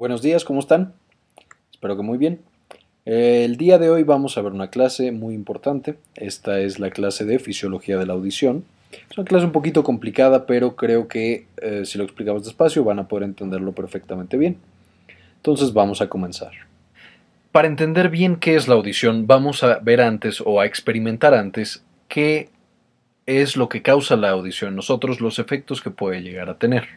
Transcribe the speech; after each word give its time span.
Buenos 0.00 0.22
días, 0.22 0.46
¿cómo 0.46 0.60
están? 0.60 0.94
Espero 1.70 1.94
que 1.94 2.02
muy 2.02 2.16
bien. 2.16 2.40
El 3.04 3.58
día 3.58 3.76
de 3.76 3.90
hoy 3.90 4.02
vamos 4.02 4.38
a 4.38 4.40
ver 4.40 4.52
una 4.52 4.70
clase 4.70 5.12
muy 5.12 5.34
importante. 5.34 5.96
Esta 6.14 6.58
es 6.58 6.78
la 6.78 6.88
clase 6.88 7.26
de 7.26 7.38
Fisiología 7.38 7.98
de 7.98 8.06
la 8.06 8.14
Audición. 8.14 8.64
Es 9.10 9.18
una 9.18 9.26
clase 9.26 9.44
un 9.44 9.52
poquito 9.52 9.84
complicada, 9.84 10.46
pero 10.46 10.74
creo 10.74 11.06
que 11.06 11.44
eh, 11.60 11.82
si 11.84 11.98
lo 11.98 12.04
explicamos 12.04 12.46
despacio 12.46 12.82
van 12.82 12.98
a 12.98 13.08
poder 13.08 13.24
entenderlo 13.24 13.72
perfectamente 13.72 14.38
bien. 14.38 14.56
Entonces 15.36 15.74
vamos 15.74 16.00
a 16.00 16.08
comenzar. 16.08 16.52
Para 17.52 17.68
entender 17.68 18.08
bien 18.08 18.36
qué 18.36 18.54
es 18.54 18.68
la 18.68 18.76
audición, 18.76 19.26
vamos 19.26 19.62
a 19.62 19.80
ver 19.80 20.00
antes 20.00 20.40
o 20.40 20.60
a 20.60 20.64
experimentar 20.64 21.34
antes 21.34 21.84
qué 22.08 22.48
es 23.26 23.54
lo 23.54 23.68
que 23.68 23.82
causa 23.82 24.16
la 24.16 24.30
audición, 24.30 24.76
nosotros 24.76 25.20
los 25.20 25.38
efectos 25.38 25.82
que 25.82 25.90
puede 25.90 26.22
llegar 26.22 26.48
a 26.48 26.56
tener. 26.56 26.88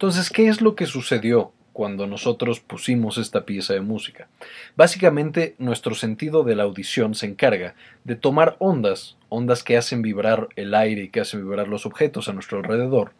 Entonces, 0.00 0.30
¿qué 0.30 0.48
es 0.48 0.62
lo 0.62 0.76
que 0.76 0.86
sucedió 0.86 1.52
cuando 1.74 2.06
nosotros 2.06 2.58
pusimos 2.58 3.18
esta 3.18 3.44
pieza 3.44 3.74
de 3.74 3.82
música? 3.82 4.28
Básicamente, 4.74 5.54
nuestro 5.58 5.94
sentido 5.94 6.42
de 6.42 6.56
la 6.56 6.62
audición 6.62 7.14
se 7.14 7.26
encarga 7.26 7.74
de 8.04 8.16
tomar 8.16 8.56
ondas, 8.60 9.18
ondas 9.28 9.62
que 9.62 9.76
hacen 9.76 10.00
vibrar 10.00 10.48
el 10.56 10.74
aire 10.74 11.02
y 11.02 11.08
que 11.10 11.20
hacen 11.20 11.42
vibrar 11.42 11.68
los 11.68 11.84
objetos 11.84 12.30
a 12.30 12.32
nuestro 12.32 12.56
alrededor, 12.56 13.12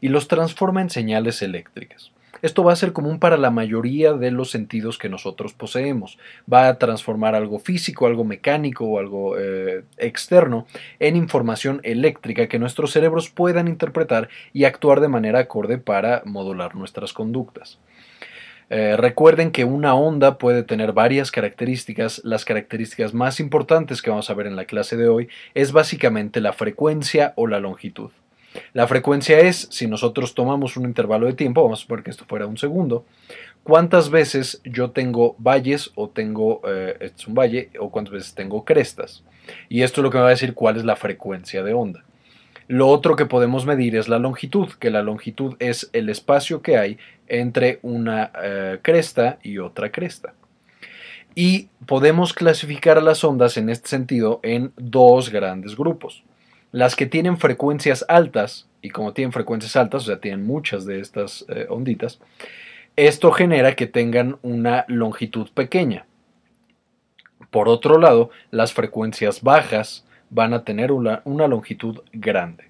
y 0.00 0.08
los 0.08 0.26
transforma 0.26 0.80
en 0.80 0.88
señales 0.88 1.42
eléctricas. 1.42 2.12
Esto 2.40 2.64
va 2.64 2.72
a 2.72 2.76
ser 2.76 2.92
común 2.92 3.18
para 3.18 3.36
la 3.36 3.50
mayoría 3.50 4.14
de 4.14 4.30
los 4.30 4.50
sentidos 4.50 4.98
que 4.98 5.08
nosotros 5.08 5.52
poseemos. 5.52 6.18
Va 6.50 6.68
a 6.68 6.78
transformar 6.78 7.34
algo 7.34 7.58
físico, 7.58 8.06
algo 8.06 8.24
mecánico 8.24 8.84
o 8.86 8.98
algo 8.98 9.38
eh, 9.38 9.84
externo 9.98 10.66
en 10.98 11.16
información 11.16 11.80
eléctrica 11.84 12.48
que 12.48 12.58
nuestros 12.58 12.90
cerebros 12.92 13.28
puedan 13.28 13.68
interpretar 13.68 14.28
y 14.52 14.64
actuar 14.64 15.00
de 15.00 15.08
manera 15.08 15.40
acorde 15.40 15.78
para 15.78 16.22
modular 16.24 16.74
nuestras 16.74 17.12
conductas. 17.12 17.78
Eh, 18.70 18.96
recuerden 18.96 19.50
que 19.50 19.64
una 19.64 19.94
onda 19.94 20.38
puede 20.38 20.62
tener 20.62 20.94
varias 20.94 21.30
características. 21.30 22.22
Las 22.24 22.46
características 22.46 23.12
más 23.12 23.38
importantes 23.38 24.00
que 24.00 24.08
vamos 24.08 24.30
a 24.30 24.34
ver 24.34 24.46
en 24.46 24.56
la 24.56 24.64
clase 24.64 24.96
de 24.96 25.08
hoy 25.08 25.28
es 25.52 25.72
básicamente 25.72 26.40
la 26.40 26.54
frecuencia 26.54 27.34
o 27.36 27.46
la 27.46 27.60
longitud. 27.60 28.10
La 28.72 28.86
frecuencia 28.86 29.40
es, 29.40 29.68
si 29.70 29.86
nosotros 29.86 30.34
tomamos 30.34 30.76
un 30.76 30.84
intervalo 30.84 31.26
de 31.26 31.32
tiempo, 31.32 31.62
vamos 31.62 31.80
a 31.80 31.82
suponer 31.82 32.04
que 32.04 32.10
esto 32.10 32.24
fuera 32.26 32.46
un 32.46 32.58
segundo, 32.58 33.04
cuántas 33.62 34.10
veces 34.10 34.60
yo 34.64 34.90
tengo 34.90 35.36
valles 35.38 35.90
o 35.94 36.08
tengo, 36.08 36.60
eh, 36.66 36.96
este 37.00 37.22
es 37.22 37.28
un 37.28 37.34
valle, 37.34 37.70
o 37.78 37.90
cuántas 37.90 38.12
veces 38.12 38.34
tengo 38.34 38.64
crestas. 38.64 39.24
Y 39.68 39.82
esto 39.82 40.00
es 40.00 40.02
lo 40.04 40.10
que 40.10 40.18
me 40.18 40.22
va 40.22 40.28
a 40.28 40.30
decir 40.30 40.54
cuál 40.54 40.76
es 40.76 40.84
la 40.84 40.96
frecuencia 40.96 41.62
de 41.62 41.74
onda. 41.74 42.04
Lo 42.68 42.88
otro 42.88 43.16
que 43.16 43.26
podemos 43.26 43.66
medir 43.66 43.96
es 43.96 44.08
la 44.08 44.18
longitud, 44.18 44.68
que 44.78 44.90
la 44.90 45.02
longitud 45.02 45.56
es 45.58 45.90
el 45.92 46.08
espacio 46.08 46.62
que 46.62 46.78
hay 46.78 46.98
entre 47.26 47.80
una 47.82 48.30
eh, 48.42 48.78
cresta 48.82 49.38
y 49.42 49.58
otra 49.58 49.90
cresta. 49.90 50.34
Y 51.34 51.68
podemos 51.86 52.32
clasificar 52.32 53.02
las 53.02 53.24
ondas 53.24 53.56
en 53.56 53.68
este 53.68 53.88
sentido 53.88 54.40
en 54.42 54.72
dos 54.76 55.30
grandes 55.30 55.76
grupos. 55.76 56.22
Las 56.72 56.96
que 56.96 57.06
tienen 57.06 57.36
frecuencias 57.36 58.04
altas, 58.08 58.66
y 58.80 58.90
como 58.90 59.12
tienen 59.12 59.32
frecuencias 59.32 59.76
altas, 59.76 60.04
o 60.04 60.06
sea, 60.06 60.20
tienen 60.20 60.46
muchas 60.46 60.86
de 60.86 61.00
estas 61.00 61.44
eh, 61.48 61.66
onditas, 61.68 62.18
esto 62.96 63.30
genera 63.30 63.76
que 63.76 63.86
tengan 63.86 64.38
una 64.42 64.84
longitud 64.88 65.48
pequeña. 65.54 66.06
Por 67.50 67.68
otro 67.68 67.98
lado, 67.98 68.30
las 68.50 68.72
frecuencias 68.72 69.42
bajas 69.42 70.06
van 70.30 70.54
a 70.54 70.64
tener 70.64 70.92
una, 70.92 71.20
una 71.24 71.46
longitud 71.46 72.00
grande. 72.12 72.64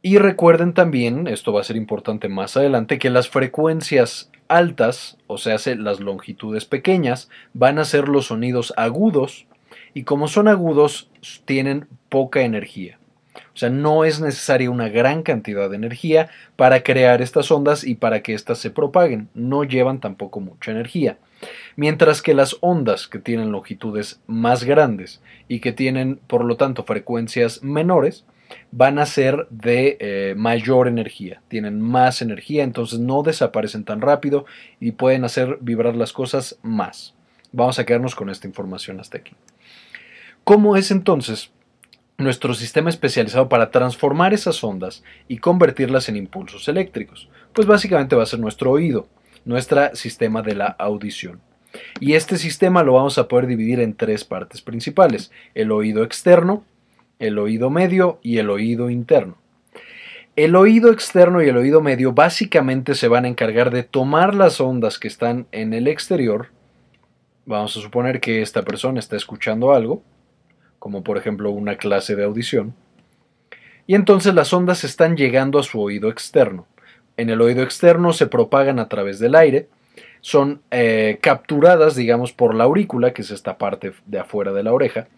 Y 0.00 0.18
recuerden 0.18 0.74
también, 0.74 1.26
esto 1.26 1.52
va 1.52 1.60
a 1.60 1.64
ser 1.64 1.76
importante 1.76 2.28
más 2.28 2.56
adelante, 2.56 2.98
que 2.98 3.10
las 3.10 3.28
frecuencias 3.28 4.30
altas, 4.48 5.18
o 5.26 5.38
sea, 5.38 5.56
las 5.76 6.00
longitudes 6.00 6.64
pequeñas, 6.64 7.30
van 7.52 7.78
a 7.78 7.84
ser 7.84 8.08
los 8.08 8.26
sonidos 8.26 8.72
agudos 8.76 9.46
y 9.94 10.02
como 10.02 10.28
son 10.28 10.48
agudos, 10.48 11.08
tienen 11.44 11.86
poca 12.08 12.42
energía. 12.42 12.98
O 13.54 13.56
sea, 13.56 13.70
no 13.70 14.04
es 14.04 14.20
necesaria 14.20 14.70
una 14.70 14.88
gran 14.88 15.22
cantidad 15.22 15.70
de 15.70 15.76
energía 15.76 16.28
para 16.56 16.82
crear 16.82 17.22
estas 17.22 17.50
ondas 17.50 17.84
y 17.84 17.94
para 17.94 18.20
que 18.20 18.34
éstas 18.34 18.58
se 18.58 18.70
propaguen. 18.70 19.28
No 19.34 19.62
llevan 19.64 20.00
tampoco 20.00 20.40
mucha 20.40 20.72
energía. 20.72 21.18
Mientras 21.76 22.22
que 22.22 22.34
las 22.34 22.56
ondas 22.60 23.06
que 23.06 23.18
tienen 23.18 23.52
longitudes 23.52 24.20
más 24.26 24.64
grandes 24.64 25.20
y 25.46 25.60
que 25.60 25.72
tienen, 25.72 26.16
por 26.26 26.44
lo 26.44 26.56
tanto, 26.56 26.84
frecuencias 26.84 27.62
menores, 27.62 28.24
van 28.70 28.98
a 28.98 29.06
ser 29.06 29.46
de 29.50 29.96
eh, 30.00 30.34
mayor 30.36 30.88
energía, 30.88 31.40
tienen 31.48 31.80
más 31.80 32.22
energía, 32.22 32.62
entonces 32.62 32.98
no 32.98 33.22
desaparecen 33.22 33.84
tan 33.84 34.00
rápido 34.00 34.46
y 34.80 34.92
pueden 34.92 35.24
hacer 35.24 35.58
vibrar 35.60 35.96
las 35.96 36.12
cosas 36.12 36.58
más. 36.62 37.14
Vamos 37.52 37.78
a 37.78 37.84
quedarnos 37.84 38.14
con 38.14 38.30
esta 38.30 38.46
información 38.46 39.00
hasta 39.00 39.18
aquí. 39.18 39.32
¿Cómo 40.44 40.76
es 40.76 40.90
entonces 40.90 41.52
nuestro 42.18 42.52
sistema 42.52 42.90
especializado 42.90 43.48
para 43.48 43.70
transformar 43.70 44.34
esas 44.34 44.62
ondas 44.62 45.02
y 45.26 45.38
convertirlas 45.38 46.10
en 46.10 46.16
impulsos 46.16 46.68
eléctricos? 46.68 47.30
Pues 47.54 47.66
básicamente 47.66 48.14
va 48.14 48.24
a 48.24 48.26
ser 48.26 48.40
nuestro 48.40 48.70
oído, 48.70 49.08
nuestro 49.46 49.96
sistema 49.96 50.42
de 50.42 50.54
la 50.54 50.66
audición. 50.66 51.40
Y 51.98 52.12
este 52.12 52.36
sistema 52.36 52.82
lo 52.82 52.92
vamos 52.92 53.16
a 53.16 53.26
poder 53.26 53.46
dividir 53.46 53.80
en 53.80 53.94
tres 53.94 54.24
partes 54.24 54.60
principales, 54.60 55.32
el 55.54 55.72
oído 55.72 56.04
externo, 56.04 56.62
el 57.18 57.38
oído 57.38 57.70
medio 57.70 58.18
y 58.20 58.36
el 58.36 58.50
oído 58.50 58.90
interno. 58.90 59.38
El 60.36 60.56
oído 60.56 60.92
externo 60.92 61.42
y 61.42 61.48
el 61.48 61.56
oído 61.56 61.80
medio 61.80 62.12
básicamente 62.12 62.94
se 62.96 63.08
van 63.08 63.24
a 63.24 63.28
encargar 63.28 63.70
de 63.70 63.82
tomar 63.82 64.34
las 64.34 64.60
ondas 64.60 64.98
que 64.98 65.08
están 65.08 65.46
en 65.52 65.72
el 65.72 65.88
exterior. 65.88 66.48
Vamos 67.46 67.74
a 67.78 67.80
suponer 67.80 68.20
que 68.20 68.42
esta 68.42 68.60
persona 68.60 68.98
está 68.98 69.16
escuchando 69.16 69.72
algo 69.72 70.02
como 70.84 71.02
por 71.02 71.16
ejemplo 71.16 71.50
una 71.50 71.78
clase 71.78 72.14
de 72.14 72.24
audición, 72.24 72.74
y 73.86 73.94
entonces 73.94 74.34
las 74.34 74.52
ondas 74.52 74.84
están 74.84 75.16
llegando 75.16 75.58
a 75.58 75.62
su 75.62 75.80
oído 75.80 76.10
externo. 76.10 76.66
En 77.16 77.30
el 77.30 77.40
oído 77.40 77.62
externo 77.62 78.12
se 78.12 78.26
propagan 78.26 78.78
a 78.78 78.86
través 78.86 79.18
del 79.18 79.34
aire, 79.34 79.70
son 80.20 80.60
eh, 80.70 81.20
capturadas, 81.22 81.96
digamos, 81.96 82.34
por 82.34 82.54
la 82.54 82.64
aurícula, 82.64 83.14
que 83.14 83.22
es 83.22 83.30
esta 83.30 83.56
parte 83.56 83.94
de 84.04 84.18
afuera 84.18 84.52
de 84.52 84.62
la 84.62 84.74
oreja, 84.74 85.08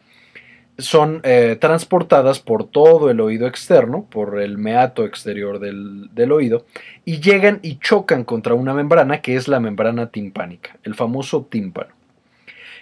son 0.79 1.21
eh, 1.25 1.57
transportadas 1.61 2.39
por 2.39 2.71
todo 2.71 3.11
el 3.11 3.19
oído 3.19 3.49
externo, 3.49 4.07
por 4.09 4.41
el 4.41 4.59
meato 4.59 5.05
exterior 5.05 5.59
del, 5.59 6.15
del, 6.15 6.31
oído, 6.31 6.65
y 7.05 7.19
llegan 7.19 7.59
y 7.63 7.81
chocan 7.81 8.23
contra 8.23 8.55
una 8.55 8.73
membrana 8.73 9.21
que 9.21 9.35
es 9.35 9.49
la 9.49 9.59
membrana 9.59 10.13
timpánica, 10.13 10.77
el 10.85 10.95
famoso 10.95 11.45
tímpano. 11.51 11.96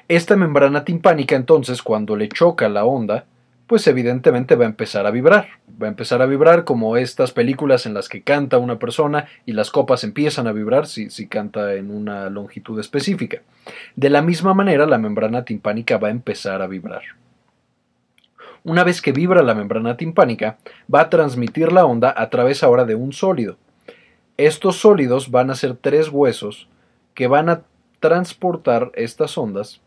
Esta 0.08 0.36
membrana 0.36 0.84
timpánica 0.84 1.34
entonces 1.34 1.82
cuando 1.82 2.14
le 2.14 2.28
choca 2.28 2.68
la 2.68 2.84
onda, 2.84 3.24
pues 3.66 3.86
evidentemente 3.86 4.54
va 4.54 4.64
a 4.64 4.68
empezar 4.68 5.06
a 5.06 5.10
vibrar. 5.10 5.48
Va 5.82 5.86
a 5.86 5.90
empezar 5.90 6.20
a 6.20 6.26
vibrar 6.26 6.64
como 6.64 6.98
estas 6.98 7.32
películas 7.32 7.86
en 7.86 7.94
las 7.94 8.10
que 8.10 8.22
canta 8.22 8.58
una 8.58 8.78
persona 8.78 9.26
y 9.46 9.52
las 9.52 9.70
copas 9.70 10.04
empiezan 10.04 10.46
a 10.46 10.52
vibrar 10.52 10.86
si, 10.86 11.08
si, 11.08 11.26
canta 11.26 11.74
en 11.74 11.90
una 11.90 12.28
longitud 12.28 12.78
específica. 12.78 13.40
De 13.96 14.10
la 14.10 14.20
misma 14.20 14.52
manera, 14.52 14.84
la 14.84 14.98
membrana 14.98 15.46
timpánica 15.46 15.96
va 15.96 16.08
a 16.08 16.12
empezar 16.12 16.60
a 16.60 16.66
vibrar. 16.66 17.02
Una 18.62 18.84
vez 18.84 19.00
que 19.00 19.12
vibra 19.12 19.42
la 19.42 19.54
membrana 19.54 19.96
timpánica, 19.96 20.58
va 20.92 21.00
a 21.00 21.10
transmitir 21.10 21.72
la 21.72 21.86
onda 21.86 22.14
a 22.14 22.28
través 22.28 22.62
ahora 22.62 22.84
de 22.84 22.94
un 22.94 23.14
sólido. 23.14 23.56
Estos 24.36 24.76
sólidos 24.76 25.30
van 25.30 25.50
a 25.50 25.54
ser 25.54 25.76
tres 25.76 26.10
huesos 26.10 26.68
que 27.14 27.26
van 27.26 27.48
a 27.48 27.62
transportar 28.00 28.90
estas 28.94 29.38
ondas 29.38 29.80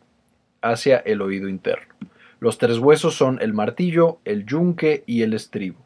hacia 0.61 0.97
el 0.97 1.21
oído 1.21 1.49
interno. 1.49 1.93
Los 2.39 2.57
tres 2.57 2.77
huesos 2.77 3.15
son 3.15 3.39
el 3.41 3.53
martillo, 3.53 4.19
el 4.25 4.45
yunque 4.45 5.03
y 5.05 5.23
el 5.23 5.33
estribo. 5.33 5.85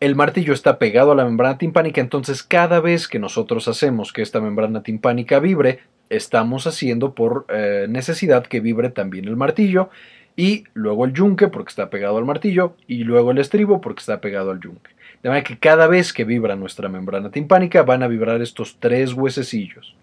El 0.00 0.16
martillo 0.16 0.52
está 0.52 0.78
pegado 0.78 1.12
a 1.12 1.14
la 1.14 1.24
membrana 1.24 1.58
timpánica, 1.58 2.00
entonces 2.00 2.42
cada 2.42 2.80
vez 2.80 3.06
que 3.06 3.18
nosotros 3.18 3.68
hacemos 3.68 4.12
que 4.12 4.22
esta 4.22 4.40
membrana 4.40 4.82
timpánica 4.82 5.38
vibre, 5.38 5.78
estamos 6.10 6.66
haciendo 6.66 7.14
por 7.14 7.46
eh, 7.48 7.86
necesidad 7.88 8.44
que 8.46 8.60
vibre 8.60 8.90
también 8.90 9.26
el 9.26 9.36
martillo 9.36 9.90
y 10.36 10.64
luego 10.74 11.04
el 11.04 11.12
yunque 11.12 11.48
porque 11.48 11.70
está 11.70 11.88
pegado 11.88 12.18
al 12.18 12.24
martillo 12.24 12.74
y 12.86 13.04
luego 13.04 13.30
el 13.30 13.38
estribo 13.38 13.80
porque 13.80 14.00
está 14.00 14.20
pegado 14.20 14.50
al 14.50 14.60
yunque. 14.60 14.90
De 15.22 15.28
manera 15.28 15.44
que 15.44 15.58
cada 15.58 15.86
vez 15.86 16.12
que 16.12 16.24
vibra 16.24 16.56
nuestra 16.56 16.88
membrana 16.88 17.30
timpánica 17.30 17.82
van 17.82 18.02
a 18.02 18.08
vibrar 18.08 18.42
estos 18.42 18.78
tres 18.80 19.12
huesecillos. 19.12 19.94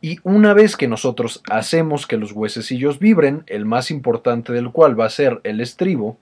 Y 0.00 0.18
una 0.22 0.52
vez 0.54 0.76
que 0.76 0.88
nosotros 0.88 1.42
hacemos 1.50 2.06
que 2.06 2.16
los 2.16 2.32
huesecillos 2.32 2.98
vibren, 2.98 3.44
el 3.46 3.64
más 3.64 3.90
importante 3.90 4.52
del 4.52 4.70
cual 4.70 4.98
va 4.98 5.06
a 5.06 5.10
ser 5.10 5.40
el 5.44 5.60
estribo, 5.60 6.18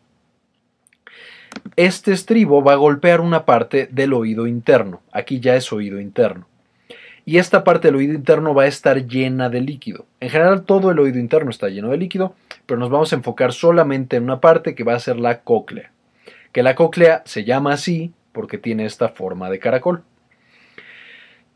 este 1.77 2.13
estribo 2.13 2.63
va 2.63 2.73
a 2.73 2.77
golpear 2.77 3.21
una 3.21 3.45
parte 3.45 3.89
del 3.91 4.13
oído 4.13 4.47
interno. 4.47 5.01
Aquí 5.13 5.41
ya 5.41 5.57
es 5.57 5.73
oído 5.73 6.01
interno. 6.01 6.47
Y 7.27 7.39
esta 7.39 7.65
parte 7.65 7.89
del 7.89 7.97
oído 7.97 8.15
interno 8.15 8.55
va 8.55 8.65
a 8.65 8.69
estar 8.69 9.07
llena 9.07 9.49
de 9.49 9.61
líquido. 9.61 10.05
En 10.21 10.29
general 10.29 10.65
todo 10.65 10.91
el 10.91 10.99
oído 10.99 11.19
interno 11.19 11.51
está 11.51 11.69
lleno 11.69 11.89
de 11.89 11.97
líquido, 11.97 12.35
pero 12.67 12.79
nos 12.79 12.91
vamos 12.91 13.13
a 13.13 13.17
enfocar 13.17 13.53
solamente 13.53 14.17
en 14.17 14.25
una 14.25 14.41
parte 14.41 14.75
que 14.75 14.85
va 14.85 14.95
a 14.95 15.01
ser 15.01 15.17
la 15.17 15.41
cóclea. 15.41 15.91
Que 16.53 16.63
la 16.63 16.75
cóclea 16.75 17.23
se 17.25 17.45
llama 17.45 17.73
así 17.73 18.13
porque 18.33 18.59
tiene 18.59 18.85
esta 18.85 19.09
forma 19.09 19.49
de 19.49 19.59
caracol. 19.59 20.03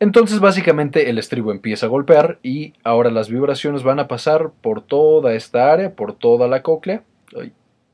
Entonces 0.00 0.39
básicamente 0.39 1.11
el 1.11 1.19
estribo 1.19 1.50
empieza 1.50 1.87
a 1.87 1.89
golpear 1.89 2.39
y 2.43 2.75
ahora 2.85 3.11
las 3.11 3.29
vibraciones 3.29 3.83
van 3.83 3.99
a 3.99 4.06
pasar 4.06 4.50
por 4.61 4.81
toda 4.81 5.35
esta 5.35 5.73
área, 5.73 5.95
por 5.95 6.15
toda 6.15 6.47
la 6.47 6.62
cóclea, 6.62 7.03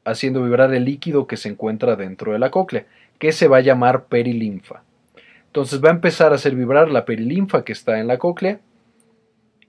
haciendo 0.05 0.43
vibrar 0.43 0.75
el 0.75 0.85
líquido 0.85 1.27
que 1.27 1.39
se 1.39 1.49
encuentra 1.49 1.97
dentro 1.97 2.33
de 2.33 2.39
la 2.39 2.51
cóclea, 2.51 2.85
que 3.19 3.33
se 3.33 3.49
va 3.49 3.59
a 3.59 3.62
llamar 3.62 4.05
perilinfa. 4.05 4.83
Entonces 5.47 5.83
va 5.83 5.89
a 5.89 5.93
empezar 5.93 6.33
a 6.33 6.35
hacer 6.35 6.55
vibrar 6.55 6.91
la 6.91 7.06
perilinfa 7.06 7.65
que 7.65 7.73
está 7.73 7.99
en 7.99 8.06
la 8.06 8.19
cóclea 8.19 8.61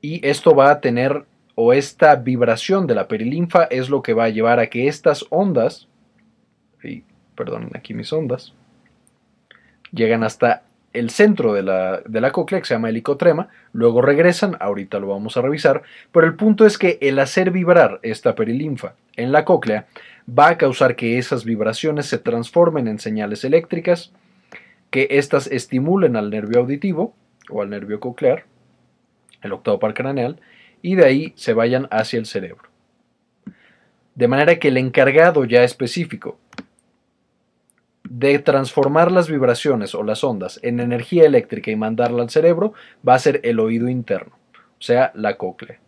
y 0.02 0.26
esto 0.28 0.54
va 0.54 0.72
a 0.72 0.82
tener, 0.82 1.26
o 1.56 1.72
esta 1.72 2.16
vibración 2.16 2.86
de 2.86 2.96
la 2.96 3.08
perilinfa 3.08 3.64
es 3.64 3.90
lo 3.90 4.02
que 4.02 4.14
va 4.14 4.26
a 4.26 4.30
llevar 4.30 4.60
a 4.60 4.68
que 4.68 4.88
estas 4.88 5.26
ondas, 5.30 5.88
y, 6.84 7.04
perdonen 7.36 7.72
aquí 7.76 7.94
mis 7.94 8.12
ondas, 8.12 8.54
llegan 9.92 10.24
hasta 10.24 10.64
el 10.95 11.09
centro 11.09 11.53
de 11.53 11.62
la, 11.62 12.01
de 12.06 12.21
la 12.21 12.31
cóclea, 12.31 12.62
que 12.62 12.68
se 12.68 12.74
llama 12.74 12.89
helicotrema, 12.89 13.50
luego 13.74 14.01
regresan, 14.01 14.57
ahorita 14.59 15.00
lo 15.00 15.07
vamos 15.07 15.38
a 15.38 15.42
revisar, 15.42 15.83
pero 16.12 16.25
el 16.25 16.36
punto 16.36 16.65
es 16.65 16.77
que 16.77 16.97
el 17.01 17.19
hacer 17.19 17.51
vibrar 17.51 18.00
esta 18.01 18.36
perilinfa 18.36 18.95
en 19.15 19.31
la 19.31 19.45
cóclea 19.45 19.88
va 20.27 20.50
a 20.50 20.57
causar 20.57 20.95
que 20.95 21.18
esas 21.18 21.45
vibraciones 21.45 22.06
se 22.07 22.18
transformen 22.18 22.88
en 22.88 23.00
señales 23.00 23.44
eléctricas, 23.44 24.12
que 24.89 25.07
éstas 25.12 25.47
estimulen 25.47 26.15
al 26.15 26.30
nervio 26.30 26.62
auditivo 26.62 27.13
o 27.50 27.62
al 27.62 27.69
nervio 27.69 28.00
coclear, 28.00 28.45
el 29.41 29.53
octavo 29.53 29.80
par 29.80 29.94
craneal, 29.94 30.39
y 30.81 30.95
de 30.95 31.06
ahí 31.06 31.33
se 31.36 31.53
vayan 31.53 31.88
hacia 31.91 32.19
el 32.19 32.25
cerebro. 32.25 32.69
De 34.15 34.27
manera 34.27 34.57
que 34.59 34.69
el 34.69 34.77
encargado 34.77 35.44
ya 35.44 35.63
específico 35.63 36.39
de 38.17 38.39
transformar 38.39 39.12
las 39.12 39.29
vibraciones 39.29 39.94
o 39.94 40.01
las 40.01 40.23
ondas 40.23 40.57
en 40.63 40.79
energía 40.79 41.25
eléctrica 41.25 41.69
y 41.69 41.75
mandarla 41.75 42.23
al 42.23 42.29
cerebro 42.29 42.73
va 43.06 43.15
a 43.15 43.19
ser 43.19 43.41
el 43.44 43.59
oído 43.59 43.89
interno, 43.89 44.38
o 44.53 44.81
sea, 44.81 45.12
la 45.15 45.35
cóclea. 45.35 45.79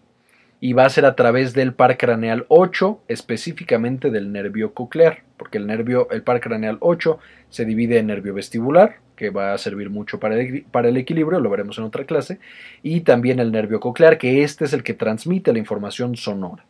Y 0.59 0.73
va 0.73 0.85
a 0.85 0.89
ser 0.89 1.05
a 1.05 1.15
través 1.15 1.53
del 1.53 1.73
par 1.73 1.97
craneal 1.97 2.45
8, 2.49 3.03
específicamente 3.07 4.11
del 4.11 4.33
nervio 4.33 4.73
coclear, 4.73 5.19
porque 5.37 5.57
el 5.57 5.67
nervio, 5.67 6.09
el 6.11 6.21
par 6.21 6.41
craneal 6.41 6.77
8 6.81 7.17
se 7.49 7.63
divide 7.63 7.99
en 7.99 8.07
nervio 8.07 8.33
vestibular, 8.33 8.97
que 9.15 9.29
va 9.29 9.53
a 9.53 9.57
servir 9.57 9.89
mucho 9.89 10.19
para 10.19 10.35
el, 10.35 10.65
para 10.69 10.89
el 10.89 10.97
equilibrio, 10.97 11.39
lo 11.39 11.49
veremos 11.49 11.77
en 11.77 11.85
otra 11.85 12.03
clase, 12.03 12.39
y 12.83 13.01
también 13.01 13.39
el 13.39 13.53
nervio 13.53 13.79
coclear, 13.79 14.17
que 14.17 14.43
este 14.43 14.65
es 14.65 14.73
el 14.73 14.83
que 14.83 14.93
transmite 14.93 15.53
la 15.53 15.59
información 15.59 16.17
sonora. 16.17 16.65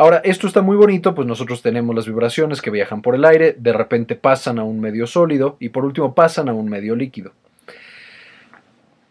Ahora, 0.00 0.20
esto 0.22 0.46
está 0.46 0.62
muy 0.62 0.76
bonito, 0.76 1.12
pues 1.12 1.26
nosotros 1.26 1.60
tenemos 1.60 1.92
las 1.92 2.06
vibraciones 2.06 2.62
que 2.62 2.70
viajan 2.70 3.02
por 3.02 3.16
el 3.16 3.24
aire, 3.24 3.56
de 3.58 3.72
repente 3.72 4.14
pasan 4.14 4.60
a 4.60 4.62
un 4.62 4.78
medio 4.78 5.08
sólido 5.08 5.56
y 5.58 5.70
por 5.70 5.84
último 5.84 6.14
pasan 6.14 6.48
a 6.48 6.54
un 6.54 6.68
medio 6.68 6.94
líquido. 6.94 7.32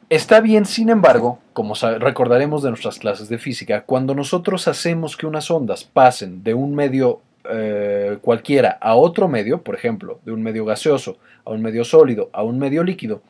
Está 0.08 0.40
bien, 0.40 0.64
sin 0.64 0.88
embargo, 0.88 1.40
como 1.52 1.74
recordaremos 2.00 2.64
de 2.64 2.70
nuestras 2.70 3.00
clases 3.00 3.28
de 3.28 3.38
física, 3.38 3.82
cuando 3.82 4.16
nosotros 4.16 4.70
hacemos 4.70 5.18
que 5.18 5.28
unas 5.28 5.52
ondas 5.52 5.84
pasen 5.84 6.42
de 6.42 6.54
un 6.54 6.74
medio 6.74 7.20
eh, 7.50 8.18
cualquiera 8.22 8.78
a 8.80 8.96
otro 8.96 9.28
medio, 9.28 9.64
por 9.64 9.76
ejemplo, 9.76 10.22
de 10.24 10.32
un 10.32 10.42
medio 10.42 10.64
gaseoso 10.64 11.18
a 11.44 11.52
un 11.52 11.62
medio 11.62 11.84
sólido 11.84 12.30
a 12.32 12.44
un 12.44 12.60
medio 12.60 12.86
líquido, 12.86 13.22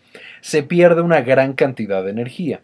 se 0.42 0.62
pierde 0.62 1.02
una 1.02 1.22
gran 1.22 1.54
cantidad 1.54 2.04
de 2.04 2.12
energía. 2.12 2.62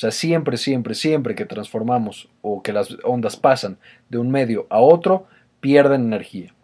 Sea, 0.00 0.12
siempre, 0.12 0.56
siempre, 0.56 0.94
siempre 0.94 1.34
que 1.34 1.44
transformamos 1.44 2.30
o 2.40 2.62
que 2.62 2.72
las 2.72 2.96
ondas 3.04 3.36
pasan 3.36 3.76
de 4.08 4.16
un 4.16 4.30
medio 4.30 4.66
a 4.70 4.80
otro, 4.80 5.26
pierden 5.60 6.04
energía. 6.04 6.54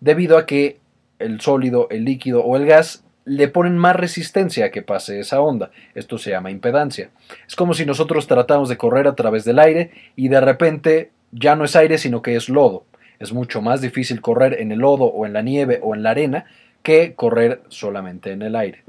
Debido 0.00 0.36
a 0.36 0.44
que 0.44 0.78
el 1.18 1.40
sólido, 1.40 1.88
el 1.88 2.04
líquido 2.04 2.44
o 2.44 2.54
el 2.54 2.66
gas 2.66 3.02
le 3.24 3.48
ponen 3.48 3.78
más 3.78 3.96
resistencia 3.96 4.66
a 4.66 4.70
que 4.70 4.82
pase 4.82 5.20
esa 5.20 5.40
onda. 5.40 5.70
Esto 5.94 6.18
se 6.18 6.32
llama 6.32 6.50
impedancia. 6.50 7.08
Es 7.48 7.56
como 7.56 7.72
si 7.72 7.86
nosotros 7.86 8.26
tratamos 8.26 8.68
de 8.68 8.76
correr 8.76 9.08
a 9.08 9.14
través 9.14 9.46
del 9.46 9.58
aire 9.58 9.92
y 10.14 10.28
de 10.28 10.42
repente 10.42 11.12
ya 11.30 11.56
no 11.56 11.64
es 11.64 11.74
aire 11.76 11.96
sino 11.96 12.20
que 12.20 12.36
es 12.36 12.50
lodo. 12.50 12.84
Es 13.18 13.32
mucho 13.32 13.62
más 13.62 13.80
difícil 13.80 14.20
correr 14.20 14.60
en 14.60 14.70
el 14.70 14.80
lodo 14.80 15.04
o 15.04 15.24
en 15.24 15.32
la 15.32 15.40
nieve 15.40 15.80
o 15.82 15.94
en 15.94 16.02
la 16.02 16.10
arena 16.10 16.44
que 16.82 17.14
correr 17.14 17.62
solamente 17.68 18.32
en 18.32 18.42
el 18.42 18.54
aire. 18.54 18.84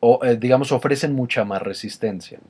O 0.00 0.18
eh, 0.24 0.34
digamos 0.34 0.72
ofrecen 0.72 1.12
mucha 1.12 1.44
más 1.44 1.62
resistencia. 1.62 2.40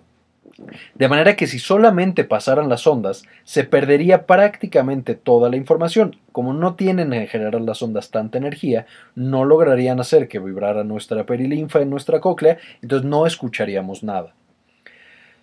De 0.94 1.08
manera 1.08 1.36
que 1.36 1.46
si 1.46 1.58
solamente 1.58 2.24
pasaran 2.24 2.68
las 2.68 2.86
ondas, 2.86 3.24
se 3.44 3.64
perdería 3.64 4.26
prácticamente 4.26 5.14
toda 5.14 5.50
la 5.50 5.56
información. 5.56 6.16
Como 6.32 6.52
no 6.52 6.74
tienen 6.74 7.12
en 7.12 7.26
general 7.26 7.66
las 7.66 7.82
ondas 7.82 8.10
tanta 8.10 8.38
energía, 8.38 8.86
no 9.14 9.44
lograrían 9.44 10.00
hacer 10.00 10.28
que 10.28 10.38
vibrara 10.38 10.84
nuestra 10.84 11.24
perilinfa 11.26 11.80
en 11.80 11.90
nuestra 11.90 12.20
cóclea, 12.20 12.58
entonces 12.82 13.08
no 13.08 13.26
escucharíamos 13.26 14.04
nada. 14.04 14.34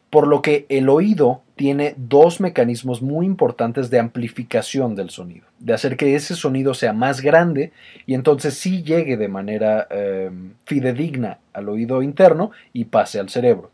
Por 0.09 0.27
lo 0.27 0.41
que 0.41 0.65
el 0.67 0.89
oído 0.89 1.41
tiene 1.55 1.93
dos 1.97 2.41
mecanismos 2.41 3.01
muy 3.01 3.25
importantes 3.25 3.89
de 3.89 3.99
amplificación 3.99 4.93
del 4.93 5.09
sonido, 5.09 5.45
de 5.59 5.73
hacer 5.73 5.95
que 5.95 6.15
ese 6.15 6.35
sonido 6.35 6.73
sea 6.73 6.91
más 6.91 7.21
grande 7.21 7.71
y 8.05 8.13
entonces 8.13 8.55
sí 8.55 8.83
llegue 8.83 9.15
de 9.15 9.29
manera 9.29 9.87
eh, 9.89 10.29
fidedigna 10.65 11.37
al 11.53 11.69
oído 11.69 12.01
interno 12.01 12.51
y 12.73 12.85
pase 12.85 13.19
al 13.19 13.29
cerebro 13.29 13.71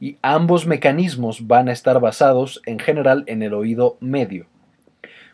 y 0.00 0.18
ambos 0.22 0.66
mecanismos 0.66 1.46
van 1.46 1.68
a 1.68 1.72
estar 1.72 2.00
basados 2.00 2.60
en 2.66 2.78
general 2.78 3.24
en 3.26 3.42
el 3.42 3.54
oído 3.54 3.96
medio. 4.00 4.46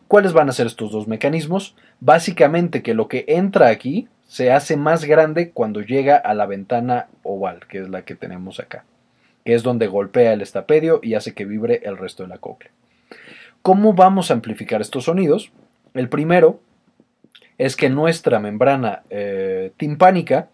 ¿Cuáles 0.09 0.33
van 0.33 0.49
a 0.49 0.53
ser 0.53 0.67
estos 0.67 0.93
dos 0.93 1.09
mecanismos? 1.09 1.75
Básicamente 2.01 2.83
que 2.83 2.95
lo 2.95 3.09
que 3.09 3.25
entra 3.29 3.69
aquí 3.69 4.09
se 4.27 4.53
hace 4.53 4.77
más 4.77 5.05
grande 5.05 5.51
cuando 5.51 5.81
llega 5.81 6.17
a 6.17 6.35
la 6.35 6.47
ventana 6.47 7.09
oval, 7.23 7.67
que 7.69 7.79
es 7.79 7.89
la 7.89 8.05
que 8.05 8.15
tenemos 8.15 8.61
acá, 8.61 8.85
que 9.45 9.55
es 9.55 9.63
donde 9.63 9.87
golpea 9.87 10.33
el 10.33 10.43
estapedio 10.43 11.01
y 11.03 11.15
hace 11.15 11.35
que 11.35 11.45
vibre 11.45 11.81
el 11.85 11.97
resto 11.97 12.23
de 12.23 12.29
la 12.29 12.39
cóclea. 12.39 12.73
¿Cómo 13.63 13.93
vamos 13.93 14.31
a 14.31 14.35
amplificar 14.35 14.81
estos 14.81 15.05
sonidos? 15.05 15.53
El 15.95 16.09
primero 16.09 16.61
es 17.59 17.77
que 17.77 17.91
nuestra 17.91 18.39
membrana 18.39 19.03
eh, 19.11 19.73
timpánica 19.77 20.49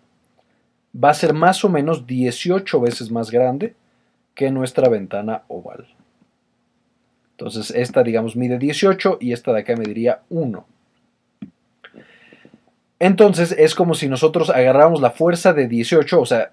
va 0.93 1.11
a 1.11 1.15
ser 1.15 1.33
más 1.33 1.65
o 1.65 1.69
menos 1.69 2.07
18 2.07 2.81
veces 2.81 3.11
más 3.11 3.31
grande 3.31 3.75
que 4.39 4.53
nuestra 4.53 4.89
ventana 4.89 5.43
oval. 5.49 5.89
Entonces 7.33 7.73
esta 7.73 8.05
digamos 8.05 8.37
mide 8.37 8.57
18 8.57 9.19
y 9.21 9.33
esta 9.33 9.53
de 9.53 9.63
acá 9.63 9.75
mediría 9.75 10.21
1. 10.29 10.65
Entonces 13.01 13.53
es 13.59 13.75
como 13.75 13.95
si 13.95 14.09
nosotros 14.09 14.51
agarráramos 14.51 15.01
la 15.01 15.11
fuerza 15.11 15.53
de 15.55 15.67
18, 15.67 16.21
o 16.21 16.25
sea, 16.25 16.53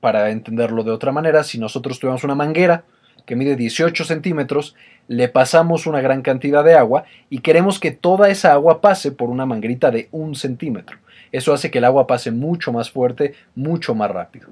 para 0.00 0.30
entenderlo 0.30 0.82
de 0.82 0.90
otra 0.90 1.12
manera, 1.12 1.44
si 1.44 1.56
nosotros 1.60 2.00
tuviéramos 2.00 2.24
una 2.24 2.34
manguera 2.34 2.82
que 3.26 3.36
mide 3.36 3.54
18 3.54 4.04
centímetros, 4.04 4.74
le 5.06 5.28
pasamos 5.28 5.86
una 5.86 6.00
gran 6.00 6.22
cantidad 6.22 6.64
de 6.64 6.74
agua 6.74 7.04
y 7.28 7.42
queremos 7.42 7.78
que 7.78 7.92
toda 7.92 8.28
esa 8.28 8.52
agua 8.54 8.80
pase 8.80 9.12
por 9.12 9.30
una 9.30 9.46
manguerita 9.46 9.92
de 9.92 10.08
un 10.10 10.34
centímetro. 10.34 10.98
Eso 11.30 11.52
hace 11.52 11.70
que 11.70 11.78
el 11.78 11.84
agua 11.84 12.08
pase 12.08 12.32
mucho 12.32 12.72
más 12.72 12.90
fuerte, 12.90 13.34
mucho 13.54 13.94
más 13.94 14.10
rápido. 14.10 14.48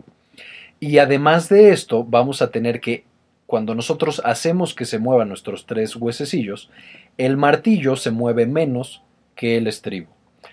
Y 0.81 0.99
además 0.99 1.49
de 1.49 1.71
esto, 1.71 2.05
vamos 2.05 2.43
a 2.43 2.51
tener 2.51 2.81
que, 2.81 3.05
cuando 3.47 3.75
nosotros 3.75 4.23
hacemos 4.25 4.75
que 4.75 4.85
se 4.85 4.99
muevan 4.99 5.29
nuestros 5.29 5.67
tres 5.67 5.97
huesecillos, 5.97 6.71
el 7.17 7.37
martillo 7.37 7.97
se 7.97 8.11
mueve 8.11 8.47
menos 8.47 9.03
que 9.35 9.57
el 9.57 9.67
estribo. 9.67 10.09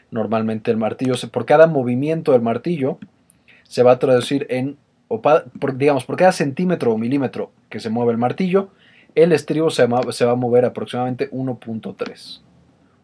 Normalmente 0.09 0.71
el 0.71 0.77
martillo, 0.77 1.13
por 1.31 1.45
cada 1.45 1.67
movimiento 1.67 2.31
del 2.31 2.41
martillo, 2.41 2.97
se 3.63 3.83
va 3.83 3.93
a 3.93 3.99
traducir 3.99 4.47
en, 4.49 4.77
digamos, 5.75 6.05
por 6.05 6.17
cada 6.17 6.31
centímetro 6.31 6.93
o 6.93 6.97
milímetro 6.97 7.51
que 7.69 7.79
se 7.79 7.89
mueve 7.89 8.11
el 8.11 8.17
martillo, 8.17 8.69
el 9.13 9.31
estribo 9.31 9.69
se 9.69 9.87
se 10.11 10.25
va 10.25 10.31
a 10.31 10.35
mover 10.35 10.65
aproximadamente 10.65 11.29
1.3. 11.31 12.41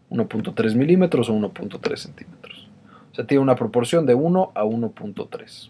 1.3 0.09 0.75
milímetros 0.75 1.29
o 1.29 1.33
1.3 1.33 1.95
centímetros. 1.95 2.67
O 3.11 3.15
sea, 3.15 3.25
tiene 3.25 3.41
una 3.41 3.55
proporción 3.55 4.05
de 4.05 4.13
1 4.13 4.51
a 4.53 4.63
1.3. 4.63 5.69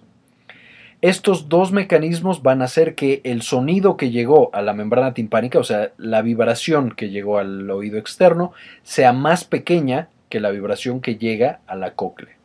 Estos 1.01 1.50
dos 1.50 1.72
mecanismos 1.72 2.43
van 2.43 2.62
a 2.62 2.65
hacer 2.65 2.93
que 2.93 3.22
el 3.24 3.41
sonido 3.41 3.98
que 3.98 4.12
llegó 4.12 4.53
a 4.53 4.62
la 4.62 4.74
membrana 4.74 5.15
timpánica, 5.15 5.58
o 5.58 5.63
sea, 5.63 5.93
la 5.98 6.22
vibración 6.22 6.91
que 6.91 7.10
llegó 7.10 7.39
al 7.39 7.67
oído 7.72 7.98
externo, 7.98 8.53
sea 8.84 9.12
más 9.12 9.43
pequeña 9.43 10.10
que 10.29 10.39
la 10.39 10.51
vibración 10.51 11.01
que 11.01 11.15
llega 11.15 11.60
a 11.65 11.75
la 11.75 11.96
cóclea. 11.96 12.38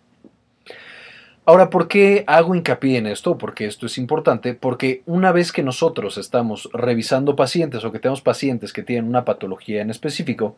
Ahora, 1.44 1.68
¿por 1.68 1.86
qué 1.86 2.24
hago 2.26 2.54
hincapié 2.54 2.96
en 2.96 3.06
esto? 3.06 3.36
Porque 3.36 3.66
esto 3.66 3.86
es 3.86 3.98
importante, 3.98 4.54
porque 4.54 5.02
una 5.04 5.32
vez 5.32 5.52
que 5.52 5.62
nosotros 5.62 6.16
estamos 6.16 6.70
revisando 6.72 7.36
pacientes 7.36 7.84
o 7.84 7.92
que 7.92 7.98
tenemos 7.98 8.22
pacientes 8.22 8.72
que 8.72 8.82
tienen 8.82 9.08
una 9.08 9.26
patología 9.26 9.82
en 9.82 9.90
específico, 9.90 10.56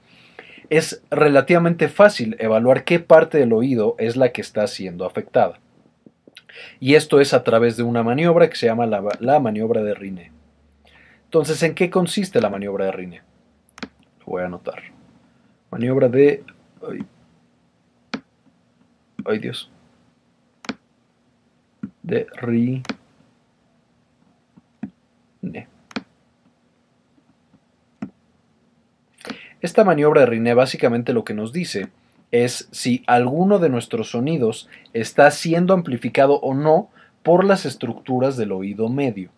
es 0.70 1.02
relativamente 1.10 1.88
fácil 1.88 2.36
evaluar 2.38 2.84
qué 2.84 3.00
parte 3.00 3.38
del 3.38 3.52
oído 3.52 3.96
es 3.98 4.16
la 4.16 4.30
que 4.30 4.40
está 4.40 4.66
siendo 4.68 5.04
afectada. 5.04 5.58
Y 6.80 6.94
esto 6.94 7.20
es 7.20 7.34
a 7.34 7.44
través 7.44 7.76
de 7.76 7.82
una 7.82 8.02
maniobra 8.02 8.48
que 8.48 8.56
se 8.56 8.66
llama 8.66 8.86
la, 8.86 9.40
maniobra 9.40 9.82
de 9.82 9.94
Riné. 9.94 10.32
Entonces, 11.24 11.62
¿en 11.62 11.74
qué 11.74 11.90
consiste 11.90 12.40
la 12.40 12.50
maniobra 12.50 12.86
de 12.86 12.92
Riné? 12.92 13.22
Lo 14.20 14.26
voy 14.26 14.42
a 14.42 14.46
anotar. 14.46 14.82
Maniobra 15.70 16.08
de... 16.08 16.44
Ay, 16.88 17.04
ay 19.26 19.38
Dios. 19.38 19.70
De 22.02 22.26
Riné. 22.36 22.82
Esta 29.60 29.82
maniobra 29.82 30.20
de 30.20 30.26
Riné 30.26 30.54
básicamente 30.54 31.12
lo 31.12 31.24
que 31.24 31.34
nos 31.34 31.52
dice 31.52 31.88
es 32.30 32.68
si 32.72 33.02
alguno 33.06 33.58
de 33.58 33.68
nuestros 33.68 34.10
sonidos 34.10 34.68
está 34.92 35.30
siendo 35.30 35.74
amplificado 35.74 36.40
o 36.40 36.54
no 36.54 36.90
por 37.22 37.44
las 37.44 37.66
estructuras 37.66 38.36
del 38.36 38.52
oído 38.52 38.88
medio. 38.88 39.30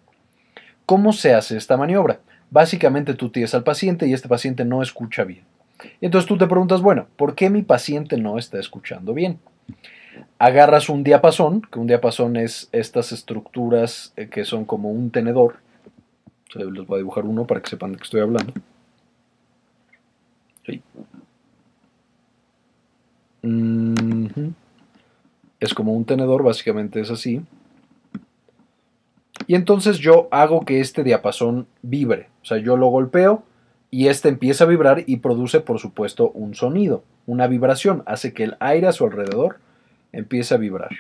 ¿Cómo 0.87 1.13
se 1.13 1.35
hace 1.35 1.57
esta 1.57 1.77
maniobra? 1.77 2.21
Básicamente 2.51 3.15
tú 3.15 3.31
tienes 3.31 3.55
al 3.55 3.63
paciente 3.63 4.07
y 4.07 4.13
este 4.13 4.29
paciente 4.29 4.65
no 4.65 4.83
escucha 4.83 5.25
bien. 5.25 5.45
Entonces 6.01 6.29
tú 6.29 6.37
te 6.37 6.47
preguntas, 6.47 6.83
bueno, 6.83 7.07
¿por 7.17 7.35
qué 7.35 7.49
mi 7.49 7.63
paciente 7.63 8.17
no 8.17 8.39
está 8.39 8.59
escuchando 8.59 9.15
bien? 9.15 9.39
Agarras 10.39 10.89
un 10.89 11.05
diapasón, 11.05 11.63
que 11.63 11.79
un 11.79 11.87
diapasón 11.87 12.37
es 12.37 12.69
estas 12.73 13.13
estructuras 13.13 14.13
eh, 14.17 14.29
que 14.29 14.45
son 14.45 14.65
como 14.65 14.91
un 14.91 15.11
tenedor. 15.11 15.57
Les 16.55 16.87
voy 16.87 16.97
a 16.97 16.99
dibujar 16.99 17.25
uno 17.25 17.47
para 17.47 17.63
que 17.63 17.71
sepan 17.71 17.93
de 17.93 17.99
qué 17.99 18.05
estoy 18.05 18.21
hablando. 18.21 18.53
Es 25.61 25.75
como 25.75 25.95
un 25.95 26.05
tenedor, 26.05 26.43
básicamente 26.43 27.01
es 27.01 27.11
así. 27.11 27.43
Y 29.47 29.55
entonces 29.55 29.99
yo 29.99 30.29
hago 30.31 30.65
que 30.65 30.81
este 30.81 31.03
diapasón 31.03 31.67
vibre. 31.83 32.29
O 32.43 32.45
sea, 32.45 32.59
yo 32.59 32.77
lo 32.77 32.89
golpeo 32.89 33.43
y 33.91 34.09
este 34.09 34.29
empieza 34.29 34.65
a 34.65 34.69
vibrar 34.69 35.05
y 35.07 35.17
produce, 35.17 35.61
por 35.61 35.79
supuesto, 35.79 36.31
un 36.31 36.55
sonido, 36.55 37.03
una 37.27 37.47
vibración. 37.47 38.03
Hace 38.07 38.33
que 38.33 38.45
el 38.45 38.57
aire 38.61 38.87
a 38.87 38.93
su 38.93 39.05
alrededor 39.05 39.59
empiece 40.13 40.55
a 40.55 40.59
vibrar. 40.59 40.91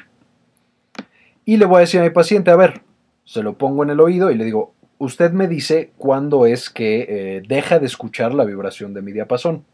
Y 1.44 1.56
le 1.56 1.66
voy 1.66 1.78
a 1.78 1.80
decir 1.80 2.00
a 2.00 2.04
mi 2.04 2.11
paciente, 2.11 2.50
a 2.50 2.56
ver, 2.56 2.82
se 3.25 3.42
lo 3.42 3.56
pongo 3.56 3.82
en 3.82 3.90
el 3.90 4.00
oído 4.00 4.30
y 4.30 4.35
le 4.37 4.44
digo, 4.44 4.75
usted 4.99 5.32
me 5.32 5.47
dice 5.47 5.92
cuándo 5.97 6.47
es 6.47 6.70
que 6.70 7.06
eh, 7.09 7.42
deja 7.47 7.78
de 7.78 7.87
escuchar 7.87 8.35
la 8.35 8.44
vibración 8.44 8.94
de 8.94 9.02
mi 9.02 9.12
diapasón. 9.12 9.64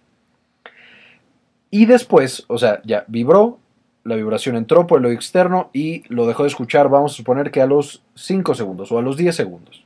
Y 1.70 1.86
después, 1.86 2.44
o 2.48 2.58
sea, 2.58 2.80
ya 2.84 3.04
vibró, 3.08 3.58
la 4.04 4.14
vibración 4.14 4.56
entró 4.56 4.86
por 4.86 5.00
el 5.00 5.06
oído 5.06 5.16
externo 5.16 5.70
y 5.72 6.02
lo 6.08 6.26
dejó 6.26 6.44
de 6.44 6.48
escuchar, 6.48 6.88
vamos 6.88 7.12
a 7.12 7.16
suponer 7.16 7.50
que 7.50 7.60
a 7.60 7.66
los 7.66 8.02
5 8.14 8.54
segundos 8.54 8.92
o 8.92 8.98
a 8.98 9.02
los 9.02 9.16
10 9.16 9.34
segundos. 9.34 9.84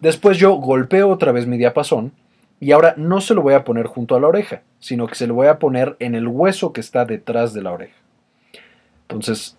Después 0.00 0.38
yo 0.38 0.54
golpeo 0.54 1.10
otra 1.10 1.32
vez 1.32 1.46
mi 1.46 1.58
diapasón 1.58 2.12
y 2.60 2.72
ahora 2.72 2.94
no 2.96 3.20
se 3.20 3.34
lo 3.34 3.42
voy 3.42 3.54
a 3.54 3.64
poner 3.64 3.86
junto 3.86 4.16
a 4.16 4.20
la 4.20 4.28
oreja, 4.28 4.62
sino 4.78 5.06
que 5.06 5.14
se 5.14 5.26
lo 5.26 5.34
voy 5.34 5.48
a 5.48 5.58
poner 5.58 5.96
en 5.98 6.14
el 6.14 6.26
hueso 6.26 6.72
que 6.72 6.80
está 6.80 7.04
detrás 7.04 7.52
de 7.52 7.62
la 7.62 7.72
oreja. 7.72 7.96
Entonces, 9.02 9.56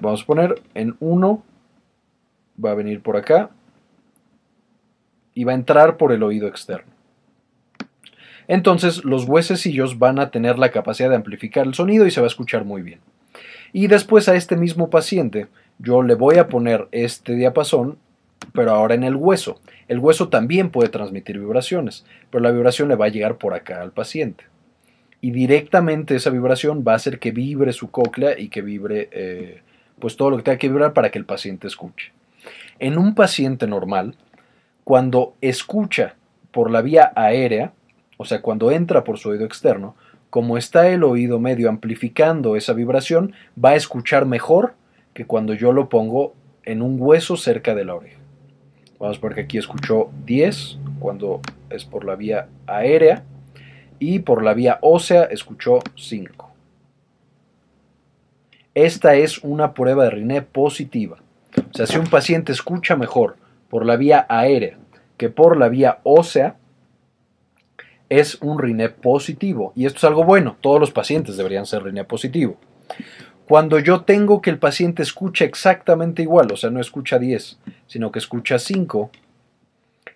vamos 0.00 0.22
a 0.22 0.26
poner 0.26 0.60
en 0.74 0.96
1, 0.98 1.42
va 2.64 2.72
a 2.72 2.74
venir 2.74 3.02
por 3.02 3.16
acá 3.16 3.50
y 5.32 5.44
va 5.44 5.52
a 5.52 5.56
entrar 5.56 5.96
por 5.96 6.10
el 6.10 6.24
oído 6.24 6.48
externo 6.48 6.97
entonces 8.48 9.04
los 9.04 9.26
huesecillos 9.26 9.98
van 9.98 10.18
a 10.18 10.30
tener 10.30 10.58
la 10.58 10.70
capacidad 10.70 11.10
de 11.10 11.16
amplificar 11.16 11.66
el 11.66 11.74
sonido 11.74 12.06
y 12.06 12.10
se 12.10 12.20
va 12.20 12.26
a 12.26 12.28
escuchar 12.28 12.64
muy 12.64 12.82
bien. 12.82 13.00
Y 13.72 13.86
después 13.86 14.28
a 14.28 14.34
este 14.34 14.56
mismo 14.56 14.88
paciente 14.88 15.46
yo 15.78 16.02
le 16.02 16.14
voy 16.14 16.38
a 16.38 16.48
poner 16.48 16.88
este 16.90 17.34
diapasón, 17.34 17.98
pero 18.52 18.72
ahora 18.72 18.94
en 18.94 19.04
el 19.04 19.14
hueso. 19.14 19.60
El 19.86 19.98
hueso 19.98 20.28
también 20.28 20.70
puede 20.70 20.88
transmitir 20.88 21.38
vibraciones, 21.38 22.04
pero 22.30 22.42
la 22.42 22.50
vibración 22.50 22.88
le 22.88 22.96
va 22.96 23.06
a 23.06 23.10
llegar 23.10 23.36
por 23.36 23.54
acá 23.54 23.82
al 23.82 23.92
paciente. 23.92 24.44
Y 25.20 25.30
directamente 25.30 26.14
esa 26.14 26.30
vibración 26.30 26.84
va 26.86 26.92
a 26.92 26.96
hacer 26.96 27.18
que 27.18 27.32
vibre 27.32 27.72
su 27.72 27.90
cóclea 27.90 28.38
y 28.38 28.48
que 28.48 28.62
vibre 28.62 29.08
eh, 29.12 29.62
pues 29.98 30.16
todo 30.16 30.30
lo 30.30 30.36
que 30.38 30.44
tenga 30.44 30.58
que 30.58 30.68
vibrar 30.68 30.92
para 30.92 31.10
que 31.10 31.18
el 31.18 31.24
paciente 31.24 31.66
escuche. 31.66 32.12
En 32.78 32.96
un 32.96 33.14
paciente 33.14 33.66
normal, 33.66 34.14
cuando 34.84 35.34
escucha 35.40 36.14
por 36.52 36.70
la 36.70 36.82
vía 36.82 37.12
aérea, 37.14 37.72
o 38.18 38.24
sea, 38.24 38.42
cuando 38.42 38.70
entra 38.70 39.04
por 39.04 39.18
su 39.18 39.30
oído 39.30 39.46
externo, 39.46 39.94
como 40.28 40.58
está 40.58 40.88
el 40.88 41.04
oído 41.04 41.38
medio 41.38 41.70
amplificando 41.70 42.56
esa 42.56 42.74
vibración, 42.74 43.32
va 43.62 43.70
a 43.70 43.76
escuchar 43.76 44.26
mejor 44.26 44.74
que 45.14 45.24
cuando 45.24 45.54
yo 45.54 45.72
lo 45.72 45.88
pongo 45.88 46.34
en 46.64 46.82
un 46.82 47.00
hueso 47.00 47.36
cerca 47.36 47.74
de 47.74 47.84
la 47.84 47.94
oreja. 47.94 48.18
Vamos 48.98 49.18
porque 49.18 49.42
aquí 49.42 49.56
escuchó 49.56 50.10
10 50.26 50.78
cuando 50.98 51.40
es 51.70 51.84
por 51.84 52.04
la 52.04 52.16
vía 52.16 52.48
aérea 52.66 53.22
y 54.00 54.18
por 54.18 54.42
la 54.42 54.52
vía 54.52 54.78
ósea 54.82 55.24
escuchó 55.24 55.78
5. 55.96 56.50
Esta 58.74 59.14
es 59.14 59.38
una 59.38 59.74
prueba 59.74 60.04
de 60.04 60.10
Riné 60.10 60.42
positiva. 60.42 61.18
O 61.56 61.74
sea, 61.74 61.86
si 61.86 61.96
un 61.96 62.06
paciente 62.06 62.52
escucha 62.52 62.96
mejor 62.96 63.36
por 63.70 63.86
la 63.86 63.96
vía 63.96 64.26
aérea 64.28 64.76
que 65.16 65.28
por 65.28 65.56
la 65.56 65.68
vía 65.68 65.98
ósea, 66.02 66.56
es 68.08 68.38
un 68.40 68.58
RINE 68.58 68.88
positivo. 68.88 69.72
Y 69.76 69.86
esto 69.86 69.98
es 69.98 70.04
algo 70.04 70.24
bueno, 70.24 70.56
todos 70.60 70.80
los 70.80 70.90
pacientes 70.90 71.36
deberían 71.36 71.66
ser 71.66 71.82
RINE 71.82 72.04
positivo. 72.04 72.56
Cuando 73.46 73.78
yo 73.78 74.02
tengo 74.02 74.42
que 74.42 74.50
el 74.50 74.58
paciente 74.58 75.02
escuche 75.02 75.44
exactamente 75.44 76.22
igual, 76.22 76.52
o 76.52 76.56
sea, 76.56 76.70
no 76.70 76.80
escucha 76.80 77.18
10, 77.18 77.58
sino 77.86 78.12
que 78.12 78.18
escucha 78.18 78.58
5, 78.58 79.10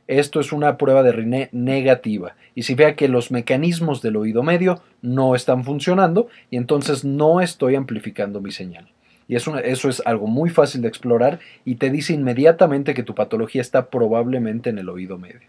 esto 0.06 0.40
es 0.40 0.52
una 0.52 0.76
prueba 0.76 1.02
de 1.02 1.12
RINE 1.12 1.48
negativa. 1.52 2.36
Y 2.54 2.64
si 2.64 2.74
vea 2.74 2.94
que 2.94 3.08
los 3.08 3.30
mecanismos 3.30 4.02
del 4.02 4.16
oído 4.16 4.42
medio 4.42 4.82
no 5.00 5.34
están 5.34 5.64
funcionando 5.64 6.28
y 6.50 6.58
entonces 6.58 7.04
no 7.04 7.40
estoy 7.40 7.74
amplificando 7.76 8.40
mi 8.40 8.50
señal. 8.50 8.88
Y 9.28 9.36
eso, 9.36 9.56
eso 9.58 9.88
es 9.88 10.02
algo 10.04 10.26
muy 10.26 10.50
fácil 10.50 10.82
de 10.82 10.88
explorar 10.88 11.40
y 11.64 11.76
te 11.76 11.88
dice 11.88 12.12
inmediatamente 12.12 12.92
que 12.92 13.02
tu 13.02 13.14
patología 13.14 13.62
está 13.62 13.88
probablemente 13.88 14.68
en 14.68 14.78
el 14.78 14.90
oído 14.90 15.16
medio. 15.16 15.48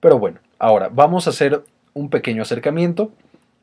Pero 0.00 0.18
bueno, 0.18 0.38
ahora 0.58 0.90
vamos 0.92 1.26
a 1.26 1.30
hacer 1.30 1.62
un 1.92 2.08
pequeño 2.08 2.42
acercamiento. 2.42 3.12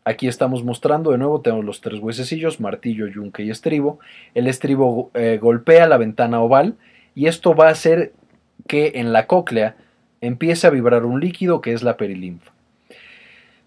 Aquí 0.06 0.28
estamos 0.28 0.64
mostrando 0.64 1.12
de 1.12 1.18
nuevo, 1.18 1.42
tenemos 1.42 1.66
los 1.66 1.82
tres 1.82 2.00
huesecillos, 2.00 2.60
martillo, 2.60 3.08
yunque 3.08 3.44
y 3.44 3.50
estribo. 3.50 4.00
El 4.36 4.48
estribo 4.48 5.12
eh, 5.14 5.40
golpea 5.42 5.88
la 5.88 5.98
ventana 5.98 6.40
oval 6.40 6.76
y 7.14 7.26
esto 7.26 7.56
va 7.56 7.68
a 7.68 7.72
hacer 7.72 8.14
que 8.68 8.94
en 8.96 9.12
la 9.12 9.28
cóclea 9.28 9.76
empiece 10.22 10.68
a 10.68 10.70
vibrar 10.70 11.06
un 11.06 11.20
líquido 11.20 11.60
que 11.62 11.74
es 11.74 11.84
la 11.84 11.98
perilinfa. 11.98 12.52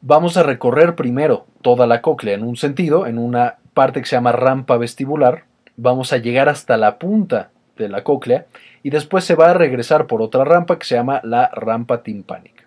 Vamos 0.01 0.37
a 0.37 0.43
recorrer 0.43 0.95
primero 0.95 1.47
toda 1.61 1.87
la 1.87 2.01
cóclea 2.01 2.35
en 2.35 2.43
un 2.43 2.57
sentido, 2.57 3.07
en 3.07 3.19
una 3.19 3.57
parte 3.75 4.01
que 4.01 4.07
se 4.07 4.17
llama 4.17 4.33
rampa 4.33 4.79
vestibular. 4.79 5.45
Vamos 5.77 6.13
a 6.13 6.19
llegar 6.19 6.49
hasta 6.49 6.77
la 6.77 6.99
punta 6.99 7.51
de 7.77 7.89
la 7.89 8.03
cóclea 8.03 8.47
y 8.83 8.91
después 8.91 9.25
se 9.25 9.35
va 9.35 9.51
a 9.51 9.55
regresar 9.55 10.07
por 10.07 10.23
otra 10.23 10.45
rampa 10.45 10.79
que 10.79 10.87
se 10.87 10.95
llama 10.95 11.21
la 11.23 11.49
rampa 11.49 12.03
timpánica. 12.03 12.60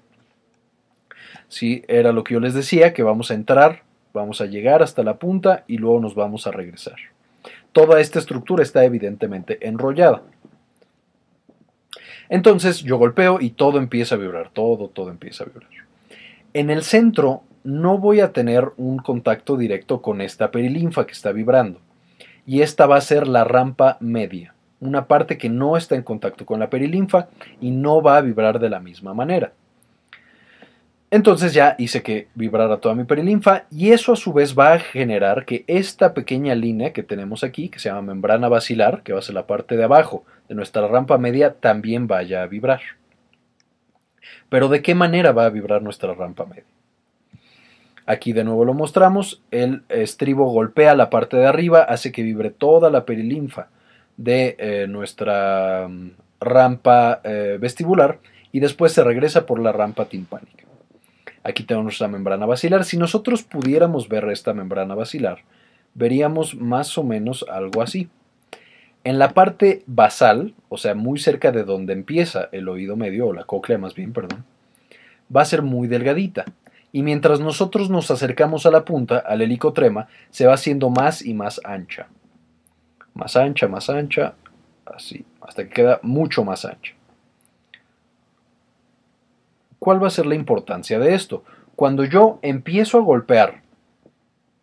Sí, 1.53 1.83
era 1.87 2.11
lo 2.11 2.23
que 2.23 2.33
yo 2.33 2.39
les 2.39 2.55
decía, 2.55 2.95
que 2.95 3.03
vamos 3.03 3.29
a 3.29 3.35
entrar, 3.35 3.83
vamos 4.11 4.41
a 4.41 4.47
llegar 4.47 4.81
hasta 4.81 5.03
la 5.03 5.19
punta 5.19 5.65
y 5.67 5.77
luego 5.77 5.99
nos 5.99 6.15
vamos 6.15 6.47
a 6.47 6.51
regresar. 6.51 6.95
Toda 7.73 8.01
esta 8.01 8.17
estructura 8.17 8.63
está 8.63 8.83
evidentemente 8.85 9.59
enrollada. 9.61 10.23
Entonces 12.27 12.79
yo 12.79 12.97
golpeo 12.97 13.39
y 13.39 13.51
todo 13.51 13.77
empieza 13.77 14.15
a 14.15 14.17
vibrar, 14.17 14.49
todo, 14.49 14.87
todo 14.87 15.11
empieza 15.11 15.43
a 15.43 15.47
vibrar. 15.47 15.69
En 16.55 16.71
el 16.71 16.81
centro 16.81 17.43
no 17.63 17.99
voy 17.99 18.21
a 18.21 18.33
tener 18.33 18.71
un 18.77 18.97
contacto 18.97 19.55
directo 19.55 20.01
con 20.01 20.21
esta 20.21 20.49
perilinfa 20.49 21.05
que 21.05 21.11
está 21.11 21.31
vibrando. 21.33 21.79
Y 22.47 22.63
esta 22.63 22.87
va 22.87 22.95
a 22.95 23.01
ser 23.01 23.27
la 23.27 23.43
rampa 23.43 23.97
media. 23.99 24.55
una 24.79 25.05
parte 25.05 25.37
que 25.37 25.49
no 25.49 25.77
está 25.77 25.93
en 25.93 26.01
contacto 26.01 26.47
con 26.47 26.59
la 26.59 26.71
perilinfa 26.71 27.27
y 27.61 27.69
no 27.69 28.01
va 28.01 28.17
a 28.17 28.21
vibrar 28.21 28.57
de 28.57 28.71
la 28.71 28.79
misma 28.79 29.13
manera. 29.13 29.53
Entonces 31.13 31.53
ya 31.53 31.75
hice 31.77 32.01
que 32.01 32.27
vibrara 32.33 32.77
toda 32.77 32.95
mi 32.95 33.03
perilinfa 33.03 33.65
y 33.69 33.91
eso 33.91 34.13
a 34.13 34.15
su 34.15 34.33
vez 34.33 34.57
va 34.57 34.73
a 34.73 34.79
generar 34.79 35.45
que 35.45 35.63
esta 35.67 36.15
pequeña 36.15 36.55
línea 36.55 36.91
que 36.91 37.03
tenemos 37.03 37.43
aquí, 37.43 37.69
que 37.69 37.77
se 37.77 37.89
llama 37.89 38.01
membrana 38.01 38.49
basilar, 38.49 39.03
que 39.03 39.13
va 39.13 39.19
a 39.19 39.21
ser 39.21 39.35
la 39.35 39.45
parte 39.45 39.77
de 39.77 39.83
abajo 39.83 40.25
de 40.49 40.55
nuestra 40.55 40.87
rampa 40.87 41.19
media, 41.19 41.53
también 41.53 42.07
vaya 42.07 42.41
a 42.41 42.47
vibrar. 42.47 42.81
Pero 44.49 44.69
¿de 44.69 44.81
qué 44.81 44.95
manera 44.95 45.33
va 45.33 45.45
a 45.45 45.51
vibrar 45.51 45.83
nuestra 45.83 46.15
rampa 46.15 46.47
media? 46.47 46.63
Aquí 48.07 48.33
de 48.33 48.43
nuevo 48.43 48.65
lo 48.65 48.73
mostramos, 48.73 49.43
el 49.51 49.83
estribo 49.89 50.49
golpea 50.49 50.95
la 50.95 51.11
parte 51.11 51.37
de 51.37 51.45
arriba, 51.45 51.83
hace 51.83 52.11
que 52.11 52.23
vibre 52.23 52.49
toda 52.49 52.89
la 52.89 53.05
perilinfa 53.05 53.67
de 54.17 54.55
eh, 54.57 54.87
nuestra 54.89 55.87
mm, 55.87 56.09
rampa 56.39 57.21
eh, 57.23 57.59
vestibular 57.61 58.17
y 58.51 58.61
después 58.61 58.93
se 58.93 59.03
regresa 59.03 59.45
por 59.45 59.59
la 59.59 59.71
rampa 59.71 60.05
timpánica. 60.05 60.72
Aquí 61.43 61.63
tenemos 61.63 61.85
nuestra 61.85 62.07
membrana 62.07 62.45
basilar. 62.45 62.85
Si 62.85 62.97
nosotros 62.97 63.43
pudiéramos 63.43 64.07
ver 64.07 64.23
esta 64.29 64.53
membrana 64.53 64.95
basilar, 64.95 65.39
veríamos 65.93 66.55
más 66.55 66.97
o 66.97 67.03
menos 67.03 67.45
algo 67.49 67.81
así. 67.81 68.09
En 69.03 69.19
la 69.19 69.33
parte 69.33 69.83
basal, 69.85 70.53
o 70.69 70.77
sea, 70.77 70.95
muy 70.95 71.19
cerca 71.19 71.51
de 71.51 71.63
donde 71.63 71.91
empieza 71.91 72.47
el 72.53 72.69
oído 72.69 72.95
medio, 72.95 73.27
o 73.27 73.33
la 73.33 73.43
cóclea 73.43 73.77
más 73.77 73.93
bien, 73.93 74.13
perdón, 74.13 74.45
va 75.35 75.41
a 75.41 75.45
ser 75.45 75.61
muy 75.61 75.89
delgadita. 75.89 76.45
Y 76.93 77.03
mientras 77.03 77.41
nosotros 77.41 77.89
nos 77.89 78.11
acercamos 78.11 78.65
a 78.65 78.71
la 78.71 78.85
punta, 78.85 79.17
al 79.17 79.41
helicotrema, 79.41 80.07
se 80.29 80.45
va 80.45 80.53
haciendo 80.53 80.89
más 80.89 81.25
y 81.25 81.33
más 81.33 81.59
ancha. 81.65 82.07
Más 83.13 83.35
ancha, 83.35 83.67
más 83.67 83.89
ancha, 83.89 84.35
así, 84.85 85.25
hasta 85.41 85.65
que 85.65 85.69
queda 85.69 85.99
mucho 86.01 86.45
más 86.45 86.63
ancha. 86.63 86.93
¿Cuál 89.83 90.01
va 90.01 90.07
a 90.07 90.11
ser 90.11 90.25
la 90.25 90.35
importancia 90.35 90.97
de 90.97 91.13
esto? 91.13 91.43
Cuando 91.75 92.05
yo 92.05 92.39
empiezo 92.41 92.97
a 92.97 93.01
golpear 93.01 93.63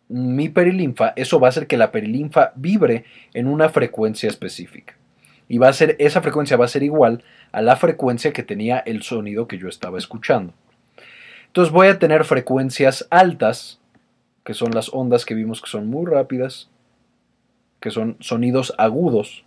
mi 0.09 0.49
perilinfa, 0.49 1.13
eso 1.15 1.39
va 1.39 1.47
a 1.47 1.49
hacer 1.49 1.67
que 1.67 1.77
la 1.77 1.91
perilinfa 1.91 2.53
vibre 2.55 3.05
en 3.35 3.45
una 3.45 3.69
frecuencia 3.69 4.27
específica. 4.27 4.95
Y 5.47 5.59
va 5.59 5.67
a 5.67 5.73
ser, 5.73 5.95
esa 5.99 6.23
frecuencia 6.23 6.57
va 6.57 6.65
a 6.65 6.69
ser 6.69 6.81
igual 6.81 7.23
a 7.51 7.61
la 7.61 7.75
frecuencia 7.75 8.33
que 8.33 8.41
tenía 8.41 8.79
el 8.79 9.03
sonido 9.03 9.47
que 9.47 9.59
yo 9.59 9.67
estaba 9.67 9.99
escuchando. 9.99 10.55
Entonces 11.45 11.71
voy 11.71 11.89
a 11.89 11.99
tener 11.99 12.25
frecuencias 12.25 13.05
altas, 13.11 13.79
que 14.43 14.55
son 14.55 14.71
las 14.71 14.91
ondas 14.91 15.23
que 15.23 15.35
vimos 15.35 15.61
que 15.61 15.69
son 15.69 15.87
muy 15.87 16.09
rápidas, 16.09 16.67
que 17.79 17.91
son 17.91 18.17
sonidos 18.21 18.73
agudos. 18.79 19.45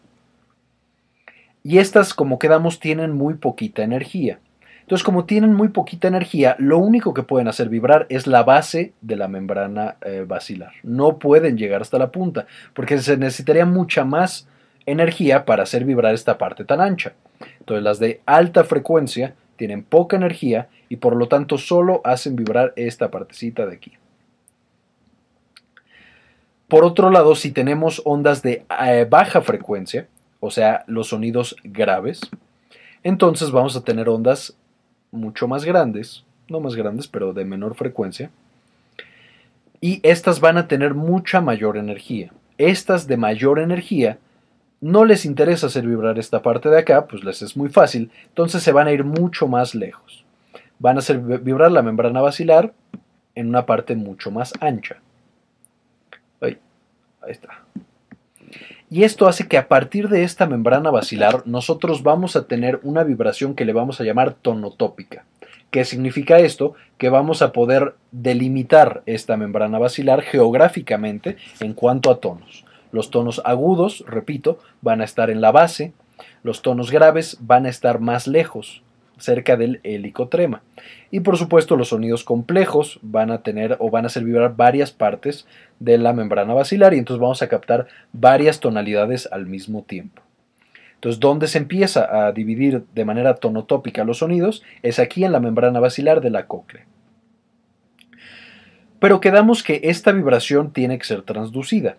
Y 1.64 1.78
estas, 1.78 2.14
como 2.14 2.38
quedamos, 2.38 2.78
tienen 2.78 3.10
muy 3.10 3.34
poquita 3.34 3.82
energía. 3.82 4.38
Entonces, 4.84 5.02
como 5.02 5.24
tienen 5.24 5.54
muy 5.54 5.68
poquita 5.68 6.08
energía, 6.08 6.56
lo 6.58 6.76
único 6.76 7.14
que 7.14 7.22
pueden 7.22 7.48
hacer 7.48 7.70
vibrar 7.70 8.04
es 8.10 8.26
la 8.26 8.42
base 8.42 8.92
de 9.00 9.16
la 9.16 9.28
membrana 9.28 9.96
eh, 10.02 10.26
basilar. 10.28 10.72
No 10.82 11.18
pueden 11.18 11.56
llegar 11.56 11.80
hasta 11.80 11.98
la 11.98 12.12
punta, 12.12 12.46
porque 12.74 12.98
se 12.98 13.16
necesitaría 13.16 13.64
mucha 13.64 14.04
más 14.04 14.46
energía 14.84 15.46
para 15.46 15.62
hacer 15.62 15.86
vibrar 15.86 16.12
esta 16.12 16.36
parte 16.36 16.66
tan 16.66 16.82
ancha. 16.82 17.14
Entonces, 17.60 17.82
las 17.82 17.98
de 17.98 18.20
alta 18.26 18.62
frecuencia 18.62 19.34
tienen 19.56 19.84
poca 19.84 20.16
energía 20.16 20.68
y 20.90 20.96
por 20.96 21.16
lo 21.16 21.28
tanto 21.28 21.56
solo 21.56 22.02
hacen 22.04 22.36
vibrar 22.36 22.74
esta 22.76 23.10
partecita 23.10 23.64
de 23.64 23.76
aquí. 23.76 23.92
Por 26.68 26.84
otro 26.84 27.08
lado, 27.08 27.34
si 27.36 27.52
tenemos 27.52 28.02
ondas 28.04 28.42
de 28.42 28.66
eh, 28.82 29.06
baja 29.08 29.40
frecuencia, 29.40 30.08
o 30.40 30.50
sea, 30.50 30.84
los 30.86 31.08
sonidos 31.08 31.56
graves, 31.64 32.20
entonces 33.02 33.50
vamos 33.50 33.76
a 33.76 33.82
tener 33.82 34.10
ondas 34.10 34.58
mucho 35.14 35.48
más 35.48 35.64
grandes, 35.64 36.24
no 36.48 36.60
más 36.60 36.74
grandes, 36.74 37.08
pero 37.08 37.32
de 37.32 37.44
menor 37.44 37.74
frecuencia. 37.74 38.30
Y 39.80 40.00
estas 40.02 40.40
van 40.40 40.58
a 40.58 40.68
tener 40.68 40.94
mucha 40.94 41.40
mayor 41.40 41.76
energía. 41.76 42.32
Estas 42.58 43.06
de 43.06 43.16
mayor 43.16 43.58
energía 43.58 44.18
no 44.80 45.04
les 45.04 45.24
interesa 45.24 45.66
hacer 45.66 45.86
vibrar 45.86 46.18
esta 46.18 46.42
parte 46.42 46.68
de 46.68 46.78
acá, 46.78 47.06
pues 47.06 47.24
les 47.24 47.40
es 47.42 47.56
muy 47.56 47.68
fácil, 47.68 48.10
entonces 48.28 48.62
se 48.62 48.72
van 48.72 48.86
a 48.86 48.92
ir 48.92 49.02
mucho 49.02 49.48
más 49.48 49.74
lejos. 49.74 50.24
Van 50.78 50.96
a 50.96 50.98
hacer 50.98 51.18
vibrar 51.20 51.72
la 51.72 51.82
membrana 51.82 52.20
basilar 52.20 52.72
en 53.34 53.48
una 53.48 53.64
parte 53.64 53.96
mucho 53.96 54.30
más 54.30 54.52
ancha. 54.60 54.96
Ahí, 56.40 56.58
ahí 57.22 57.30
está. 57.30 57.64
Y 58.90 59.04
esto 59.04 59.26
hace 59.26 59.48
que 59.48 59.58
a 59.58 59.68
partir 59.68 60.08
de 60.08 60.22
esta 60.22 60.46
membrana 60.46 60.90
basilar 60.90 61.42
nosotros 61.46 62.02
vamos 62.02 62.36
a 62.36 62.46
tener 62.46 62.80
una 62.82 63.02
vibración 63.02 63.54
que 63.54 63.64
le 63.64 63.72
vamos 63.72 64.00
a 64.00 64.04
llamar 64.04 64.34
tonotópica. 64.34 65.24
¿Qué 65.70 65.84
significa 65.84 66.38
esto? 66.38 66.74
Que 66.98 67.08
vamos 67.08 67.42
a 67.42 67.52
poder 67.52 67.96
delimitar 68.12 69.02
esta 69.06 69.36
membrana 69.36 69.80
basilar 69.80 70.22
geográficamente 70.22 71.36
en 71.58 71.74
cuanto 71.74 72.12
a 72.12 72.20
tonos. 72.20 72.64
Los 72.92 73.10
tonos 73.10 73.42
agudos, 73.44 74.04
repito, 74.06 74.60
van 74.82 75.00
a 75.00 75.04
estar 75.04 75.30
en 75.30 75.40
la 75.40 75.50
base, 75.50 75.92
los 76.44 76.62
tonos 76.62 76.92
graves 76.92 77.38
van 77.40 77.66
a 77.66 77.70
estar 77.70 77.98
más 77.98 78.28
lejos, 78.28 78.83
cerca 79.18 79.56
del 79.56 79.80
helicotrema. 79.82 80.62
Y 81.10 81.20
por 81.20 81.36
supuesto 81.36 81.76
los 81.76 81.88
sonidos 81.88 82.24
complejos 82.24 82.98
van 83.02 83.30
a 83.30 83.42
tener 83.42 83.76
o 83.80 83.90
van 83.90 84.04
a 84.04 84.06
hacer 84.06 84.24
vibrar 84.24 84.56
varias 84.56 84.92
partes 84.92 85.46
de 85.78 85.98
la 85.98 86.12
membrana 86.12 86.54
basilar 86.54 86.94
y 86.94 86.98
entonces 86.98 87.20
vamos 87.20 87.42
a 87.42 87.48
captar 87.48 87.86
varias 88.12 88.60
tonalidades 88.60 89.28
al 89.30 89.46
mismo 89.46 89.82
tiempo. 89.82 90.22
Entonces, 90.94 91.20
¿dónde 91.20 91.48
se 91.48 91.58
empieza 91.58 92.26
a 92.26 92.32
dividir 92.32 92.84
de 92.94 93.04
manera 93.04 93.34
tonotópica 93.34 94.04
los 94.04 94.18
sonidos? 94.18 94.62
Es 94.82 94.98
aquí 94.98 95.24
en 95.24 95.32
la 95.32 95.40
membrana 95.40 95.78
basilar 95.78 96.22
de 96.22 96.30
la 96.30 96.46
cóclea. 96.46 96.86
Pero 99.00 99.20
quedamos 99.20 99.62
que 99.62 99.82
esta 99.84 100.12
vibración 100.12 100.72
tiene 100.72 100.96
que 100.96 101.04
ser 101.04 101.20
transducida 101.20 101.98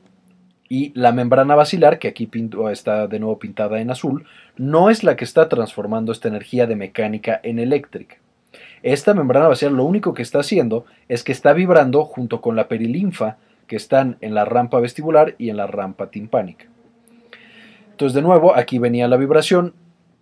y 0.67 0.91
la 0.95 1.11
membrana 1.11 1.55
basilar, 1.55 1.99
que 1.99 2.07
aquí 2.07 2.29
está 2.71 3.07
de 3.07 3.19
nuevo 3.19 3.37
pintada 3.37 3.79
en 3.79 3.91
azul, 3.91 4.25
no 4.57 4.89
es 4.89 5.03
la 5.03 5.15
que 5.15 5.23
está 5.23 5.47
transformando 5.47 6.11
esta 6.11 6.27
energía 6.27 6.65
de 6.65 6.75
mecánica 6.75 7.39
en 7.43 7.59
eléctrica. 7.59 8.17
Esta 8.81 9.13
membrana 9.13 9.47
basilar 9.47 9.73
lo 9.73 9.83
único 9.83 10.13
que 10.13 10.21
está 10.21 10.39
haciendo 10.39 10.85
es 11.07 11.23
que 11.23 11.31
está 11.31 11.53
vibrando 11.53 12.05
junto 12.05 12.41
con 12.41 12.55
la 12.55 12.67
perilinfa 12.67 13.37
que 13.67 13.75
están 13.75 14.17
en 14.21 14.33
la 14.35 14.45
rampa 14.45 14.79
vestibular 14.79 15.35
y 15.37 15.49
en 15.49 15.57
la 15.57 15.67
rampa 15.67 16.07
timpánica. 16.07 16.65
Entonces 17.91 18.13
de 18.13 18.21
nuevo 18.21 18.55
aquí 18.55 18.77
venía 18.77 19.07
la 19.07 19.17
vibración, 19.17 19.73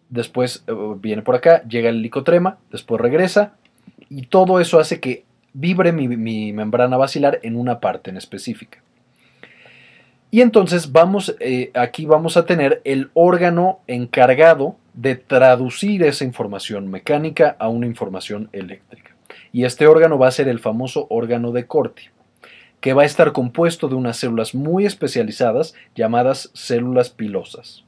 después 0.10 0.64
eh, 0.68 0.74
viene 1.00 1.22
por 1.24 1.36
acá, 1.36 1.64
llega 1.64 1.90
el 1.90 2.02
licotrema, 2.02 2.58
después 2.72 3.02
regresa 3.02 3.56
y 4.10 4.28
todo 4.28 4.60
eso 4.60 4.80
hace 4.80 5.00
que 5.00 5.26
vibre 5.54 5.92
mi 5.92 6.54
membrana 6.54 6.98
basilar 6.98 7.40
en 7.44 7.56
una 7.56 7.80
parte 7.80 8.10
en 8.10 8.18
específica. 8.18 8.80
Y 10.34 10.42
entonces 10.42 10.92
vamos, 10.92 11.36
eh, 11.40 11.70
aquí 11.76 12.08
vamos 12.08 12.38
a 12.38 12.48
tener 12.48 12.82
el 12.86 13.12
órgano 13.14 13.82
encargado 13.86 14.78
de 14.96 15.16
traducir 15.16 16.02
esa 16.02 16.24
información 16.24 16.90
mecánica 16.90 17.56
a 17.60 17.70
una 17.70 17.86
información 17.86 18.50
eléctrica. 18.52 19.16
Y 19.52 19.66
este 19.66 19.86
órgano 19.86 20.18
va 20.18 20.30
a 20.30 20.32
ser 20.32 20.48
el 20.48 20.58
famoso 20.58 21.06
órgano 21.12 21.52
de 21.52 21.68
Corti, 21.68 22.06
que 22.82 22.94
va 22.94 23.04
a 23.04 23.06
estar 23.06 23.32
compuesto 23.32 23.90
de 23.90 23.94
unas 23.94 24.18
células 24.18 24.56
muy 24.56 24.88
especializadas 24.88 25.76
llamadas 25.94 26.50
células 26.56 27.12
pilosas. 27.12 27.84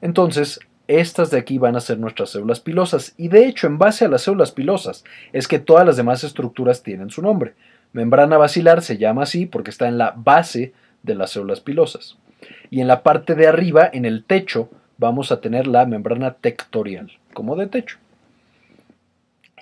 Entonces, 0.00 0.58
estas 0.88 1.30
de 1.30 1.38
aquí 1.38 1.58
van 1.58 1.76
a 1.76 1.80
ser 1.80 2.00
nuestras 2.00 2.30
células 2.30 2.58
pilosas 2.58 3.14
y 3.16 3.28
de 3.28 3.46
hecho 3.46 3.68
en 3.68 3.78
base 3.78 4.04
a 4.04 4.08
las 4.08 4.22
células 4.22 4.50
pilosas 4.50 5.04
es 5.32 5.46
que 5.46 5.60
todas 5.60 5.86
las 5.86 5.96
demás 5.96 6.24
estructuras 6.24 6.82
tienen 6.82 7.10
su 7.10 7.22
nombre. 7.22 7.54
Membrana 7.92 8.38
basilar 8.38 8.82
se 8.82 8.98
llama 8.98 9.22
así 9.22 9.46
porque 9.46 9.70
está 9.70 9.86
en 9.86 9.98
la 9.98 10.14
base 10.16 10.72
de 11.04 11.14
las 11.14 11.30
células 11.30 11.60
pilosas. 11.60 12.16
Y 12.70 12.80
en 12.80 12.88
la 12.88 13.02
parte 13.02 13.34
de 13.34 13.46
arriba, 13.46 13.88
en 13.92 14.04
el 14.04 14.24
techo, 14.24 14.68
vamos 14.98 15.30
a 15.30 15.40
tener 15.40 15.66
la 15.66 15.86
membrana 15.86 16.34
tectorial, 16.34 17.12
como 17.32 17.56
de 17.56 17.66
techo. 17.68 17.98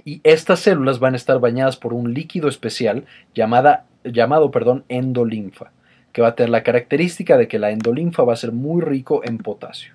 Y 0.04 0.20
estas 0.24 0.60
células 0.60 0.98
van 0.98 1.14
a 1.14 1.16
estar 1.16 1.38
bañadas 1.38 1.76
por 1.76 1.92
un 1.92 2.14
líquido 2.14 2.48
especial 2.48 3.04
llamada, 3.34 3.86
llamado 4.04 4.50
perdón, 4.50 4.84
endolinfa, 4.88 5.70
que 6.12 6.22
va 6.22 6.28
a 6.28 6.34
tener 6.34 6.50
la 6.50 6.62
característica 6.62 7.36
de 7.36 7.48
que 7.48 7.58
la 7.58 7.70
endolinfa 7.70 8.24
va 8.24 8.32
a 8.32 8.36
ser 8.36 8.52
muy 8.52 8.80
rico 8.82 9.22
en 9.24 9.38
potasio. 9.38 9.94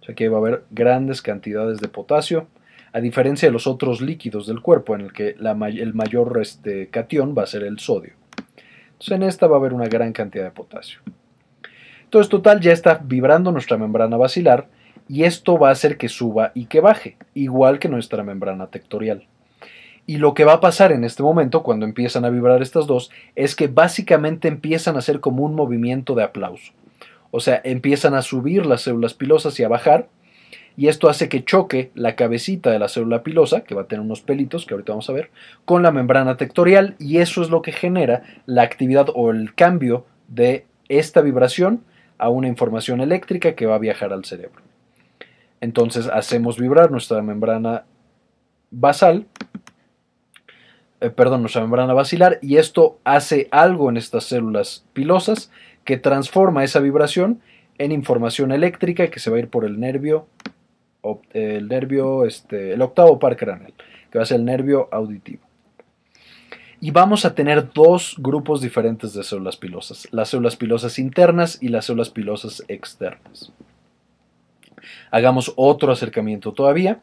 O 0.00 0.04
sea 0.04 0.14
que 0.14 0.28
va 0.28 0.38
a 0.38 0.40
haber 0.40 0.64
grandes 0.70 1.22
cantidades 1.22 1.78
de 1.80 1.88
potasio, 1.88 2.48
a 2.92 3.00
diferencia 3.00 3.48
de 3.48 3.52
los 3.52 3.66
otros 3.66 4.00
líquidos 4.00 4.46
del 4.46 4.60
cuerpo, 4.60 4.94
en 4.94 5.02
el 5.02 5.12
que 5.12 5.36
el 5.38 5.94
mayor 5.94 6.38
este, 6.40 6.90
va 6.92 7.42
a 7.42 7.46
ser 7.46 7.64
el 7.64 7.78
sodio. 7.78 8.12
Entonces 8.96 9.16
en 9.16 9.22
esta 9.22 9.46
va 9.46 9.56
a 9.56 9.58
haber 9.58 9.74
una 9.74 9.86
gran 9.86 10.12
cantidad 10.12 10.44
de 10.44 10.50
potasio. 10.50 11.00
Entonces 12.04 12.30
total 12.30 12.60
ya 12.60 12.72
está 12.72 13.00
vibrando 13.02 13.52
nuestra 13.52 13.76
membrana 13.76 14.16
basilar 14.16 14.68
y 15.08 15.24
esto 15.24 15.58
va 15.58 15.68
a 15.68 15.72
hacer 15.72 15.98
que 15.98 16.08
suba 16.08 16.52
y 16.54 16.66
que 16.66 16.80
baje, 16.80 17.16
igual 17.34 17.78
que 17.78 17.88
nuestra 17.88 18.22
membrana 18.22 18.68
tectorial. 18.68 19.26
Y 20.06 20.18
lo 20.18 20.34
que 20.34 20.44
va 20.44 20.54
a 20.54 20.60
pasar 20.60 20.92
en 20.92 21.04
este 21.04 21.22
momento, 21.22 21.62
cuando 21.62 21.84
empiezan 21.84 22.24
a 22.24 22.30
vibrar 22.30 22.62
estas 22.62 22.86
dos, 22.86 23.10
es 23.34 23.56
que 23.56 23.66
básicamente 23.66 24.48
empiezan 24.48 24.94
a 24.96 25.00
hacer 25.00 25.20
como 25.20 25.44
un 25.44 25.54
movimiento 25.54 26.14
de 26.14 26.22
aplauso. 26.22 26.72
O 27.32 27.40
sea, 27.40 27.60
empiezan 27.64 28.14
a 28.14 28.22
subir 28.22 28.66
las 28.66 28.82
células 28.82 29.14
pilosas 29.14 29.58
y 29.58 29.64
a 29.64 29.68
bajar, 29.68 30.08
y 30.76 30.88
esto 30.88 31.08
hace 31.08 31.28
que 31.28 31.44
choque 31.44 31.90
la 31.94 32.16
cabecita 32.16 32.70
de 32.70 32.78
la 32.78 32.88
célula 32.88 33.22
pilosa, 33.22 33.62
que 33.62 33.74
va 33.74 33.82
a 33.82 33.86
tener 33.86 34.04
unos 34.04 34.20
pelitos 34.20 34.66
que 34.66 34.74
ahorita 34.74 34.92
vamos 34.92 35.08
a 35.08 35.14
ver, 35.14 35.30
con 35.64 35.82
la 35.82 35.90
membrana 35.90 36.36
tectorial 36.36 36.96
y 36.98 37.18
eso 37.18 37.42
es 37.42 37.50
lo 37.50 37.62
que 37.62 37.72
genera 37.72 38.22
la 38.44 38.62
actividad 38.62 39.08
o 39.14 39.30
el 39.30 39.54
cambio 39.54 40.04
de 40.28 40.66
esta 40.88 41.22
vibración 41.22 41.82
a 42.18 42.28
una 42.28 42.48
información 42.48 43.00
eléctrica 43.00 43.54
que 43.54 43.66
va 43.66 43.76
a 43.76 43.80
viajar 43.80 44.12
al 44.12 44.24
cerebro. 44.24 44.62
Entonces 45.60 46.08
hacemos 46.08 46.58
vibrar 46.58 46.90
nuestra 46.90 47.22
membrana 47.22 47.84
basal, 48.70 49.26
eh, 51.00 51.10
perdón, 51.10 51.40
nuestra 51.40 51.62
membrana 51.62 51.94
basilar 51.94 52.38
y 52.42 52.58
esto 52.58 52.98
hace 53.04 53.48
algo 53.50 53.88
en 53.88 53.96
estas 53.96 54.24
células 54.24 54.84
pilosas 54.92 55.50
que 55.84 55.96
transforma 55.96 56.64
esa 56.64 56.80
vibración 56.80 57.40
en 57.78 57.92
información 57.92 58.52
eléctrica 58.52 59.08
que 59.08 59.20
se 59.20 59.30
va 59.30 59.36
a 59.36 59.40
ir 59.40 59.48
por 59.48 59.64
el 59.64 59.80
nervio 59.80 60.26
el 61.32 61.68
nervio, 61.68 62.24
este, 62.24 62.72
el 62.72 62.82
octavo 62.82 63.18
par 63.18 63.36
craneal, 63.36 63.72
que 64.10 64.18
va 64.18 64.22
a 64.22 64.26
ser 64.26 64.38
el 64.38 64.44
nervio 64.44 64.88
auditivo. 64.92 65.42
Y 66.80 66.90
vamos 66.90 67.24
a 67.24 67.34
tener 67.34 67.72
dos 67.72 68.16
grupos 68.18 68.60
diferentes 68.60 69.14
de 69.14 69.24
células 69.24 69.56
pilosas, 69.56 70.08
las 70.12 70.28
células 70.28 70.56
pilosas 70.56 70.98
internas 70.98 71.58
y 71.60 71.68
las 71.68 71.86
células 71.86 72.10
pilosas 72.10 72.62
externas. 72.68 73.52
Hagamos 75.10 75.52
otro 75.56 75.92
acercamiento 75.92 76.52
todavía. 76.52 77.00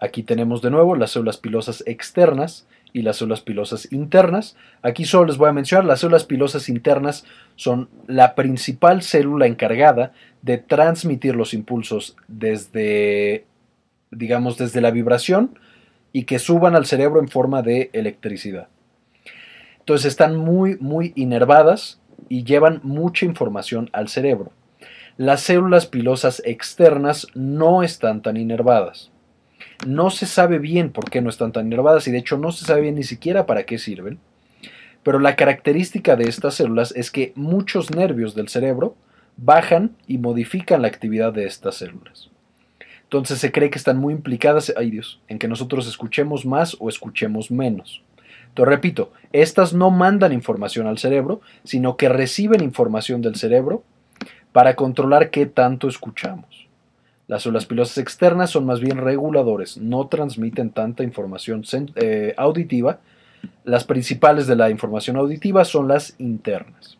Aquí 0.00 0.24
tenemos 0.24 0.62
de 0.62 0.70
nuevo 0.70 0.96
las 0.96 1.12
células 1.12 1.38
pilosas 1.38 1.84
externas 1.86 2.66
y 2.92 3.02
las 3.02 3.16
células 3.16 3.40
pilosas 3.40 3.90
internas. 3.92 4.56
Aquí 4.82 5.04
solo 5.04 5.26
les 5.26 5.36
voy 5.36 5.48
a 5.48 5.52
mencionar, 5.52 5.84
las 5.84 6.00
células 6.00 6.24
pilosas 6.24 6.68
internas 6.68 7.24
son 7.56 7.88
la 8.06 8.34
principal 8.34 9.02
célula 9.02 9.46
encargada 9.46 10.12
de 10.42 10.58
transmitir 10.58 11.36
los 11.36 11.54
impulsos 11.54 12.16
desde, 12.28 13.44
digamos, 14.10 14.58
desde 14.58 14.80
la 14.80 14.90
vibración 14.90 15.58
y 16.12 16.24
que 16.24 16.38
suban 16.38 16.74
al 16.74 16.86
cerebro 16.86 17.20
en 17.20 17.28
forma 17.28 17.62
de 17.62 17.90
electricidad. 17.92 18.68
Entonces 19.78 20.06
están 20.06 20.36
muy, 20.36 20.76
muy 20.78 21.12
inervadas 21.16 22.00
y 22.28 22.44
llevan 22.44 22.80
mucha 22.82 23.26
información 23.26 23.90
al 23.92 24.08
cerebro. 24.08 24.52
Las 25.16 25.42
células 25.42 25.86
pilosas 25.86 26.42
externas 26.44 27.26
no 27.34 27.82
están 27.82 28.22
tan 28.22 28.36
inervadas. 28.36 29.11
No 29.86 30.10
se 30.10 30.26
sabe 30.26 30.58
bien 30.58 30.90
por 30.90 31.10
qué 31.10 31.20
no 31.20 31.30
están 31.30 31.52
tan 31.52 31.66
inervadas 31.66 32.06
y 32.08 32.10
de 32.10 32.18
hecho 32.18 32.38
no 32.38 32.52
se 32.52 32.64
sabe 32.64 32.82
bien 32.82 32.94
ni 32.94 33.04
siquiera 33.04 33.46
para 33.46 33.64
qué 33.64 33.78
sirven. 33.78 34.18
Pero 35.02 35.18
la 35.18 35.36
característica 35.36 36.16
de 36.16 36.24
estas 36.24 36.54
células 36.54 36.92
es 36.96 37.10
que 37.10 37.32
muchos 37.34 37.90
nervios 37.90 38.34
del 38.34 38.48
cerebro 38.48 38.96
bajan 39.36 39.96
y 40.06 40.18
modifican 40.18 40.82
la 40.82 40.88
actividad 40.88 41.32
de 41.32 41.46
estas 41.46 41.76
células. 41.76 42.30
Entonces 43.04 43.40
se 43.40 43.52
cree 43.52 43.70
que 43.70 43.78
están 43.78 43.98
muy 43.98 44.14
implicadas, 44.14 44.72
ay 44.76 44.90
Dios, 44.90 45.20
en 45.28 45.38
que 45.38 45.48
nosotros 45.48 45.86
escuchemos 45.86 46.46
más 46.46 46.76
o 46.78 46.88
escuchemos 46.88 47.50
menos. 47.50 48.02
Entonces 48.48 48.74
repito, 48.74 49.12
estas 49.32 49.74
no 49.74 49.90
mandan 49.90 50.32
información 50.32 50.86
al 50.86 50.98
cerebro, 50.98 51.40
sino 51.64 51.96
que 51.96 52.08
reciben 52.08 52.62
información 52.62 53.20
del 53.20 53.36
cerebro 53.36 53.82
para 54.52 54.76
controlar 54.76 55.30
qué 55.30 55.46
tanto 55.46 55.88
escuchamos. 55.88 56.51
Las 57.32 57.44
células 57.44 57.64
pilosas 57.64 57.96
externas 57.96 58.50
son 58.50 58.66
más 58.66 58.80
bien 58.80 58.98
reguladores, 58.98 59.78
no 59.78 60.06
transmiten 60.08 60.68
tanta 60.68 61.02
información 61.02 61.64
eh, 61.94 62.34
auditiva. 62.36 63.00
Las 63.64 63.84
principales 63.84 64.46
de 64.46 64.54
la 64.54 64.68
información 64.68 65.16
auditiva 65.16 65.64
son 65.64 65.88
las 65.88 66.14
internas. 66.18 66.98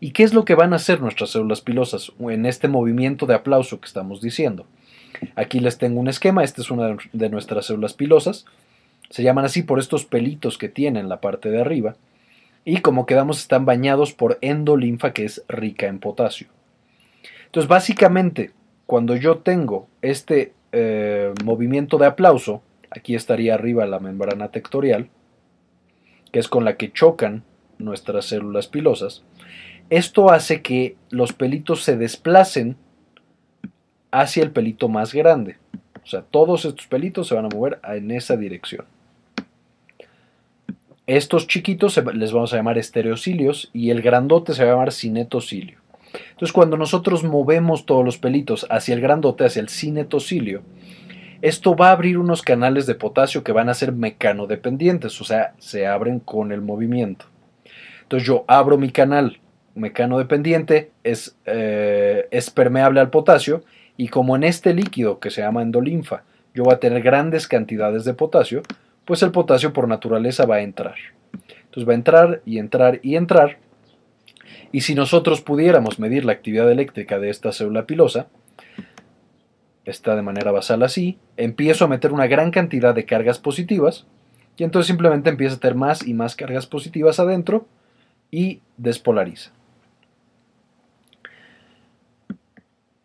¿Y 0.00 0.10
qué 0.10 0.24
es 0.24 0.34
lo 0.34 0.44
que 0.44 0.56
van 0.56 0.72
a 0.72 0.76
hacer 0.76 1.00
nuestras 1.00 1.30
células 1.30 1.60
pilosas 1.60 2.10
en 2.18 2.44
este 2.44 2.66
movimiento 2.66 3.24
de 3.24 3.34
aplauso 3.34 3.78
que 3.78 3.86
estamos 3.86 4.20
diciendo? 4.20 4.66
Aquí 5.36 5.60
les 5.60 5.78
tengo 5.78 6.00
un 6.00 6.08
esquema, 6.08 6.42
esta 6.42 6.60
es 6.60 6.72
una 6.72 6.96
de 7.12 7.30
nuestras 7.30 7.66
células 7.66 7.94
pilosas. 7.94 8.46
Se 9.10 9.22
llaman 9.22 9.44
así 9.44 9.62
por 9.62 9.78
estos 9.78 10.06
pelitos 10.06 10.58
que 10.58 10.68
tienen 10.68 11.08
la 11.08 11.20
parte 11.20 11.50
de 11.50 11.60
arriba. 11.60 11.94
Y 12.64 12.78
como 12.78 13.06
quedamos, 13.06 13.38
están 13.38 13.64
bañados 13.64 14.12
por 14.12 14.38
endolinfa 14.40 15.12
que 15.12 15.24
es 15.24 15.44
rica 15.46 15.86
en 15.86 16.00
potasio. 16.00 16.48
Entonces, 17.50 17.68
básicamente, 17.68 18.52
cuando 18.86 19.16
yo 19.16 19.38
tengo 19.38 19.88
este 20.02 20.52
eh, 20.70 21.34
movimiento 21.44 21.98
de 21.98 22.06
aplauso, 22.06 22.62
aquí 22.90 23.16
estaría 23.16 23.54
arriba 23.54 23.86
la 23.86 23.98
membrana 23.98 24.52
tectorial, 24.52 25.08
que 26.30 26.38
es 26.38 26.46
con 26.46 26.64
la 26.64 26.76
que 26.76 26.92
chocan 26.92 27.42
nuestras 27.78 28.26
células 28.26 28.68
pilosas, 28.68 29.24
esto 29.90 30.30
hace 30.30 30.62
que 30.62 30.94
los 31.08 31.32
pelitos 31.32 31.82
se 31.82 31.96
desplacen 31.96 32.76
hacia 34.12 34.44
el 34.44 34.52
pelito 34.52 34.88
más 34.88 35.12
grande. 35.12 35.56
O 36.04 36.06
sea, 36.06 36.22
todos 36.22 36.64
estos 36.64 36.86
pelitos 36.86 37.26
se 37.26 37.34
van 37.34 37.46
a 37.46 37.48
mover 37.48 37.80
en 37.82 38.12
esa 38.12 38.36
dirección. 38.36 38.84
Estos 41.08 41.48
chiquitos 41.48 42.00
les 42.14 42.30
vamos 42.30 42.52
a 42.52 42.58
llamar 42.58 42.78
estereocilios 42.78 43.70
y 43.72 43.90
el 43.90 44.02
grandote 44.02 44.54
se 44.54 44.62
va 44.62 44.70
a 44.70 44.74
llamar 44.74 44.92
cinetocilio. 44.92 45.80
Entonces, 46.12 46.52
cuando 46.52 46.76
nosotros 46.76 47.24
movemos 47.24 47.86
todos 47.86 48.04
los 48.04 48.18
pelitos 48.18 48.66
hacia 48.70 48.94
el 48.94 49.00
grandote, 49.00 49.44
hacia 49.44 49.60
el 49.60 49.68
cinetocilio, 49.68 50.62
esto 51.42 51.74
va 51.74 51.88
a 51.88 51.92
abrir 51.92 52.18
unos 52.18 52.42
canales 52.42 52.86
de 52.86 52.94
potasio 52.94 53.42
que 53.42 53.52
van 53.52 53.68
a 53.68 53.74
ser 53.74 53.92
mecanodependientes, 53.92 55.20
o 55.20 55.24
sea, 55.24 55.54
se 55.58 55.86
abren 55.86 56.20
con 56.20 56.52
el 56.52 56.60
movimiento. 56.60 57.26
Entonces 58.02 58.26
yo 58.26 58.44
abro 58.46 58.76
mi 58.76 58.90
canal 58.90 59.38
mecanodependiente, 59.74 60.90
es, 61.04 61.36
eh, 61.46 62.26
es 62.30 62.50
permeable 62.50 63.00
al 63.00 63.10
potasio 63.10 63.62
y 63.96 64.08
como 64.08 64.36
en 64.36 64.44
este 64.44 64.74
líquido 64.74 65.20
que 65.20 65.30
se 65.30 65.40
llama 65.40 65.62
endolinfa 65.62 66.24
yo 66.54 66.64
voy 66.64 66.74
a 66.74 66.80
tener 66.80 67.02
grandes 67.02 67.46
cantidades 67.46 68.04
de 68.04 68.14
potasio, 68.14 68.62
pues 69.04 69.22
el 69.22 69.30
potasio 69.30 69.72
por 69.72 69.88
naturaleza 69.88 70.46
va 70.46 70.56
a 70.56 70.62
entrar. 70.62 70.96
Entonces 71.64 71.88
va 71.88 71.92
a 71.92 71.96
entrar 71.96 72.42
y 72.44 72.58
entrar 72.58 73.00
y 73.02 73.16
entrar 73.16 73.58
y 74.72 74.82
si 74.82 74.94
nosotros 74.94 75.40
pudiéramos 75.40 75.98
medir 75.98 76.24
la 76.24 76.32
actividad 76.32 76.70
eléctrica 76.70 77.18
de 77.18 77.30
esta 77.30 77.52
célula 77.52 77.86
pilosa, 77.86 78.28
está 79.84 80.14
de 80.14 80.22
manera 80.22 80.52
basal 80.52 80.82
así, 80.82 81.18
empiezo 81.36 81.84
a 81.84 81.88
meter 81.88 82.12
una 82.12 82.26
gran 82.26 82.50
cantidad 82.50 82.94
de 82.94 83.04
cargas 83.04 83.38
positivas, 83.38 84.06
y 84.56 84.64
entonces 84.64 84.88
simplemente 84.88 85.30
empieza 85.30 85.56
a 85.56 85.58
tener 85.58 85.74
más 85.74 86.06
y 86.06 86.14
más 86.14 86.36
cargas 86.36 86.66
positivas 86.66 87.18
adentro 87.18 87.66
y 88.30 88.60
despolariza. 88.76 89.52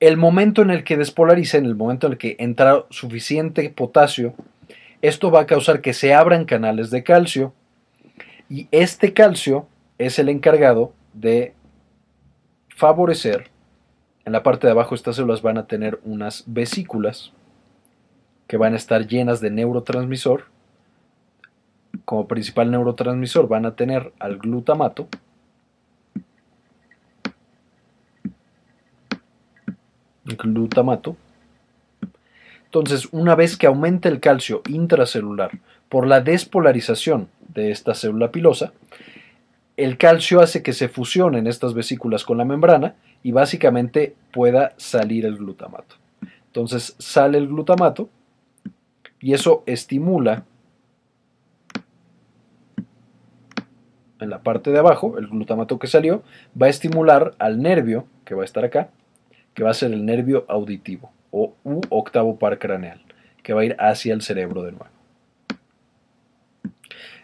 El 0.02 0.18
momento 0.18 0.62
en 0.62 0.70
el 0.70 0.84
que 0.84 0.98
despolariza, 0.98 1.58
en 1.58 1.66
el 1.66 1.76
momento 1.76 2.08
en 2.08 2.14
el 2.14 2.20
que 2.20 2.36
entra 2.40 2.86
suficiente 2.90 3.70
potasio, 3.70 4.36
esto 5.02 5.32
va 5.32 5.42
a 5.42 5.46
causar 5.46 5.82
que 5.82 5.94
se 5.94 6.14
abran 6.14 6.46
canales 6.46 6.92
de 6.92 7.04
calcio 7.04 7.54
y 8.50 8.68
este 8.72 9.14
calcio 9.14 9.68
es 9.98 10.20
el 10.20 10.30
encargado 10.30 10.94
de 11.16 11.54
favorecer, 12.70 13.50
en 14.26 14.34
la 14.34 14.44
parte 14.44 14.68
de 14.68 14.72
abajo 14.72 14.96
estas 14.96 15.16
células 15.16 15.42
van 15.42 15.58
a 15.58 15.66
tener 15.66 16.00
unas 16.04 16.44
vesículas 16.46 17.32
que 18.48 18.58
van 18.58 18.74
a 18.74 18.78
estar 18.78 19.08
llenas 19.08 19.40
de 19.40 19.50
neurotransmisor. 19.50 20.46
Como 22.04 22.28
principal 22.28 22.70
neurotransmisor 22.70 23.48
van 23.48 23.66
a 23.66 23.76
tener 23.76 24.14
al 24.20 24.38
glutamato. 24.38 25.08
Glutamato. 30.26 31.16
Entonces, 32.66 33.08
una 33.12 33.36
vez 33.36 33.58
que 33.58 33.68
aumenta 33.68 34.10
el 34.10 34.20
calcio 34.20 34.62
intracelular 34.68 35.52
por 35.88 36.08
la 36.08 36.20
despolarización 36.20 37.30
de 37.48 37.72
esta 37.72 37.94
célula 37.94 38.32
pilosa, 38.32 38.74
el 39.78 39.98
calcio 39.98 40.42
hace 40.42 40.64
que 40.64 40.74
se 40.74 40.88
fusionen 40.88 41.48
estas 41.48 41.74
vesículas 41.74 42.24
con 42.24 42.38
la 42.38 42.46
membrana 42.46 42.96
y 43.24 43.32
básicamente 43.32 44.16
pueda 44.32 44.74
salir 44.78 45.26
el 45.26 45.38
glutamato. 45.38 45.96
Entonces 46.48 46.96
sale 47.00 47.38
el 47.38 47.48
glutamato 47.48 48.10
y 49.20 49.34
eso 49.34 49.64
estimula 49.66 50.46
en 54.20 54.30
la 54.30 54.42
parte 54.44 54.72
de 54.72 54.80
abajo, 54.80 55.18
el 55.18 55.28
glutamato 55.28 55.78
que 55.80 55.88
salió, 55.88 56.24
va 56.60 56.68
a 56.68 56.70
estimular 56.70 57.36
al 57.40 57.62
nervio 57.62 58.08
que 58.24 58.36
va 58.36 58.44
a 58.44 58.46
estar 58.46 58.64
acá, 58.64 58.90
que 59.54 59.64
va 59.64 59.72
a 59.72 59.74
ser 59.74 59.92
el 59.92 60.06
nervio 60.06 60.46
auditivo 60.48 61.12
o 61.32 61.54
u 61.64 61.82
octavo 61.90 62.38
par 62.40 62.60
craneal, 62.60 63.02
que 63.44 63.54
va 63.54 63.62
a 63.62 63.66
ir 63.66 63.76
hacia 63.78 64.14
el 64.14 64.22
cerebro 64.22 64.64
de 64.64 64.72
nuevo. 64.72 64.88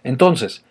Entonces, 0.03 0.65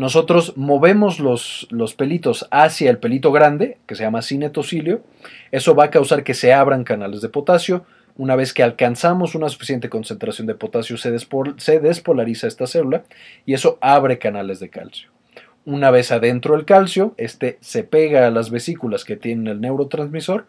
nosotros 0.00 0.56
movemos 0.56 1.20
los, 1.20 1.68
los, 1.68 1.92
pelitos 1.92 2.48
hacia 2.50 2.88
el 2.88 2.96
pelito 2.96 3.32
grande, 3.32 3.76
que 3.86 3.94
se 3.94 4.02
llama 4.02 4.22
cinetocilio. 4.22 5.02
Eso 5.52 5.74
va 5.74 5.84
a 5.84 5.90
causar 5.90 6.24
que 6.24 6.32
se 6.32 6.54
abran 6.54 6.84
canales 6.84 7.20
de 7.20 7.28
potasio. 7.28 7.84
Una 8.16 8.34
vez 8.34 8.54
que 8.54 8.62
alcanzamos 8.62 9.34
una 9.34 9.50
suficiente 9.50 9.90
concentración 9.90 10.46
de 10.46 10.54
potasio, 10.54 10.96
se, 10.96 11.14
se 11.58 11.80
despolariza 11.80 12.46
esta 12.46 12.66
célula 12.66 13.02
y 13.44 13.52
eso 13.52 13.76
abre 13.82 14.16
canales 14.16 14.58
de 14.58 14.70
calcio. 14.70 15.10
Una 15.66 15.90
vez 15.90 16.10
adentro 16.12 16.54
el 16.54 16.64
calcio, 16.64 17.12
este 17.18 17.58
se 17.60 17.84
pega 17.84 18.26
a 18.26 18.30
las 18.30 18.50
vesículas 18.50 19.04
que 19.04 19.16
tienen 19.16 19.48
el 19.48 19.60
neurotransmisor 19.60 20.46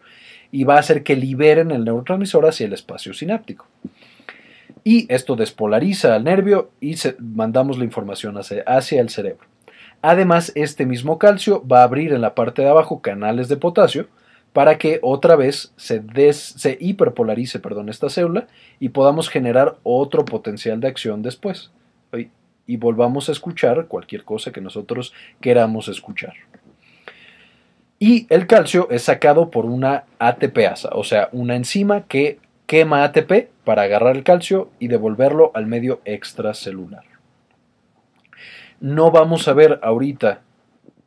y 0.50 0.64
va 0.64 0.76
a 0.76 0.80
hacer 0.80 1.02
que 1.02 1.14
liberen 1.14 1.72
el 1.72 1.84
neurotransmisor 1.84 2.46
hacia 2.46 2.64
el 2.64 2.72
espacio 2.72 3.12
sináptico. 3.12 3.66
Y 4.84 5.12
esto 5.12 5.36
despolariza 5.36 6.14
al 6.14 6.24
nervio 6.24 6.70
y 6.80 6.96
mandamos 7.18 7.78
la 7.78 7.84
información 7.84 8.36
hacia, 8.36 9.00
el 9.00 9.08
cerebro. 9.10 9.46
Además, 10.00 10.50
este 10.56 10.86
mismo 10.86 11.18
calcio 11.18 11.64
va 11.66 11.80
a 11.80 11.84
abrir 11.84 12.12
en 12.12 12.20
la 12.20 12.34
parte 12.34 12.62
de 12.62 12.68
abajo 12.68 13.00
canales 13.00 13.48
de 13.48 13.56
potasio 13.56 14.08
para 14.52 14.76
que 14.78 14.98
otra 15.02 15.36
vez 15.36 15.72
se, 15.76 16.02
se 16.32 16.76
hiperpolarice 16.80 17.60
perdón, 17.60 17.88
esta 17.88 18.10
célula 18.10 18.48
y 18.80 18.88
podamos 18.88 19.28
generar 19.28 19.76
otro 19.84 20.24
potencial 20.24 20.80
de 20.80 20.88
acción 20.88 21.22
después. 21.22 21.70
Y 22.66 22.76
volvamos 22.76 23.28
a 23.28 23.32
escuchar 23.32 23.86
cualquier 23.86 24.24
cosa 24.24 24.52
que 24.52 24.60
nosotros 24.60 25.12
queramos 25.40 25.88
escuchar. 25.88 26.34
Y 27.98 28.26
el 28.30 28.48
calcio 28.48 28.88
es 28.90 29.02
sacado 29.02 29.48
por 29.50 29.64
una 29.64 30.04
ATPasa, 30.18 30.90
o 30.92 31.04
sea, 31.04 31.28
una 31.30 31.54
enzima 31.54 32.02
que 32.02 32.40
quema 32.72 33.04
ATP 33.04 33.50
para 33.66 33.82
agarrar 33.82 34.16
el 34.16 34.24
calcio 34.24 34.70
y 34.78 34.88
devolverlo 34.88 35.50
al 35.52 35.66
medio 35.66 36.00
extracelular. 36.06 37.04
No 38.80 39.10
vamos 39.10 39.46
a 39.46 39.52
ver 39.52 39.78
ahorita 39.82 40.40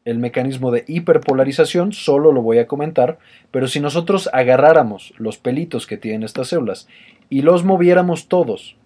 el 0.06 0.20
mecanismo 0.20 0.70
de 0.70 0.86
hiperpolarización, 0.88 1.92
solo 1.92 2.32
lo 2.32 2.44
voy 2.44 2.60
a 2.60 2.68
comentar, 2.68 3.18
pero 3.50 3.68
si 3.68 3.80
nosotros 3.80 4.30
agarráramos 4.32 5.16
los 5.18 5.40
pelitos 5.40 5.88
que 5.88 5.98
tienen 5.98 6.22
estas 6.22 6.50
células 6.50 6.88
y 7.32 7.42
los 7.42 7.64
moviéramos 7.64 8.28
todos 8.28 8.78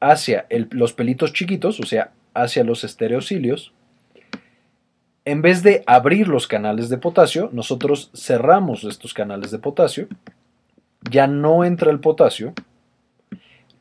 hacia 0.00 0.46
los 0.70 0.94
pelitos 0.94 1.34
chiquitos, 1.34 1.78
o 1.78 1.84
sea, 1.84 2.12
hacia 2.32 2.64
los 2.64 2.84
estereocilios, 2.84 3.74
en 5.26 5.42
vez 5.42 5.62
de 5.62 5.84
abrir 5.86 6.26
los 6.26 6.46
canales 6.46 6.88
de 6.88 6.96
potasio, 6.96 7.50
nosotros 7.52 8.10
cerramos 8.14 8.82
estos 8.84 9.12
canales 9.12 9.50
de 9.50 9.58
potasio, 9.58 10.08
ya 11.10 11.26
no 11.26 11.64
entra 11.64 11.90
el 11.90 12.00
potasio, 12.00 12.52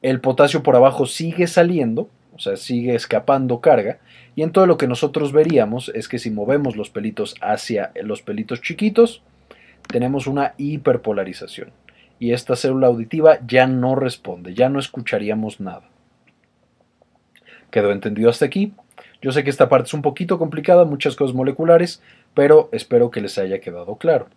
el 0.01 0.21
potasio 0.21 0.63
por 0.63 0.75
abajo 0.75 1.05
sigue 1.05 1.47
saliendo, 1.47 2.09
o 2.35 2.39
sea, 2.39 2.57
sigue 2.57 2.95
escapando 2.95 3.61
carga, 3.61 3.99
y 4.35 4.43
en 4.43 4.51
todo 4.51 4.67
lo 4.67 4.77
que 4.77 4.87
nosotros 4.87 5.31
veríamos 5.31 5.89
es 5.95 6.07
que 6.07 6.19
si 6.19 6.29
movemos 6.29 6.75
los 6.75 6.89
pelitos 6.89 7.35
hacia 7.41 7.91
los 8.03 8.21
pelitos 8.21 8.61
chiquitos, 8.61 9.23
tenemos 9.87 10.27
una 10.27 10.53
hiperpolarización. 10.57 11.71
Y 12.19 12.33
esta 12.33 12.55
célula 12.55 12.87
auditiva 12.87 13.39
ya 13.45 13.67
no 13.67 13.95
responde, 13.95 14.53
ya 14.53 14.69
no 14.69 14.79
escucharíamos 14.79 15.59
nada. 15.59 15.83
¿Quedó 17.71 17.91
entendido 17.91 18.29
hasta 18.29 18.45
aquí? 18.45 18.73
Yo 19.21 19.31
sé 19.31 19.43
que 19.43 19.49
esta 19.49 19.69
parte 19.69 19.87
es 19.87 19.93
un 19.93 20.01
poquito 20.01 20.37
complicada, 20.37 20.85
muchas 20.85 21.15
cosas 21.15 21.35
moleculares, 21.35 22.01
pero 22.33 22.69
espero 22.71 23.11
que 23.11 23.21
les 23.21 23.37
haya 23.37 23.59
quedado 23.59 23.95
claro. 23.95 24.27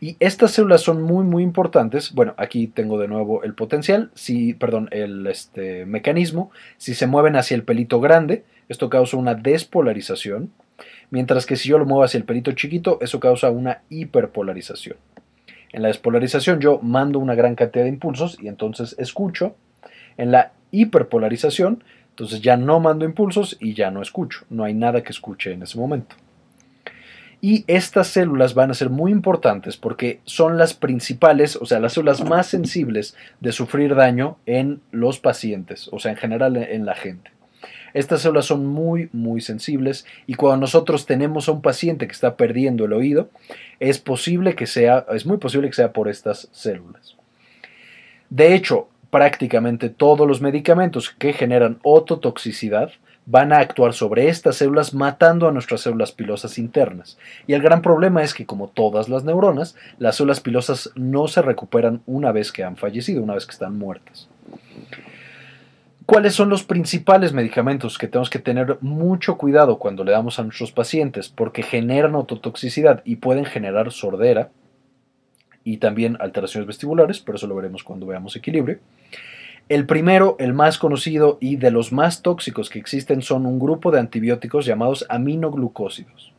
Y 0.00 0.16
estas 0.20 0.52
células 0.52 0.82
son 0.82 1.02
muy 1.02 1.24
muy 1.24 1.42
importantes. 1.42 2.12
Bueno, 2.12 2.34
aquí 2.36 2.68
tengo 2.68 2.98
de 2.98 3.08
nuevo 3.08 3.42
el 3.42 3.54
potencial, 3.54 4.10
si, 4.14 4.54
perdón, 4.54 4.88
el 4.92 5.26
este, 5.26 5.86
mecanismo. 5.86 6.50
Si 6.76 6.94
se 6.94 7.06
mueven 7.06 7.36
hacia 7.36 7.54
el 7.54 7.64
pelito 7.64 8.00
grande, 8.00 8.44
esto 8.68 8.90
causa 8.90 9.16
una 9.16 9.34
despolarización, 9.34 10.52
mientras 11.10 11.46
que 11.46 11.56
si 11.56 11.68
yo 11.68 11.78
lo 11.78 11.86
muevo 11.86 12.04
hacia 12.04 12.18
el 12.18 12.24
pelito 12.24 12.52
chiquito, 12.52 12.98
eso 13.00 13.18
causa 13.18 13.50
una 13.50 13.82
hiperpolarización. 13.88 14.96
En 15.72 15.82
la 15.82 15.88
despolarización 15.88 16.60
yo 16.60 16.78
mando 16.82 17.18
una 17.18 17.34
gran 17.34 17.54
cantidad 17.54 17.84
de 17.84 17.90
impulsos 17.90 18.38
y 18.40 18.48
entonces 18.48 18.94
escucho. 18.98 19.56
En 20.16 20.32
la 20.32 20.52
hiperpolarización, 20.70 21.84
entonces 22.10 22.40
ya 22.40 22.56
no 22.56 22.80
mando 22.80 23.04
impulsos 23.04 23.56
y 23.60 23.74
ya 23.74 23.90
no 23.90 24.02
escucho. 24.02 24.44
No 24.50 24.64
hay 24.64 24.74
nada 24.74 25.02
que 25.02 25.12
escuche 25.12 25.52
en 25.52 25.62
ese 25.62 25.78
momento. 25.78 26.16
Y 27.40 27.64
estas 27.68 28.08
células 28.08 28.54
van 28.54 28.70
a 28.70 28.74
ser 28.74 28.90
muy 28.90 29.12
importantes 29.12 29.76
porque 29.76 30.20
son 30.24 30.58
las 30.58 30.74
principales, 30.74 31.56
o 31.56 31.66
sea, 31.66 31.78
las 31.78 31.92
células 31.92 32.24
más 32.24 32.48
sensibles 32.48 33.16
de 33.40 33.52
sufrir 33.52 33.94
daño 33.94 34.38
en 34.46 34.80
los 34.90 35.20
pacientes, 35.20 35.88
o 35.92 36.00
sea, 36.00 36.10
en 36.10 36.16
general 36.16 36.56
en 36.56 36.84
la 36.84 36.96
gente. 36.96 37.30
Estas 37.94 38.22
células 38.22 38.46
son 38.46 38.66
muy, 38.66 39.08
muy 39.12 39.40
sensibles 39.40 40.04
y 40.26 40.34
cuando 40.34 40.58
nosotros 40.58 41.06
tenemos 41.06 41.48
a 41.48 41.52
un 41.52 41.62
paciente 41.62 42.06
que 42.06 42.12
está 42.12 42.36
perdiendo 42.36 42.84
el 42.84 42.92
oído, 42.92 43.30
es 43.80 43.98
posible 43.98 44.54
que 44.54 44.66
sea, 44.66 45.06
es 45.12 45.24
muy 45.24 45.38
posible 45.38 45.68
que 45.68 45.74
sea 45.74 45.92
por 45.92 46.08
estas 46.08 46.48
células. 46.52 47.16
De 48.30 48.54
hecho, 48.54 48.88
prácticamente 49.10 49.88
todos 49.88 50.26
los 50.28 50.40
medicamentos 50.40 51.10
que 51.10 51.32
generan 51.32 51.78
ototoxicidad 51.82 52.90
van 53.30 53.52
a 53.52 53.58
actuar 53.58 53.92
sobre 53.92 54.28
estas 54.28 54.56
células 54.56 54.94
matando 54.94 55.46
a 55.46 55.52
nuestras 55.52 55.82
células 55.82 56.12
pilosas 56.12 56.56
internas. 56.56 57.18
Y 57.46 57.52
el 57.52 57.60
gran 57.60 57.82
problema 57.82 58.22
es 58.22 58.32
que 58.32 58.46
como 58.46 58.68
todas 58.68 59.10
las 59.10 59.22
neuronas, 59.22 59.76
las 59.98 60.16
células 60.16 60.40
pilosas 60.40 60.90
no 60.94 61.28
se 61.28 61.42
recuperan 61.42 62.00
una 62.06 62.32
vez 62.32 62.52
que 62.52 62.64
han 62.64 62.78
fallecido, 62.78 63.22
una 63.22 63.34
vez 63.34 63.44
que 63.44 63.52
están 63.52 63.76
muertas. 63.76 64.28
¿Cuáles 66.06 66.34
son 66.34 66.48
los 66.48 66.62
principales 66.62 67.34
medicamentos 67.34 67.98
que 67.98 68.08
tenemos 68.08 68.30
que 68.30 68.38
tener 68.38 68.78
mucho 68.80 69.36
cuidado 69.36 69.78
cuando 69.78 70.04
le 70.04 70.12
damos 70.12 70.38
a 70.38 70.42
nuestros 70.42 70.72
pacientes? 70.72 71.28
Porque 71.28 71.62
generan 71.62 72.14
ototoxicidad 72.14 73.02
y 73.04 73.16
pueden 73.16 73.44
generar 73.44 73.92
sordera 73.92 74.48
y 75.64 75.76
también 75.76 76.16
alteraciones 76.18 76.66
vestibulares, 76.66 77.20
pero 77.20 77.36
eso 77.36 77.46
lo 77.46 77.56
veremos 77.56 77.84
cuando 77.84 78.06
veamos 78.06 78.36
equilibrio. 78.36 78.78
El 79.68 79.84
primero, 79.84 80.36
el 80.38 80.54
más 80.54 80.78
conocido 80.78 81.36
y 81.40 81.56
de 81.56 81.70
los 81.70 81.92
más 81.92 82.22
tóxicos 82.22 82.70
que 82.70 82.78
existen 82.78 83.20
son 83.20 83.44
un 83.44 83.58
grupo 83.58 83.90
de 83.90 84.00
antibióticos 84.00 84.64
llamados 84.64 85.04
aminoglucósidos. 85.10 86.32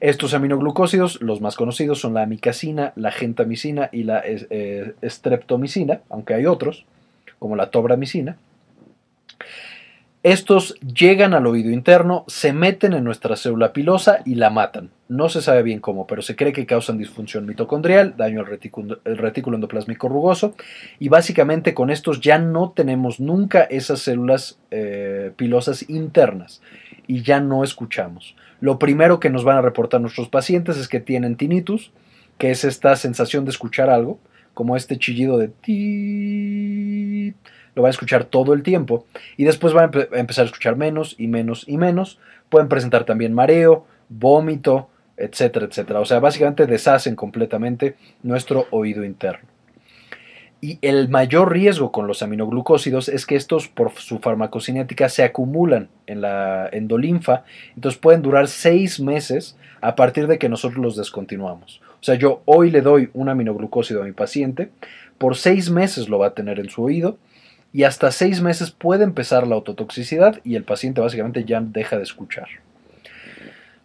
Estos 0.00 0.34
aminoglucósidos, 0.34 1.22
los 1.22 1.40
más 1.40 1.54
conocidos, 1.54 2.00
son 2.00 2.14
la 2.14 2.22
amicacina, 2.22 2.92
la 2.96 3.12
gentamicina 3.12 3.88
y 3.92 4.02
la 4.02 4.20
eh, 4.24 4.94
streptomicina, 5.04 6.00
aunque 6.10 6.34
hay 6.34 6.46
otros, 6.46 6.84
como 7.38 7.54
la 7.54 7.70
tobramicina. 7.70 8.36
Estos 10.22 10.76
llegan 10.80 11.34
al 11.34 11.48
oído 11.48 11.70
interno, 11.70 12.24
se 12.28 12.52
meten 12.52 12.92
en 12.92 13.02
nuestra 13.02 13.34
célula 13.34 13.72
pilosa 13.72 14.20
y 14.24 14.36
la 14.36 14.50
matan. 14.50 14.90
No 15.08 15.28
se 15.28 15.42
sabe 15.42 15.64
bien 15.64 15.80
cómo, 15.80 16.06
pero 16.06 16.22
se 16.22 16.36
cree 16.36 16.52
que 16.52 16.64
causan 16.64 16.96
disfunción 16.96 17.44
mitocondrial, 17.44 18.14
daño 18.16 18.38
al 18.38 18.46
retículo, 18.46 19.56
endoplásmico 19.56 20.08
rugoso 20.08 20.54
y 21.00 21.08
básicamente 21.08 21.74
con 21.74 21.90
estos 21.90 22.20
ya 22.20 22.38
no 22.38 22.70
tenemos 22.70 23.18
nunca 23.18 23.62
esas 23.62 23.98
células 23.98 24.60
eh, 24.70 25.32
pilosas 25.34 25.90
internas 25.90 26.62
y 27.08 27.22
ya 27.22 27.40
no 27.40 27.64
escuchamos. 27.64 28.36
Lo 28.60 28.78
primero 28.78 29.18
que 29.18 29.28
nos 29.28 29.42
van 29.42 29.56
a 29.56 29.62
reportar 29.62 30.00
nuestros 30.00 30.28
pacientes 30.28 30.76
es 30.76 30.86
que 30.86 31.00
tienen 31.00 31.34
tinnitus, 31.34 31.90
que 32.38 32.52
es 32.52 32.62
esta 32.62 32.94
sensación 32.94 33.44
de 33.44 33.50
escuchar 33.50 33.90
algo, 33.90 34.20
como 34.54 34.76
este 34.76 34.98
chillido 34.98 35.36
de 35.36 35.48
ti 35.48 37.34
lo 37.74 37.82
va 37.82 37.88
a 37.88 37.90
escuchar 37.90 38.24
todo 38.24 38.52
el 38.52 38.62
tiempo 38.62 39.06
y 39.36 39.44
después 39.44 39.74
va 39.74 39.82
a, 39.82 40.18
empezar 40.18 40.44
a 40.44 40.46
escuchar 40.46 40.76
menos 40.76 41.14
y 41.18 41.28
menos 41.28 41.64
y 41.66 41.78
menos. 41.78 42.18
Pueden 42.48 42.68
presentar 42.68 43.04
también 43.04 43.32
mareo, 43.32 43.86
vómito, 44.08 44.88
etcétera, 45.16 45.66
etcétera. 45.66 46.00
O 46.00 46.04
sea, 46.04 46.20
básicamente 46.20 46.66
deshacen 46.66 47.16
completamente 47.16 47.96
nuestro 48.22 48.66
oído 48.70 49.04
interno. 49.04 49.48
Y 50.64 50.78
el 50.80 51.08
mayor 51.08 51.50
riesgo 51.50 51.90
con 51.90 52.06
los 52.06 52.22
aminoglucósidos 52.22 53.08
es 53.08 53.26
que 53.26 53.34
estos, 53.34 53.66
por 53.66 53.90
su 53.94 54.20
farmacocinética, 54.20 55.08
se 55.08 55.24
acumulan 55.24 55.88
en 56.06 56.20
la 56.20 56.68
endolinfa, 56.70 57.42
entonces 57.74 58.00
pueden 58.00 58.22
durar 58.22 58.46
seis 58.46 59.00
meses 59.00 59.56
a 59.80 59.96
partir 59.96 60.28
de 60.28 60.38
que 60.38 60.48
nosotros 60.48 60.80
los 60.80 60.96
descontinuamos. 60.96 61.80
O 62.00 62.04
sea, 62.04 62.14
yo 62.14 62.42
hoy 62.44 62.70
le 62.70 62.80
doy 62.80 63.10
un 63.12 63.28
aminoglucósido 63.28 64.02
a 64.02 64.04
mi 64.04 64.12
paciente, 64.12 64.70
por 65.18 65.36
seis 65.36 65.68
meses 65.68 66.08
lo 66.08 66.20
va 66.20 66.28
a 66.28 66.34
tener 66.34 66.60
en 66.60 66.70
su 66.70 66.84
oído, 66.84 67.18
y 67.72 67.84
hasta 67.84 68.10
seis 68.12 68.40
meses 68.40 68.70
puede 68.70 69.04
empezar 69.04 69.46
la 69.46 69.56
ototoxicidad 69.56 70.40
y 70.44 70.56
el 70.56 70.64
paciente 70.64 71.00
básicamente 71.00 71.44
ya 71.44 71.60
deja 71.60 71.96
de 71.96 72.02
escuchar. 72.02 72.48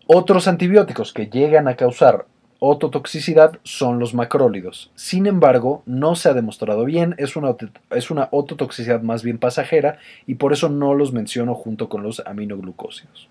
Otros 0.08 0.47
antibióticos 0.47 1.13
que 1.13 1.28
llegan 1.28 1.67
a 1.67 1.76
causar 1.76 2.26
ototoxicidad 2.60 3.60
son 3.63 4.00
los 4.00 4.13
macrólidos. 4.13 4.91
Sin 4.95 5.28
embargo, 5.28 5.84
no 5.86 6.15
se 6.15 6.30
ha 6.30 6.34
demostrado 6.34 6.86
bien, 6.86 7.15
es 7.17 7.36
una, 7.36 7.56
es 7.91 8.10
una 8.10 8.30
ototoxicidad 8.32 9.02
más 9.02 9.23
bien 9.23 9.38
pasajera 9.38 10.00
y 10.26 10.36
por 10.36 10.54
eso 10.54 10.69
no 10.69 10.93
los 10.93 11.13
menciono 11.13 11.54
junto 11.56 11.88
con 11.89 12.04
los 12.04 12.21
aminoglucósidos. 12.26 13.30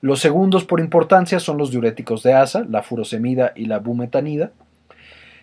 Los 0.00 0.20
segundos 0.20 0.64
por 0.64 0.80
importancia 0.80 1.40
son 1.40 1.56
los 1.56 1.70
diuréticos 1.70 2.22
de 2.22 2.34
asa, 2.34 2.64
la 2.68 2.82
furosemida 2.82 3.52
y 3.56 3.66
la 3.66 3.78
bumetanida. 3.78 4.50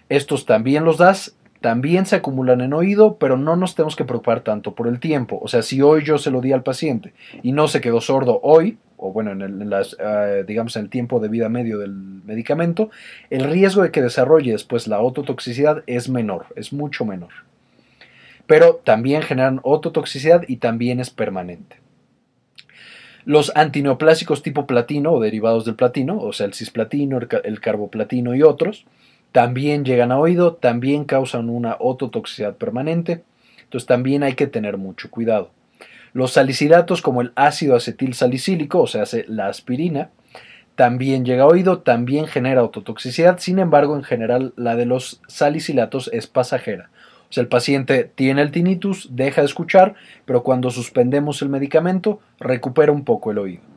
Estos 0.09 0.45
también 0.45 0.83
los 0.83 0.97
das 0.97 1.35
también 1.61 2.07
se 2.07 2.15
acumulan 2.15 2.59
en 2.61 2.73
oído, 2.73 3.17
pero 3.17 3.37
no 3.37 3.55
nos 3.55 3.75
tenemos 3.75 3.95
que 3.95 4.03
preocupar 4.03 4.41
tanto 4.41 4.73
por 4.73 4.87
el 4.87 4.99
tiempo. 4.99 5.39
O 5.41 5.47
sea, 5.47 5.61
si 5.61 5.81
hoy 5.81 6.03
yo 6.03 6.17
se 6.17 6.31
lo 6.31 6.41
di 6.41 6.51
al 6.51 6.63
paciente 6.63 7.13
y 7.43 7.51
no 7.51 7.67
se 7.67 7.81
quedó 7.81 8.01
sordo 8.01 8.39
hoy, 8.41 8.79
o 8.97 9.13
bueno, 9.13 9.31
en, 9.31 9.41
el, 9.41 9.69
las, 9.69 9.95
eh, 9.99 10.43
digamos 10.47 10.75
en 10.75 10.83
el 10.83 10.89
tiempo 10.89 11.19
de 11.19 11.29
vida 11.29 11.49
medio 11.49 11.77
del 11.77 11.91
medicamento, 11.91 12.89
el 13.29 13.43
riesgo 13.43 13.83
de 13.83 13.91
que 13.91 14.01
desarrolle 14.01 14.51
después 14.51 14.87
la 14.87 15.01
ototoxicidad 15.01 15.83
es 15.85 16.09
menor, 16.09 16.47
es 16.55 16.73
mucho 16.73 17.05
menor. 17.05 17.29
Pero 18.47 18.81
también 18.83 19.21
generan 19.21 19.59
ototoxicidad 19.63 20.43
y 20.47 20.57
también 20.57 20.99
es 20.99 21.11
permanente. 21.11 21.77
Los 23.23 23.55
antineoplásicos 23.55 24.41
tipo 24.41 24.65
platino 24.65 25.11
o 25.11 25.21
derivados 25.21 25.65
del 25.65 25.75
platino, 25.75 26.17
o 26.17 26.33
sea, 26.33 26.47
el 26.47 26.55
cisplatino, 26.55 27.19
el 27.43 27.61
carboplatino 27.61 28.33
y 28.33 28.41
otros, 28.41 28.85
también 29.31 29.85
llegan 29.85 30.11
a 30.11 30.19
oído, 30.19 30.55
también 30.55 31.05
causan 31.05 31.49
una 31.49 31.77
ototoxicidad 31.79 32.55
permanente, 32.55 33.23
entonces 33.63 33.87
también 33.87 34.23
hay 34.23 34.33
que 34.33 34.47
tener 34.47 34.77
mucho 34.77 35.09
cuidado. 35.09 35.51
Los 36.13 36.33
salicilatos 36.33 37.01
como 37.01 37.21
el 37.21 37.31
ácido 37.35 37.75
acetil 37.75 38.13
salicílico, 38.13 38.81
o 38.81 38.87
sea, 38.87 39.03
la 39.27 39.47
aspirina, 39.47 40.09
también 40.75 41.25
llega 41.25 41.43
a 41.43 41.47
oído, 41.47 41.79
también 41.79 42.27
genera 42.27 42.63
ototoxicidad, 42.63 43.39
sin 43.39 43.59
embargo, 43.59 43.95
en 43.95 44.03
general 44.03 44.53
la 44.57 44.75
de 44.75 44.85
los 44.85 45.21
salicilatos 45.27 46.09
es 46.11 46.27
pasajera. 46.27 46.89
O 47.29 47.33
sea, 47.33 47.43
el 47.43 47.47
paciente 47.47 48.11
tiene 48.13 48.41
el 48.41 48.51
tinnitus, 48.51 49.09
deja 49.11 49.41
de 49.41 49.47
escuchar, 49.47 49.95
pero 50.25 50.43
cuando 50.43 50.69
suspendemos 50.69 51.41
el 51.41 51.47
medicamento, 51.47 52.19
recupera 52.39 52.91
un 52.91 53.05
poco 53.05 53.31
el 53.31 53.37
oído. 53.37 53.70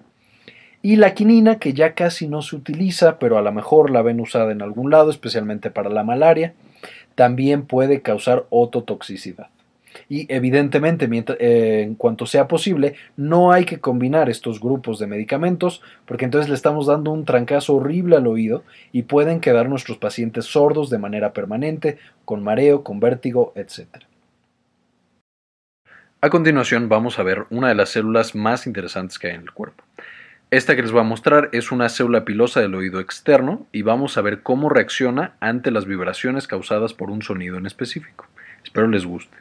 Y 0.85 0.97
la 0.97 1.15
quinina, 1.15 1.59
que 1.59 1.73
ya 1.73 1.95
casi 1.95 2.29
no 2.29 2.43
se 2.43 2.57
utiliza, 2.57 3.19
pero 3.19 3.39
a 3.39 3.41
lo 3.41 3.51
mejor 3.53 3.89
la 3.89 4.03
ven 4.03 4.21
usada 4.21 4.53
en 4.53 4.61
algún 4.61 4.91
lado, 4.91 5.09
especialmente 5.09 5.71
para 5.71 5.89
la 5.89 6.05
malaria, 6.05 6.53
también 7.15 7.65
puede 7.65 8.03
causar 8.03 8.45
ototoxicidad. 8.51 9.49
Y 10.11 10.31
evidentemente, 10.31 11.09
eh, 11.39 11.85
en 11.85 11.95
cuanto 11.95 12.27
sea 12.27 12.49
posible, 12.49 12.97
no 13.17 13.51
hay 13.51 13.65
que 13.65 13.81
combinar 13.81 14.29
estos 14.29 14.61
grupos 14.61 14.99
de 14.99 15.07
medicamentos, 15.07 15.81
porque 16.05 16.27
entonces 16.27 16.51
le 16.51 16.55
estamos 16.55 16.87
dando 16.87 17.13
un 17.13 17.25
trancazo 17.25 17.77
horrible 17.77 18.17
al 18.17 18.27
oído 18.27 18.63
y 18.93 19.05
pueden 19.05 19.41
quedar 19.41 19.71
nuestros 19.71 19.97
pacientes 19.97 20.45
sordos 20.45 20.91
de 20.91 20.99
manera 20.99 21.33
permanente, 21.33 21.97
con 22.27 22.45
mareo, 22.45 22.85
con 22.85 23.01
vértigo, 23.01 23.55
etc. 23.57 24.05
A 26.21 26.29
continuación 26.29 26.91
vamos 26.91 27.19
a 27.19 27.23
ver 27.23 27.47
una 27.49 27.69
de 27.69 27.75
las 27.75 27.89
células 27.89 28.35
más 28.35 28.67
interesantes 28.67 29.19
que 29.19 29.29
hay 29.29 29.37
en 29.37 29.41
el 29.41 29.53
cuerpo. 29.53 29.84
Esta 30.51 30.77
que 30.77 30.83
les 30.83 30.93
voy 30.93 31.01
a 31.01 31.05
mostrar 31.05 31.49
es 31.53 31.73
una 31.73 31.89
célula 31.89 32.25
pilosa 32.25 32.61
del 32.61 32.75
oído 32.75 33.01
externo 33.01 33.67
y 33.73 33.83
vamos 33.83 34.17
a 34.17 34.23
ver 34.23 34.43
cómo 34.43 34.69
reacciona 34.69 35.35
ante 35.41 35.71
las 35.71 35.87
vibraciones 35.87 36.47
causadas 36.47 36.95
por 36.95 37.11
un 37.11 37.23
sonido 37.23 37.57
en 37.57 37.67
específico. 37.67 38.27
Espero 38.63 38.87
les 38.87 39.05
guste. 39.05 39.37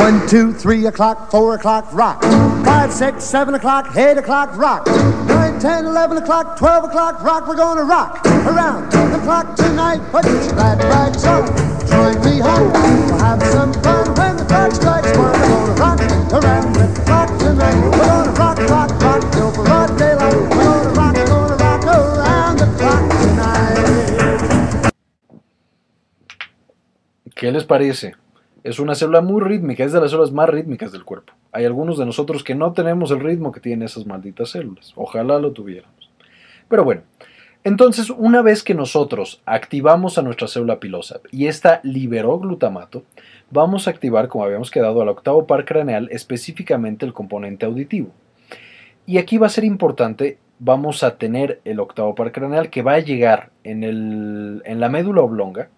1, 0.00 0.26
2, 0.28 0.54
3 0.54 0.86
o'clock, 0.86 1.30
4 1.30 1.56
o'clock, 1.56 1.92
rock. 1.92 2.22
5, 2.22 2.90
6, 2.90 3.22
7 3.22 3.54
o'clock, 3.54 3.94
8 3.94 4.16
o'clock, 4.16 4.56
rock. 4.56 4.86
9, 4.86 5.60
10, 5.60 5.84
11 5.84 6.16
o'clock, 6.16 6.56
12 6.56 6.84
o'clock, 6.84 7.22
rock. 7.22 7.46
We're 7.46 7.54
gonna 7.54 7.84
rock 7.84 8.24
around 8.24 8.90
the 8.90 9.18
clock 9.24 9.54
tonight. 9.56 10.00
Put 10.10 10.24
your 10.24 10.52
glad 10.54 10.82
rags 10.84 11.22
on. 11.26 11.46
Join 11.86 12.18
me 12.24 12.38
home. 12.38 12.72
We'll 12.72 13.18
have 13.18 13.42
some 13.52 13.74
fun 13.74 14.14
when 14.14 14.36
the 14.38 14.44
clock 14.46 14.72
strikes 14.72 15.18
one. 15.18 15.32
We're 15.32 15.48
gonna 15.48 15.74
rock 15.74 16.00
around 16.32 16.72
the 16.72 17.02
clock 17.04 17.38
tonight. 17.38 17.76
We're 17.84 17.90
gonna 17.90 18.32
rock, 18.32 18.58
rock, 18.70 19.02
rock 19.02 19.32
till 19.32 19.52
broad 19.52 19.98
daylight. 19.98 20.32
We're 20.32 20.48
gonna 20.48 20.94
rock, 20.96 21.14
gonna 21.26 21.56
rock 21.56 21.84
around 21.84 22.58
the 22.58 22.66
clock 22.78 23.04
tonight. 23.20 24.92
¿Qué 27.36 27.52
les 27.52 27.64
parece? 27.64 28.19
Es 28.62 28.78
una 28.78 28.94
célula 28.94 29.22
muy 29.22 29.40
rítmica, 29.40 29.84
es 29.84 29.92
de 29.92 30.00
las 30.00 30.10
células 30.10 30.32
más 30.32 30.48
rítmicas 30.48 30.92
del 30.92 31.04
cuerpo. 31.04 31.32
Hay 31.52 31.64
algunos 31.64 31.96
de 31.98 32.04
nosotros 32.04 32.44
que 32.44 32.54
no 32.54 32.72
tenemos 32.72 33.10
el 33.10 33.20
ritmo 33.20 33.52
que 33.52 33.60
tienen 33.60 33.86
esas 33.86 34.06
malditas 34.06 34.50
células. 34.50 34.92
Ojalá 34.96 35.38
lo 35.38 35.52
tuviéramos. 35.52 36.10
Pero 36.68 36.84
bueno, 36.84 37.02
entonces 37.64 38.10
una 38.10 38.40
vez 38.40 38.62
que 38.62 38.74
nosotros 38.74 39.42
activamos 39.44 40.16
a 40.16 40.22
nuestra 40.22 40.48
célula 40.48 40.80
pilosa 40.80 41.20
y 41.30 41.46
esta 41.46 41.80
liberó 41.82 42.38
glutamato, 42.38 43.04
vamos 43.50 43.86
a 43.86 43.90
activar, 43.90 44.28
como 44.28 44.44
habíamos 44.44 44.70
quedado, 44.70 45.02
al 45.02 45.08
octavo 45.08 45.46
par 45.46 45.64
craneal, 45.64 46.08
específicamente 46.10 47.04
el 47.04 47.12
componente 47.12 47.66
auditivo. 47.66 48.10
Y 49.04 49.18
aquí 49.18 49.38
va 49.38 49.48
a 49.48 49.50
ser 49.50 49.64
importante, 49.64 50.38
vamos 50.58 51.02
a 51.02 51.16
tener 51.16 51.60
el 51.64 51.80
octavo 51.80 52.14
par 52.14 52.32
craneal 52.32 52.70
que 52.70 52.82
va 52.82 52.94
a 52.94 53.00
llegar 53.00 53.50
en, 53.64 53.82
en 53.84 54.80
la 54.80 54.88
médula 54.88 55.22
oblonga, 55.22 55.68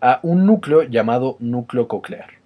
a 0.00 0.20
un 0.22 0.46
núcleo 0.46 0.82
llamado 0.82 1.36
núcleo 1.40 1.88
coclear. 1.88 2.36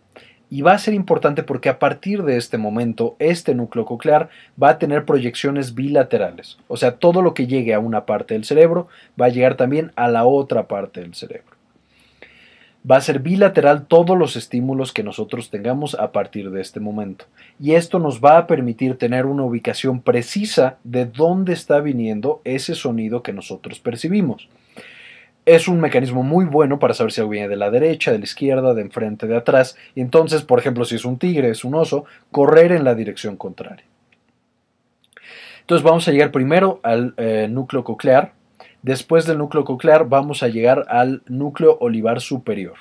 Y 0.52 0.62
va 0.62 0.72
a 0.72 0.78
ser 0.78 0.94
importante 0.94 1.44
porque 1.44 1.68
a 1.68 1.78
partir 1.78 2.24
de 2.24 2.36
este 2.36 2.58
momento, 2.58 3.14
este 3.20 3.54
núcleo 3.54 3.84
coclear 3.84 4.30
va 4.60 4.70
a 4.70 4.78
tener 4.78 5.04
proyecciones 5.04 5.76
bilaterales. 5.76 6.58
O 6.66 6.76
sea, 6.76 6.96
todo 6.96 7.22
lo 7.22 7.34
que 7.34 7.46
llegue 7.46 7.72
a 7.72 7.78
una 7.78 8.04
parte 8.04 8.34
del 8.34 8.44
cerebro 8.44 8.88
va 9.20 9.26
a 9.26 9.30
llegar 9.30 9.54
también 9.54 9.92
a 9.94 10.08
la 10.08 10.24
otra 10.24 10.66
parte 10.66 11.02
del 11.02 11.14
cerebro. 11.14 11.56
Va 12.90 12.96
a 12.96 13.00
ser 13.00 13.20
bilateral 13.20 13.86
todos 13.86 14.18
los 14.18 14.34
estímulos 14.34 14.92
que 14.92 15.04
nosotros 15.04 15.50
tengamos 15.50 15.94
a 15.94 16.10
partir 16.10 16.50
de 16.50 16.62
este 16.62 16.80
momento. 16.80 17.26
Y 17.60 17.74
esto 17.74 18.00
nos 18.00 18.20
va 18.20 18.38
a 18.38 18.46
permitir 18.48 18.98
tener 18.98 19.26
una 19.26 19.44
ubicación 19.44 20.00
precisa 20.00 20.78
de 20.82 21.04
dónde 21.04 21.52
está 21.52 21.78
viniendo 21.78 22.40
ese 22.42 22.74
sonido 22.74 23.22
que 23.22 23.32
nosotros 23.32 23.78
percibimos 23.78 24.48
es 25.46 25.68
un 25.68 25.80
mecanismo 25.80 26.22
muy 26.22 26.44
bueno 26.44 26.78
para 26.78 26.94
saber 26.94 27.12
si 27.12 27.20
algo 27.20 27.30
viene 27.30 27.48
de 27.48 27.56
la 27.56 27.70
derecha, 27.70 28.12
de 28.12 28.18
la 28.18 28.24
izquierda, 28.24 28.74
de 28.74 28.82
enfrente, 28.82 29.26
de 29.26 29.36
atrás. 29.36 29.76
Y 29.94 30.00
entonces, 30.00 30.42
por 30.42 30.58
ejemplo, 30.58 30.84
si 30.84 30.96
es 30.96 31.04
un 31.04 31.18
tigre, 31.18 31.50
es 31.50 31.64
un 31.64 31.74
oso, 31.74 32.04
correr 32.30 32.72
en 32.72 32.84
la 32.84 32.94
dirección 32.94 33.36
contraria. 33.36 33.84
Entonces 35.60 35.84
vamos 35.84 36.08
a 36.08 36.10
llegar 36.10 36.32
primero 36.32 36.80
al 36.82 37.14
eh, 37.16 37.46
núcleo 37.48 37.84
coclear. 37.84 38.32
Después 38.82 39.26
del 39.26 39.38
núcleo 39.38 39.64
coclear 39.64 40.08
vamos 40.08 40.42
a 40.42 40.48
llegar 40.48 40.84
al 40.88 41.22
núcleo 41.26 41.76
olivar 41.80 42.20
superior. 42.20 42.74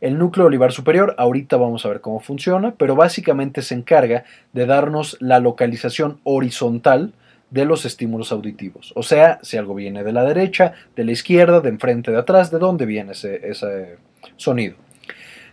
El 0.00 0.18
núcleo 0.18 0.46
olivar 0.46 0.72
superior, 0.72 1.14
ahorita 1.18 1.56
vamos 1.56 1.86
a 1.86 1.88
ver 1.88 2.00
cómo 2.00 2.20
funciona, 2.20 2.74
pero 2.76 2.96
básicamente 2.96 3.62
se 3.62 3.74
encarga 3.74 4.24
de 4.52 4.66
darnos 4.66 5.16
la 5.20 5.38
localización 5.38 6.20
horizontal 6.24 7.12
de 7.50 7.64
los 7.64 7.84
estímulos 7.84 8.32
auditivos. 8.32 8.92
O 8.96 9.02
sea, 9.02 9.38
si 9.42 9.56
algo 9.56 9.74
viene 9.74 10.02
de 10.04 10.12
la 10.12 10.24
derecha, 10.24 10.72
de 10.94 11.04
la 11.04 11.12
izquierda, 11.12 11.60
de 11.60 11.68
enfrente, 11.68 12.10
de 12.10 12.18
atrás, 12.18 12.50
de 12.50 12.58
dónde 12.58 12.86
viene 12.86 13.12
ese, 13.12 13.98
sonido. 14.36 14.76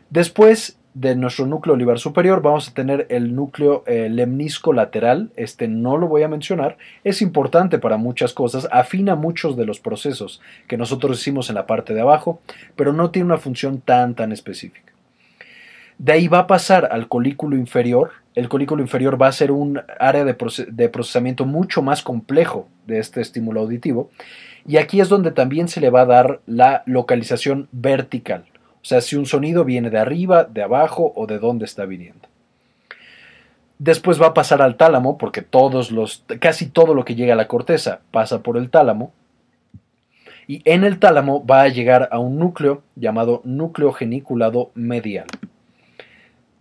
Después 0.10 0.77
de 0.93 1.15
nuestro 1.15 1.47
núcleo 1.47 1.73
olivar 1.73 1.97
superior 1.97 2.43
vamos 2.43 2.69
a 2.69 2.73
tener 2.73 3.08
el 3.10 3.36
núcleo 3.36 3.84
eh, 3.88 4.10
lemnisco 4.10 4.73
lateral. 4.73 5.32
Este 5.36 5.67
no 5.67 5.97
lo 5.97 6.08
voy 6.08 6.23
a 6.23 6.27
mencionar. 6.27 6.77
Es 7.03 7.21
importante 7.21 7.79
para 7.79 7.97
muchas 7.97 8.34
cosas. 8.34 8.67
Afina 8.71 9.15
muchos 9.15 9.58
de 9.58 9.65
los 9.65 9.79
procesos 9.79 10.41
que 10.67 10.77
nosotros 10.77 11.19
hicimos 11.19 11.49
en 11.49 11.56
la 11.56 11.65
parte 11.65 11.93
de 11.93 12.01
abajo, 12.01 12.41
pero 12.75 12.93
no 12.93 13.10
tiene 13.12 13.27
una 13.27 13.38
función 13.38 13.82
tan 13.82 14.13
tan 14.13 14.32
específica. 14.32 14.93
De 15.97 16.12
ahí 16.12 16.27
va 16.27 16.39
a 16.39 16.47
pasar 16.47 16.89
al 16.91 17.08
colículo 17.08 17.56
inferior. 17.56 18.22
El 18.36 18.50
colículo 18.50 18.82
inferior 18.82 19.22
va 19.22 19.28
a 19.28 19.32
ser 19.32 19.52
un 19.52 19.82
área 20.00 20.26
de, 20.26 20.34
procesamiento 20.89 21.46
mucho 21.46 21.82
más 21.82 22.02
complejo 22.02 22.67
de 22.88 23.00
este 23.00 23.22
estímulo 23.22 23.62
auditivo. 23.62 24.10
Y 24.67 24.78
aquí 24.78 25.02
es 25.02 25.10
donde 25.10 25.32
también 25.32 25.67
se 25.67 25.82
le 25.82 25.91
va 25.91 26.02
a 26.02 26.06
dar 26.06 26.41
la 26.48 26.84
localización 26.86 27.67
vertical. 27.72 28.46
O 28.82 28.86
sea, 28.86 29.02
si 29.02 29.15
un 29.15 29.26
sonido 29.26 29.65
viene 29.65 29.89
de 29.89 30.00
arriba, 30.00 30.46
de 30.46 30.63
abajo 30.63 31.13
o 31.15 31.28
de 31.28 31.38
dónde 31.38 31.65
está 31.65 31.86
viniendo. 31.86 32.28
Después 33.78 34.22
va 34.22 34.28
a 34.28 34.34
pasar 34.34 34.62
al 34.62 34.78
tálamo, 34.78 35.17
porque 35.17 35.41
todos 35.41 35.91
los, 35.91 36.24
casi 36.39 36.67
todo 36.67 36.93
lo 36.96 37.06
que 37.06 37.15
llega 37.15 37.34
a 37.34 37.38
la 37.38 37.48
corteza 37.48 38.00
pasa 38.12 38.41
por 38.41 38.58
el 38.58 38.69
tálamo. 38.69 39.13
Y 40.48 40.62
en 40.65 40.84
el 40.84 41.00
tálamo 41.00 41.46
va 41.46 41.62
a 41.62 41.69
llegar 41.69 42.10
a 42.12 42.19
un 42.19 42.39
núcleo 42.39 42.82
llamado 42.96 43.41
núcleo 43.43 43.91
geniculado 43.93 44.72
medial 44.74 45.28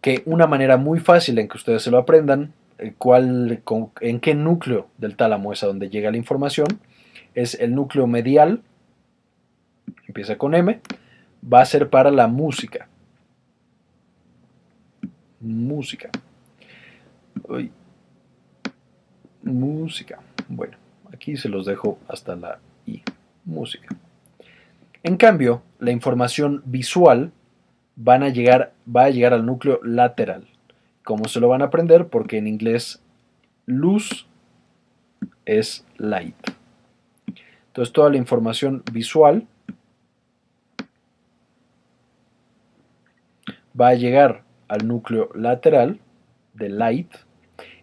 que 0.02 0.22
una 0.26 0.46
manera 0.46 0.76
muy 0.76 0.98
fácil 0.98 1.38
en 1.38 1.48
que 1.48 1.56
ustedes 1.56 1.82
se 1.82 1.90
lo 1.90 1.96
aprendan, 1.96 2.52
eh, 2.78 2.92
cuál, 2.98 3.62
en 4.00 4.20
qué 4.20 4.34
núcleo 4.34 4.88
del 4.98 5.16
tálamo 5.16 5.52
es 5.52 5.62
a 5.62 5.68
donde 5.68 5.88
llega 5.88 6.10
la 6.10 6.16
información, 6.16 6.66
es 7.34 7.54
el 7.54 7.74
núcleo 7.74 8.06
medial, 8.06 8.62
empieza 10.08 10.36
con 10.36 10.54
M, 10.54 10.80
va 11.50 11.60
a 11.62 11.64
ser 11.64 11.88
para 11.88 12.10
la 12.10 12.26
música. 12.26 12.88
Música. 15.40 16.10
Música. 19.42 20.18
Bueno, 20.48 20.76
aquí 21.12 21.36
se 21.36 21.48
los 21.48 21.64
dejo 21.64 21.98
hasta 22.08 22.34
la 22.34 22.58
I. 22.86 23.02
Música. 23.44 23.88
En 25.04 25.16
cambio, 25.16 25.62
la 25.78 25.92
información 25.92 26.62
visual 26.64 27.32
van 27.96 28.22
a 28.22 28.28
llegar, 28.28 28.72
va 28.84 29.04
a 29.04 29.10
llegar 29.10 29.32
al 29.32 29.46
núcleo 29.46 29.80
lateral. 29.82 30.46
¿Cómo 31.04 31.26
se 31.26 31.40
lo 31.40 31.48
van 31.48 31.62
a 31.62 31.66
aprender? 31.66 32.08
Porque 32.08 32.38
en 32.38 32.46
inglés 32.46 33.02
luz 33.66 34.26
es 35.44 35.84
light. 35.96 36.36
Entonces 37.68 37.92
toda 37.92 38.10
la 38.10 38.18
información 38.18 38.82
visual 38.92 39.46
va 43.78 43.88
a 43.88 43.94
llegar 43.94 44.42
al 44.68 44.86
núcleo 44.86 45.30
lateral 45.34 46.00
de 46.54 46.68
light 46.68 47.10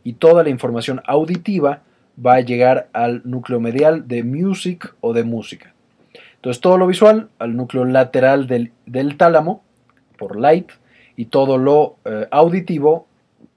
y 0.04 0.14
toda 0.14 0.44
la 0.44 0.50
información 0.50 1.02
auditiva 1.06 1.82
va 2.24 2.36
a 2.36 2.42
llegar 2.42 2.90
al 2.94 3.22
núcleo 3.26 3.60
medial 3.60 4.08
de 4.08 4.24
music 4.24 4.96
o 5.02 5.14
de 5.14 5.24
música. 5.24 5.74
Entonces 6.36 6.62
todo 6.62 6.78
lo 6.78 6.88
visual 6.88 7.30
al 7.40 7.56
núcleo 7.56 7.86
lateral 7.86 8.48
del, 8.48 8.72
del 8.86 9.18
tálamo 9.18 9.64
por 10.20 10.38
light 10.38 10.72
y 11.16 11.26
todo 11.26 11.58
lo 11.58 11.96
eh, 12.06 12.28
auditivo 12.30 13.08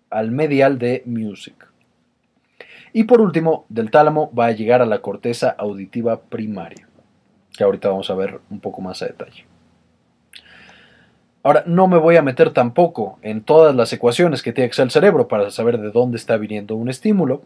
al 0.09 0.31
medial 0.31 0.79
de 0.79 1.03
music. 1.05 1.69
Y 2.93 3.05
por 3.05 3.21
último, 3.21 3.65
del 3.69 3.91
tálamo 3.91 4.31
va 4.39 4.47
a 4.47 4.53
llegar 4.53 4.83
a 4.83 4.87
la 4.87 5.01
corteza 5.01 5.55
auditiva 5.59 6.21
primaria, 6.21 6.89
que 7.57 7.65
ahorita 7.65 7.89
vamos 7.89 8.11
a 8.11 8.15
ver 8.15 8.41
un 8.51 8.61
poco 8.61 8.81
más 8.81 9.03
a 9.03 9.07
detalle. 9.07 9.47
Ahora, 11.43 11.65
no 11.67 11.89
me 11.89 11.99
voy 11.99 12.17
a 12.17 12.23
meter 12.23 12.51
tampoco 12.51 13.19
en 13.23 13.43
todas 13.43 13.75
las 13.75 13.93
ecuaciones 13.93 14.43
que 14.43 14.53
tiene 14.53 14.71
que 14.71 14.83
el 14.83 14.91
cerebro 14.91 15.27
para 15.27 15.51
saber 15.51 15.79
de 15.79 15.91
dónde 15.91 16.17
está 16.17 16.37
viniendo 16.37 16.77
un 16.77 16.89
estímulo, 16.89 17.43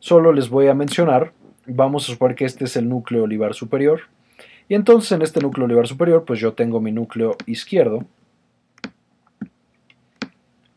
solo 0.00 0.32
les 0.32 0.50
voy 0.50 0.68
a 0.68 0.74
mencionar, 0.74 1.32
vamos 1.66 2.04
a 2.04 2.12
suponer 2.12 2.36
que 2.36 2.44
este 2.44 2.64
es 2.64 2.76
el 2.76 2.88
núcleo 2.88 3.22
olivar 3.22 3.54
superior, 3.54 4.00
y 4.68 4.74
entonces 4.74 5.12
en 5.12 5.22
este 5.22 5.40
núcleo 5.40 5.64
olivar 5.64 5.86
superior, 5.86 6.24
pues 6.26 6.40
yo 6.40 6.52
tengo 6.52 6.80
mi 6.80 6.92
núcleo 6.92 7.36
izquierdo 7.46 8.04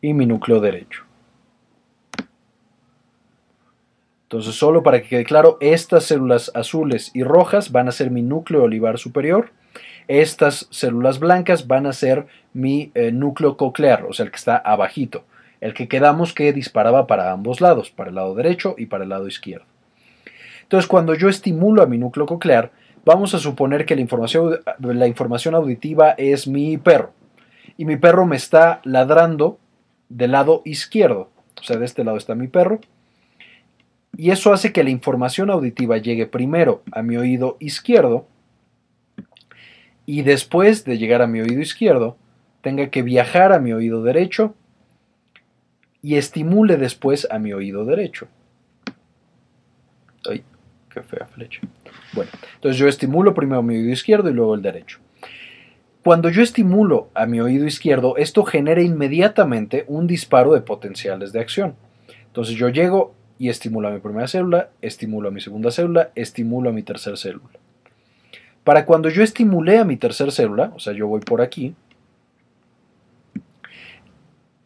y 0.02 0.12
mi 0.12 0.26
núcleo 0.26 0.60
derecho. 0.60 1.04
Entonces, 4.24 4.54
solo 4.54 4.82
para 4.82 5.02
que 5.02 5.08
quede 5.08 5.24
claro, 5.24 5.58
estas 5.60 6.04
células 6.04 6.50
azules 6.54 7.10
y 7.14 7.22
rojas 7.22 7.70
van 7.70 7.88
a 7.88 7.92
ser 7.92 8.10
mi 8.10 8.22
núcleo 8.22 8.62
olivar 8.62 8.98
superior. 8.98 9.50
Estas 10.08 10.68
células 10.70 11.18
blancas 11.18 11.66
van 11.66 11.86
a 11.86 11.92
ser 11.92 12.26
mi 12.52 12.90
eh, 12.94 13.12
núcleo 13.12 13.56
coclear, 13.56 14.04
o 14.04 14.12
sea, 14.12 14.24
el 14.24 14.30
que 14.30 14.36
está 14.36 14.56
abajito, 14.56 15.24
el 15.60 15.74
que 15.74 15.86
quedamos 15.86 16.32
que 16.32 16.52
disparaba 16.52 17.06
para 17.06 17.30
ambos 17.30 17.60
lados, 17.60 17.90
para 17.90 18.08
el 18.08 18.16
lado 18.16 18.34
derecho 18.34 18.74
y 18.78 18.86
para 18.86 19.04
el 19.04 19.10
lado 19.10 19.28
izquierdo. 19.28 19.66
Entonces, 20.62 20.88
cuando 20.88 21.14
yo 21.14 21.28
estimulo 21.28 21.82
a 21.82 21.86
mi 21.86 21.98
núcleo 21.98 22.24
coclear, 22.24 22.72
vamos 23.04 23.34
a 23.34 23.38
suponer 23.38 23.84
que 23.84 23.94
la 23.94 24.00
información, 24.00 24.60
la 24.78 25.06
información 25.06 25.54
auditiva 25.54 26.12
es 26.12 26.48
mi 26.48 26.78
perro. 26.78 27.12
Y 27.76 27.84
mi 27.84 27.96
perro 27.96 28.24
me 28.24 28.36
está 28.36 28.80
ladrando 28.84 29.58
del 30.16 30.32
lado 30.32 30.62
izquierdo. 30.64 31.30
O 31.60 31.64
sea, 31.64 31.76
de 31.76 31.84
este 31.84 32.04
lado 32.04 32.16
está 32.16 32.34
mi 32.34 32.48
perro 32.48 32.80
y 34.16 34.30
eso 34.30 34.52
hace 34.52 34.72
que 34.72 34.84
la 34.84 34.90
información 34.90 35.50
auditiva 35.50 35.96
llegue 35.96 36.26
primero 36.26 36.82
a 36.92 37.02
mi 37.02 37.16
oído 37.16 37.56
izquierdo 37.60 38.26
y 40.04 40.22
después 40.22 40.84
de 40.84 40.98
llegar 40.98 41.22
a 41.22 41.26
mi 41.26 41.40
oído 41.40 41.60
izquierdo 41.60 42.16
tenga 42.60 42.90
que 42.90 43.02
viajar 43.02 43.52
a 43.52 43.58
mi 43.58 43.72
oído 43.72 44.02
derecho 44.02 44.54
y 46.02 46.16
estimule 46.16 46.76
después 46.76 47.26
a 47.30 47.38
mi 47.38 47.52
oído 47.52 47.84
derecho. 47.84 48.28
Ay, 50.28 50.44
qué 50.90 51.02
fea 51.02 51.26
flecha. 51.26 51.60
Bueno, 52.12 52.30
entonces 52.56 52.78
yo 52.78 52.88
estimulo 52.88 53.34
primero 53.34 53.62
mi 53.62 53.76
oído 53.76 53.90
izquierdo 53.90 54.28
y 54.28 54.34
luego 54.34 54.54
el 54.54 54.62
derecho. 54.62 54.98
Cuando 56.02 56.30
yo 56.30 56.42
estimulo 56.42 57.10
a 57.14 57.26
mi 57.26 57.40
oído 57.40 57.64
izquierdo, 57.64 58.16
esto 58.16 58.42
genera 58.44 58.82
inmediatamente 58.82 59.84
un 59.86 60.08
disparo 60.08 60.52
de 60.52 60.60
potenciales 60.60 61.32
de 61.32 61.38
acción. 61.38 61.76
Entonces 62.26 62.56
yo 62.56 62.68
llego 62.70 63.14
y 63.38 63.50
estimulo 63.50 63.86
a 63.86 63.92
mi 63.92 64.00
primera 64.00 64.26
célula, 64.26 64.70
estimulo 64.80 65.28
a 65.28 65.32
mi 65.32 65.40
segunda 65.40 65.70
célula, 65.70 66.10
estimulo 66.16 66.70
a 66.70 66.72
mi 66.72 66.82
tercera 66.82 67.16
célula. 67.16 67.50
Para 68.64 68.84
cuando 68.84 69.10
yo 69.10 69.22
estimulé 69.22 69.78
a 69.78 69.84
mi 69.84 69.96
tercera 69.96 70.32
célula, 70.32 70.72
o 70.74 70.80
sea, 70.80 70.92
yo 70.92 71.06
voy 71.06 71.20
por 71.20 71.40
aquí, 71.40 71.74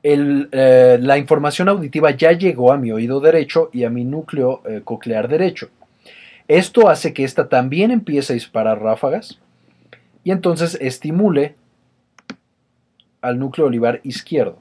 eh, 0.02 0.98
la 1.00 1.18
información 1.18 1.68
auditiva 1.68 2.12
ya 2.12 2.32
llegó 2.32 2.72
a 2.72 2.78
mi 2.78 2.92
oído 2.92 3.20
derecho 3.20 3.70
y 3.72 3.84
a 3.84 3.90
mi 3.90 4.04
núcleo 4.04 4.62
eh, 4.64 4.80
coclear 4.84 5.28
derecho. 5.28 5.68
Esto 6.48 6.88
hace 6.88 7.12
que 7.12 7.24
ésta 7.24 7.48
también 7.48 7.90
empiece 7.90 8.32
a 8.32 8.34
disparar 8.34 8.80
ráfagas 8.80 9.40
y 10.26 10.32
entonces 10.32 10.76
estimule 10.80 11.54
al 13.20 13.38
núcleo 13.38 13.68
olivar 13.68 14.00
izquierdo. 14.02 14.58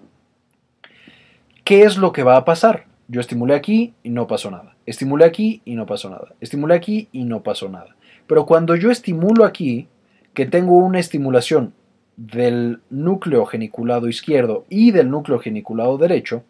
¿Qué 1.63 1.81
es 1.81 1.97
lo 1.97 2.11
que 2.11 2.21
va 2.21 2.37
a 2.37 2.45
pasar? 2.45 2.85
Yo 3.07 3.19
estimulé 3.19 3.55
aquí 3.55 3.95
y 4.03 4.11
no 4.11 4.27
pasó 4.27 4.51
nada. 4.51 4.75
Estimulé 4.85 5.25
aquí 5.25 5.63
y 5.65 5.73
no 5.73 5.87
pasó 5.87 6.11
nada. 6.11 6.35
Estimulé 6.39 6.75
aquí 6.75 7.09
y 7.11 7.23
no 7.23 7.41
pasó 7.41 7.67
nada. 7.67 7.95
Pero 8.27 8.45
cuando 8.45 8.75
yo 8.75 8.91
estimulo 8.91 9.43
aquí, 9.43 9.87
que 10.35 10.45
tengo 10.45 10.77
una 10.77 10.99
estimulación 10.99 11.73
del 12.15 12.81
núcleo 12.91 13.47
geniculado 13.47 14.07
izquierdo 14.07 14.65
y 14.69 14.91
del 14.91 15.09
núcleo 15.09 15.39
geniculado 15.39 15.97
derecho, 15.97 16.43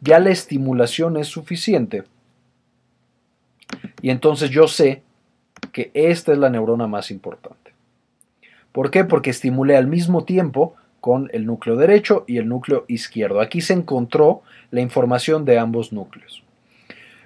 ya 0.00 0.18
la 0.18 0.30
estimulación 0.30 1.18
es 1.18 1.26
suficiente. 1.26 2.04
Y 4.00 4.08
entonces 4.08 4.48
yo 4.48 4.66
sé 4.66 5.02
que 5.72 5.90
esta 5.92 6.32
es 6.32 6.38
la 6.38 6.48
neurona 6.48 6.86
más 6.86 7.10
importante. 7.10 7.65
¿Por 8.76 8.90
qué? 8.90 9.04
Porque 9.04 9.30
estimulé 9.30 9.74
al 9.74 9.86
mismo 9.86 10.24
tiempo 10.24 10.74
con 11.00 11.30
el 11.32 11.46
núcleo 11.46 11.76
derecho 11.76 12.24
y 12.26 12.36
el 12.36 12.46
núcleo 12.46 12.84
izquierdo. 12.88 13.40
Aquí 13.40 13.62
se 13.62 13.72
encontró 13.72 14.42
la 14.70 14.82
información 14.82 15.46
de 15.46 15.58
ambos 15.58 15.94
núcleos. 15.94 16.42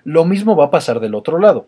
Lo 0.05 0.25
mismo 0.25 0.55
va 0.55 0.67
a 0.67 0.71
pasar 0.71 1.01
del 1.01 1.17
otro 1.17 1.41
lado. 1.41 1.67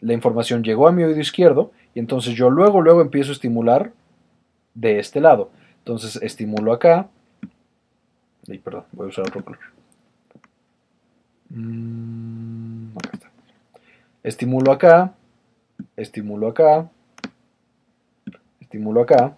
La 0.00 0.14
información 0.14 0.64
llegó 0.64 0.88
a 0.88 0.92
mi 0.92 1.02
oído 1.02 1.20
izquierdo 1.20 1.72
y 1.94 1.98
entonces 1.98 2.36
yo 2.36 2.48
luego, 2.48 2.80
luego 2.80 3.02
empiezo 3.02 3.28
a 3.28 3.34
estimular 3.34 3.92
de 4.72 4.98
este 4.98 5.20
lado. 5.20 5.50
Entonces 5.80 6.18
estimulo 6.22 6.72
acá. 6.72 7.10
Ay, 8.48 8.56
perdón, 8.56 8.84
voy 8.92 9.04
a 9.04 9.08
usar 9.10 9.26
otro 9.26 9.44
color. 9.44 9.60
Mm, 11.50 12.96
estimulo 14.22 14.72
acá, 14.72 15.12
estimulo 15.98 16.48
acá, 16.48 16.88
estimulo 18.68 19.00
acá 19.00 19.34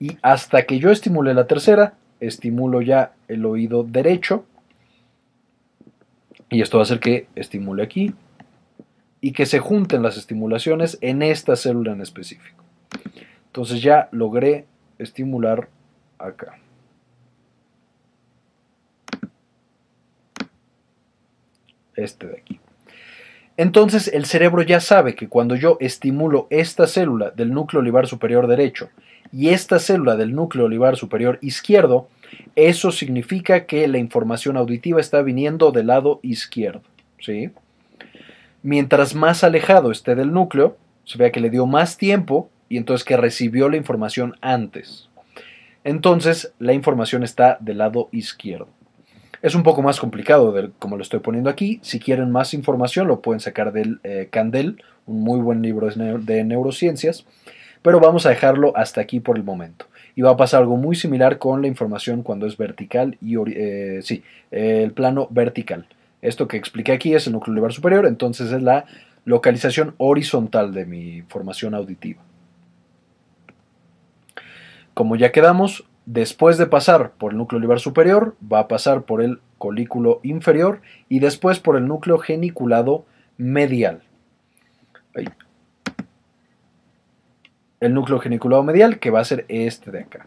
y 0.00 0.18
hasta 0.20 0.64
que 0.64 0.80
yo 0.80 0.90
estimule 0.90 1.32
la 1.32 1.46
tercera, 1.46 1.94
estimulo 2.18 2.82
ya 2.82 3.12
el 3.28 3.46
oído 3.46 3.84
derecho 3.84 4.44
y 6.50 6.60
esto 6.60 6.78
va 6.78 6.82
a 6.82 6.86
hacer 6.86 6.98
que 6.98 7.28
estimule 7.36 7.84
aquí 7.84 8.14
y 9.20 9.30
que 9.32 9.46
se 9.46 9.60
junten 9.60 10.02
las 10.02 10.16
estimulaciones 10.16 10.98
en 11.02 11.22
esta 11.22 11.54
célula 11.54 11.92
en 11.92 12.00
específico. 12.00 12.64
Entonces 13.46 13.80
ya 13.80 14.08
logré 14.10 14.66
estimular 14.98 15.68
acá. 16.18 16.58
Este 21.94 22.26
de 22.26 22.38
aquí. 22.38 22.60
Entonces 23.58 24.06
el 24.14 24.24
cerebro 24.24 24.62
ya 24.62 24.78
sabe 24.78 25.16
que 25.16 25.28
cuando 25.28 25.56
yo 25.56 25.78
estimulo 25.80 26.46
esta 26.48 26.86
célula 26.86 27.32
del 27.32 27.52
núcleo 27.52 27.80
olivar 27.80 28.06
superior 28.06 28.46
derecho 28.46 28.88
y 29.32 29.48
esta 29.48 29.80
célula 29.80 30.14
del 30.14 30.32
núcleo 30.32 30.66
olivar 30.66 30.96
superior 30.96 31.40
izquierdo, 31.42 32.08
eso 32.54 32.92
significa 32.92 33.66
que 33.66 33.88
la 33.88 33.98
información 33.98 34.56
auditiva 34.56 35.00
está 35.00 35.22
viniendo 35.22 35.72
del 35.72 35.88
lado 35.88 36.20
izquierdo. 36.22 36.82
¿sí? 37.20 37.50
Mientras 38.62 39.16
más 39.16 39.42
alejado 39.42 39.90
esté 39.90 40.14
del 40.14 40.32
núcleo, 40.32 40.76
se 41.04 41.18
vea 41.18 41.32
que 41.32 41.40
le 41.40 41.50
dio 41.50 41.66
más 41.66 41.96
tiempo 41.96 42.50
y 42.68 42.76
entonces 42.76 43.04
que 43.04 43.16
recibió 43.16 43.68
la 43.68 43.76
información 43.76 44.36
antes. 44.40 45.08
Entonces 45.82 46.52
la 46.60 46.74
información 46.74 47.24
está 47.24 47.58
del 47.60 47.78
lado 47.78 48.08
izquierdo. 48.12 48.68
Es 49.40 49.54
un 49.54 49.62
poco 49.62 49.82
más 49.82 50.00
complicado 50.00 50.54
como 50.78 50.96
lo 50.96 51.02
estoy 51.02 51.20
poniendo 51.20 51.50
aquí. 51.50 51.78
Si 51.82 52.00
quieren 52.00 52.30
más 52.30 52.54
información 52.54 53.06
lo 53.06 53.20
pueden 53.20 53.40
sacar 53.40 53.72
del 53.72 54.00
eh, 54.02 54.28
Candel, 54.30 54.82
un 55.06 55.22
muy 55.22 55.40
buen 55.40 55.62
libro 55.62 55.88
de 55.88 56.44
neurociencias 56.44 57.24
pero 57.82 58.00
vamos 58.00 58.26
a 58.26 58.30
dejarlo 58.30 58.76
hasta 58.76 59.00
aquí 59.00 59.20
por 59.20 59.36
el 59.36 59.44
momento. 59.44 59.86
Y 60.14 60.22
va 60.22 60.32
a 60.32 60.36
pasar 60.36 60.62
algo 60.62 60.76
muy 60.76 60.96
similar 60.96 61.38
con 61.38 61.62
la 61.62 61.68
información 61.68 62.22
cuando 62.22 62.46
es 62.46 62.56
vertical 62.56 63.16
y 63.20 63.36
eh, 63.54 64.00
sí, 64.02 64.22
el 64.50 64.92
plano 64.92 65.28
vertical. 65.30 65.86
Esto 66.20 66.48
que 66.48 66.56
expliqué 66.56 66.92
aquí 66.92 67.14
es 67.14 67.26
el 67.26 67.34
núcleo 67.34 67.52
olivar 67.52 67.72
superior, 67.72 68.06
entonces 68.06 68.50
es 68.50 68.62
la 68.62 68.86
localización 69.24 69.94
horizontal 69.98 70.74
de 70.74 70.86
mi 70.86 71.22
formación 71.22 71.74
auditiva. 71.74 72.20
Como 74.94 75.14
ya 75.14 75.30
quedamos, 75.30 75.87
después 76.08 76.56
de 76.56 76.66
pasar 76.66 77.12
por 77.18 77.32
el 77.32 77.38
núcleo 77.38 77.58
olivar 77.58 77.80
superior, 77.80 78.34
va 78.40 78.60
a 78.60 78.68
pasar 78.68 79.02
por 79.02 79.22
el 79.22 79.40
colículo 79.58 80.20
inferior 80.22 80.80
y 81.10 81.18
después 81.18 81.60
por 81.60 81.76
el 81.76 81.86
núcleo 81.86 82.16
geniculado 82.16 83.04
medial. 83.36 84.02
El 87.80 87.92
núcleo 87.92 88.20
geniculado 88.20 88.62
medial, 88.62 88.98
que 88.98 89.10
va 89.10 89.20
a 89.20 89.24
ser 89.24 89.44
este 89.48 89.90
de 89.90 90.00
acá. 90.00 90.26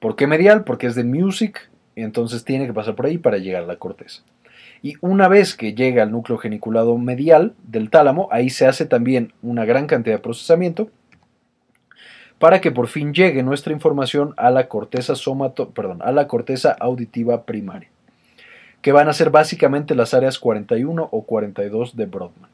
¿Por 0.00 0.16
qué 0.16 0.26
medial? 0.26 0.64
Porque 0.64 0.88
es 0.88 0.96
de 0.96 1.04
music, 1.04 1.70
entonces 1.94 2.44
tiene 2.44 2.66
que 2.66 2.74
pasar 2.74 2.96
por 2.96 3.06
ahí 3.06 3.16
para 3.16 3.38
llegar 3.38 3.62
a 3.62 3.66
la 3.66 3.76
corteza. 3.76 4.22
Y 4.82 4.94
una 5.00 5.28
vez 5.28 5.54
que 5.54 5.74
llega 5.74 6.02
al 6.02 6.10
núcleo 6.10 6.36
geniculado 6.36 6.98
medial 6.98 7.54
del 7.62 7.90
tálamo, 7.90 8.28
ahí 8.32 8.50
se 8.50 8.66
hace 8.66 8.86
también 8.86 9.32
una 9.40 9.64
gran 9.64 9.86
cantidad 9.86 10.16
de 10.16 10.22
procesamiento 10.22 10.90
para 12.38 12.60
que 12.60 12.70
por 12.70 12.88
fin 12.88 13.14
llegue 13.14 13.42
nuestra 13.42 13.72
información 13.72 14.34
a 14.36 14.50
la 14.50 14.68
corteza 14.68 15.14
somato, 15.14 15.70
perdón, 15.70 16.00
a 16.02 16.12
la 16.12 16.26
corteza 16.26 16.76
auditiva 16.78 17.44
primaria, 17.44 17.88
que 18.82 18.92
van 18.92 19.08
a 19.08 19.12
ser 19.12 19.30
básicamente 19.30 19.94
las 19.94 20.14
áreas 20.14 20.38
41 20.38 21.08
o 21.10 21.22
42 21.22 21.96
de 21.96 22.06
Brodmann. 22.06 22.50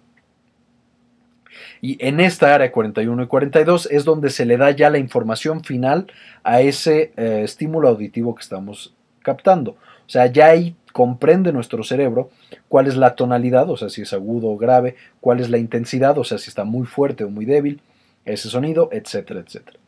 Y 1.82 1.96
en 2.06 2.20
esta 2.20 2.54
área 2.54 2.70
41 2.70 3.22
y 3.22 3.26
42 3.26 3.88
es 3.90 4.04
donde 4.04 4.30
se 4.30 4.44
le 4.44 4.56
da 4.56 4.70
ya 4.70 4.90
la 4.90 4.98
información 4.98 5.64
final 5.64 6.06
a 6.44 6.60
ese 6.60 7.12
eh, 7.16 7.42
estímulo 7.44 7.88
auditivo 7.88 8.34
que 8.34 8.42
estamos 8.42 8.94
captando. 9.22 9.72
O 9.72 10.12
sea, 10.12 10.26
ya 10.26 10.46
ahí 10.46 10.74
comprende 10.92 11.52
nuestro 11.52 11.84
cerebro 11.84 12.30
cuál 12.68 12.86
es 12.86 12.96
la 12.96 13.14
tonalidad, 13.14 13.70
o 13.70 13.76
sea, 13.76 13.88
si 13.88 14.02
es 14.02 14.12
agudo 14.12 14.48
o 14.48 14.58
grave, 14.58 14.96
cuál 15.20 15.40
es 15.40 15.48
la 15.48 15.58
intensidad, 15.58 16.18
o 16.18 16.24
sea, 16.24 16.38
si 16.38 16.50
está 16.50 16.64
muy 16.64 16.86
fuerte 16.86 17.24
o 17.24 17.30
muy 17.30 17.44
débil, 17.44 17.80
ese 18.24 18.48
sonido, 18.48 18.88
etcétera, 18.92 19.40
etcétera. 19.40 19.78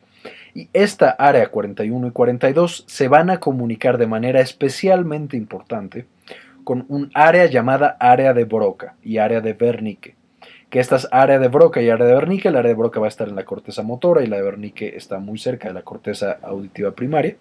Y 0.53 0.69
esta 0.73 1.09
área 1.09 1.49
41 1.49 2.07
y 2.07 2.11
42 2.11 2.85
se 2.87 3.07
van 3.07 3.29
a 3.29 3.39
comunicar 3.39 3.97
de 3.97 4.07
manera 4.07 4.39
especialmente 4.39 5.35
importante 5.35 6.05
con 6.63 6.85
un 6.89 7.11
área 7.13 7.45
llamada 7.47 7.97
área 7.99 8.33
de 8.33 8.45
Broca 8.45 8.95
y 9.03 9.17
área 9.17 9.41
de 9.41 9.55
Wernicke. 9.59 10.15
Que 10.69 10.79
estas 10.79 11.07
área 11.11 11.39
de 11.39 11.47
Broca 11.49 11.81
y 11.81 11.89
área 11.89 12.05
de 12.05 12.15
Wernicke, 12.15 12.47
el 12.47 12.55
área 12.55 12.69
de 12.69 12.75
Broca 12.75 12.99
va 12.99 13.07
a 13.07 13.09
estar 13.09 13.27
en 13.27 13.35
la 13.35 13.45
corteza 13.45 13.83
motora 13.83 14.23
y 14.23 14.27
la 14.27 14.37
de 14.37 14.43
Wernicke 14.43 14.95
está 14.95 15.19
muy 15.19 15.37
cerca 15.37 15.67
de 15.67 15.73
la 15.73 15.83
corteza 15.83 16.39
auditiva 16.41 16.91
primaria, 16.91 17.35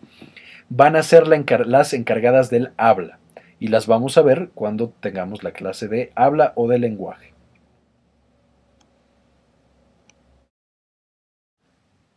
van 0.68 0.96
a 0.96 1.02
ser 1.02 1.26
las 1.26 1.92
encargadas 1.92 2.50
del 2.50 2.72
habla 2.76 3.18
y 3.58 3.68
las 3.68 3.86
vamos 3.86 4.18
a 4.18 4.22
ver 4.22 4.50
cuando 4.54 4.92
tengamos 5.00 5.44
la 5.44 5.52
clase 5.52 5.88
de 5.88 6.10
habla 6.14 6.52
o 6.56 6.68
de 6.68 6.78
lenguaje. 6.78 7.31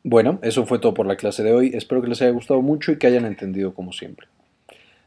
Bueno, 0.07 0.37
eso 0.43 0.67
fue 0.67 0.77
todo 0.77 0.93
por 0.93 1.07
la 1.07 1.15
clase 1.15 1.41
de 1.41 1.51
hoy. 1.51 1.71
Espero 1.73 1.99
que 1.99 2.07
les 2.07 2.21
haya 2.21 2.29
gustado 2.29 2.61
mucho 2.61 2.91
y 2.91 2.99
que 2.99 3.07
hayan 3.07 3.25
entendido 3.25 3.73
como 3.73 3.91
siempre. 3.91 4.27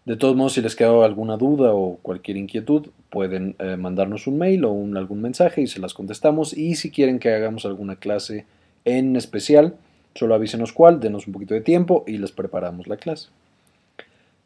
De 0.05 0.16
todos 0.16 0.34
modos, 0.34 0.55
si 0.55 0.61
les 0.61 0.74
quedó 0.74 1.05
alguna 1.05 1.36
duda 1.36 1.72
o 1.72 1.99
cualquier 2.03 2.36
inquietud, 2.36 2.88
pueden 3.09 3.55
eh, 3.61 3.76
mandarnos 3.76 4.26
un 4.26 4.38
mail 4.38 4.64
o 4.64 4.72
algún 4.96 5.22
mensaje 5.22 5.61
y 5.61 5.68
se 5.68 5.78
las 5.78 5.94
contestamos. 5.94 6.53
Y 6.53 6.74
si 6.74 6.90
quieren 6.90 7.20
que 7.20 7.32
hagamos 7.32 7.64
alguna 7.64 7.94
clase 7.94 8.44
en 8.84 9.14
especial, 9.14 9.76
solo 10.16 10.34
avísenos 10.34 10.72
cuál, 10.72 10.99
denos 10.99 11.28
un 11.28 11.32
poquito 11.32 11.55
de 11.55 11.61
tiempo 11.61 12.03
y 12.09 12.18
les 12.18 12.32
preparamos 12.32 12.88
la 12.88 12.96
clase. 12.96 13.28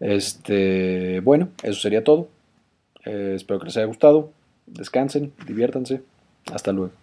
Este, 0.00 1.20
bueno, 1.20 1.48
eso 1.62 1.80
sería 1.80 2.04
todo. 2.04 2.28
Eh, 3.06 3.32
espero 3.36 3.58
que 3.58 3.66
les 3.66 3.76
haya 3.78 3.86
gustado. 3.86 4.30
Descansen, 4.66 5.32
diviértanse. 5.46 6.02
Hasta 6.52 6.72
luego. 6.72 7.01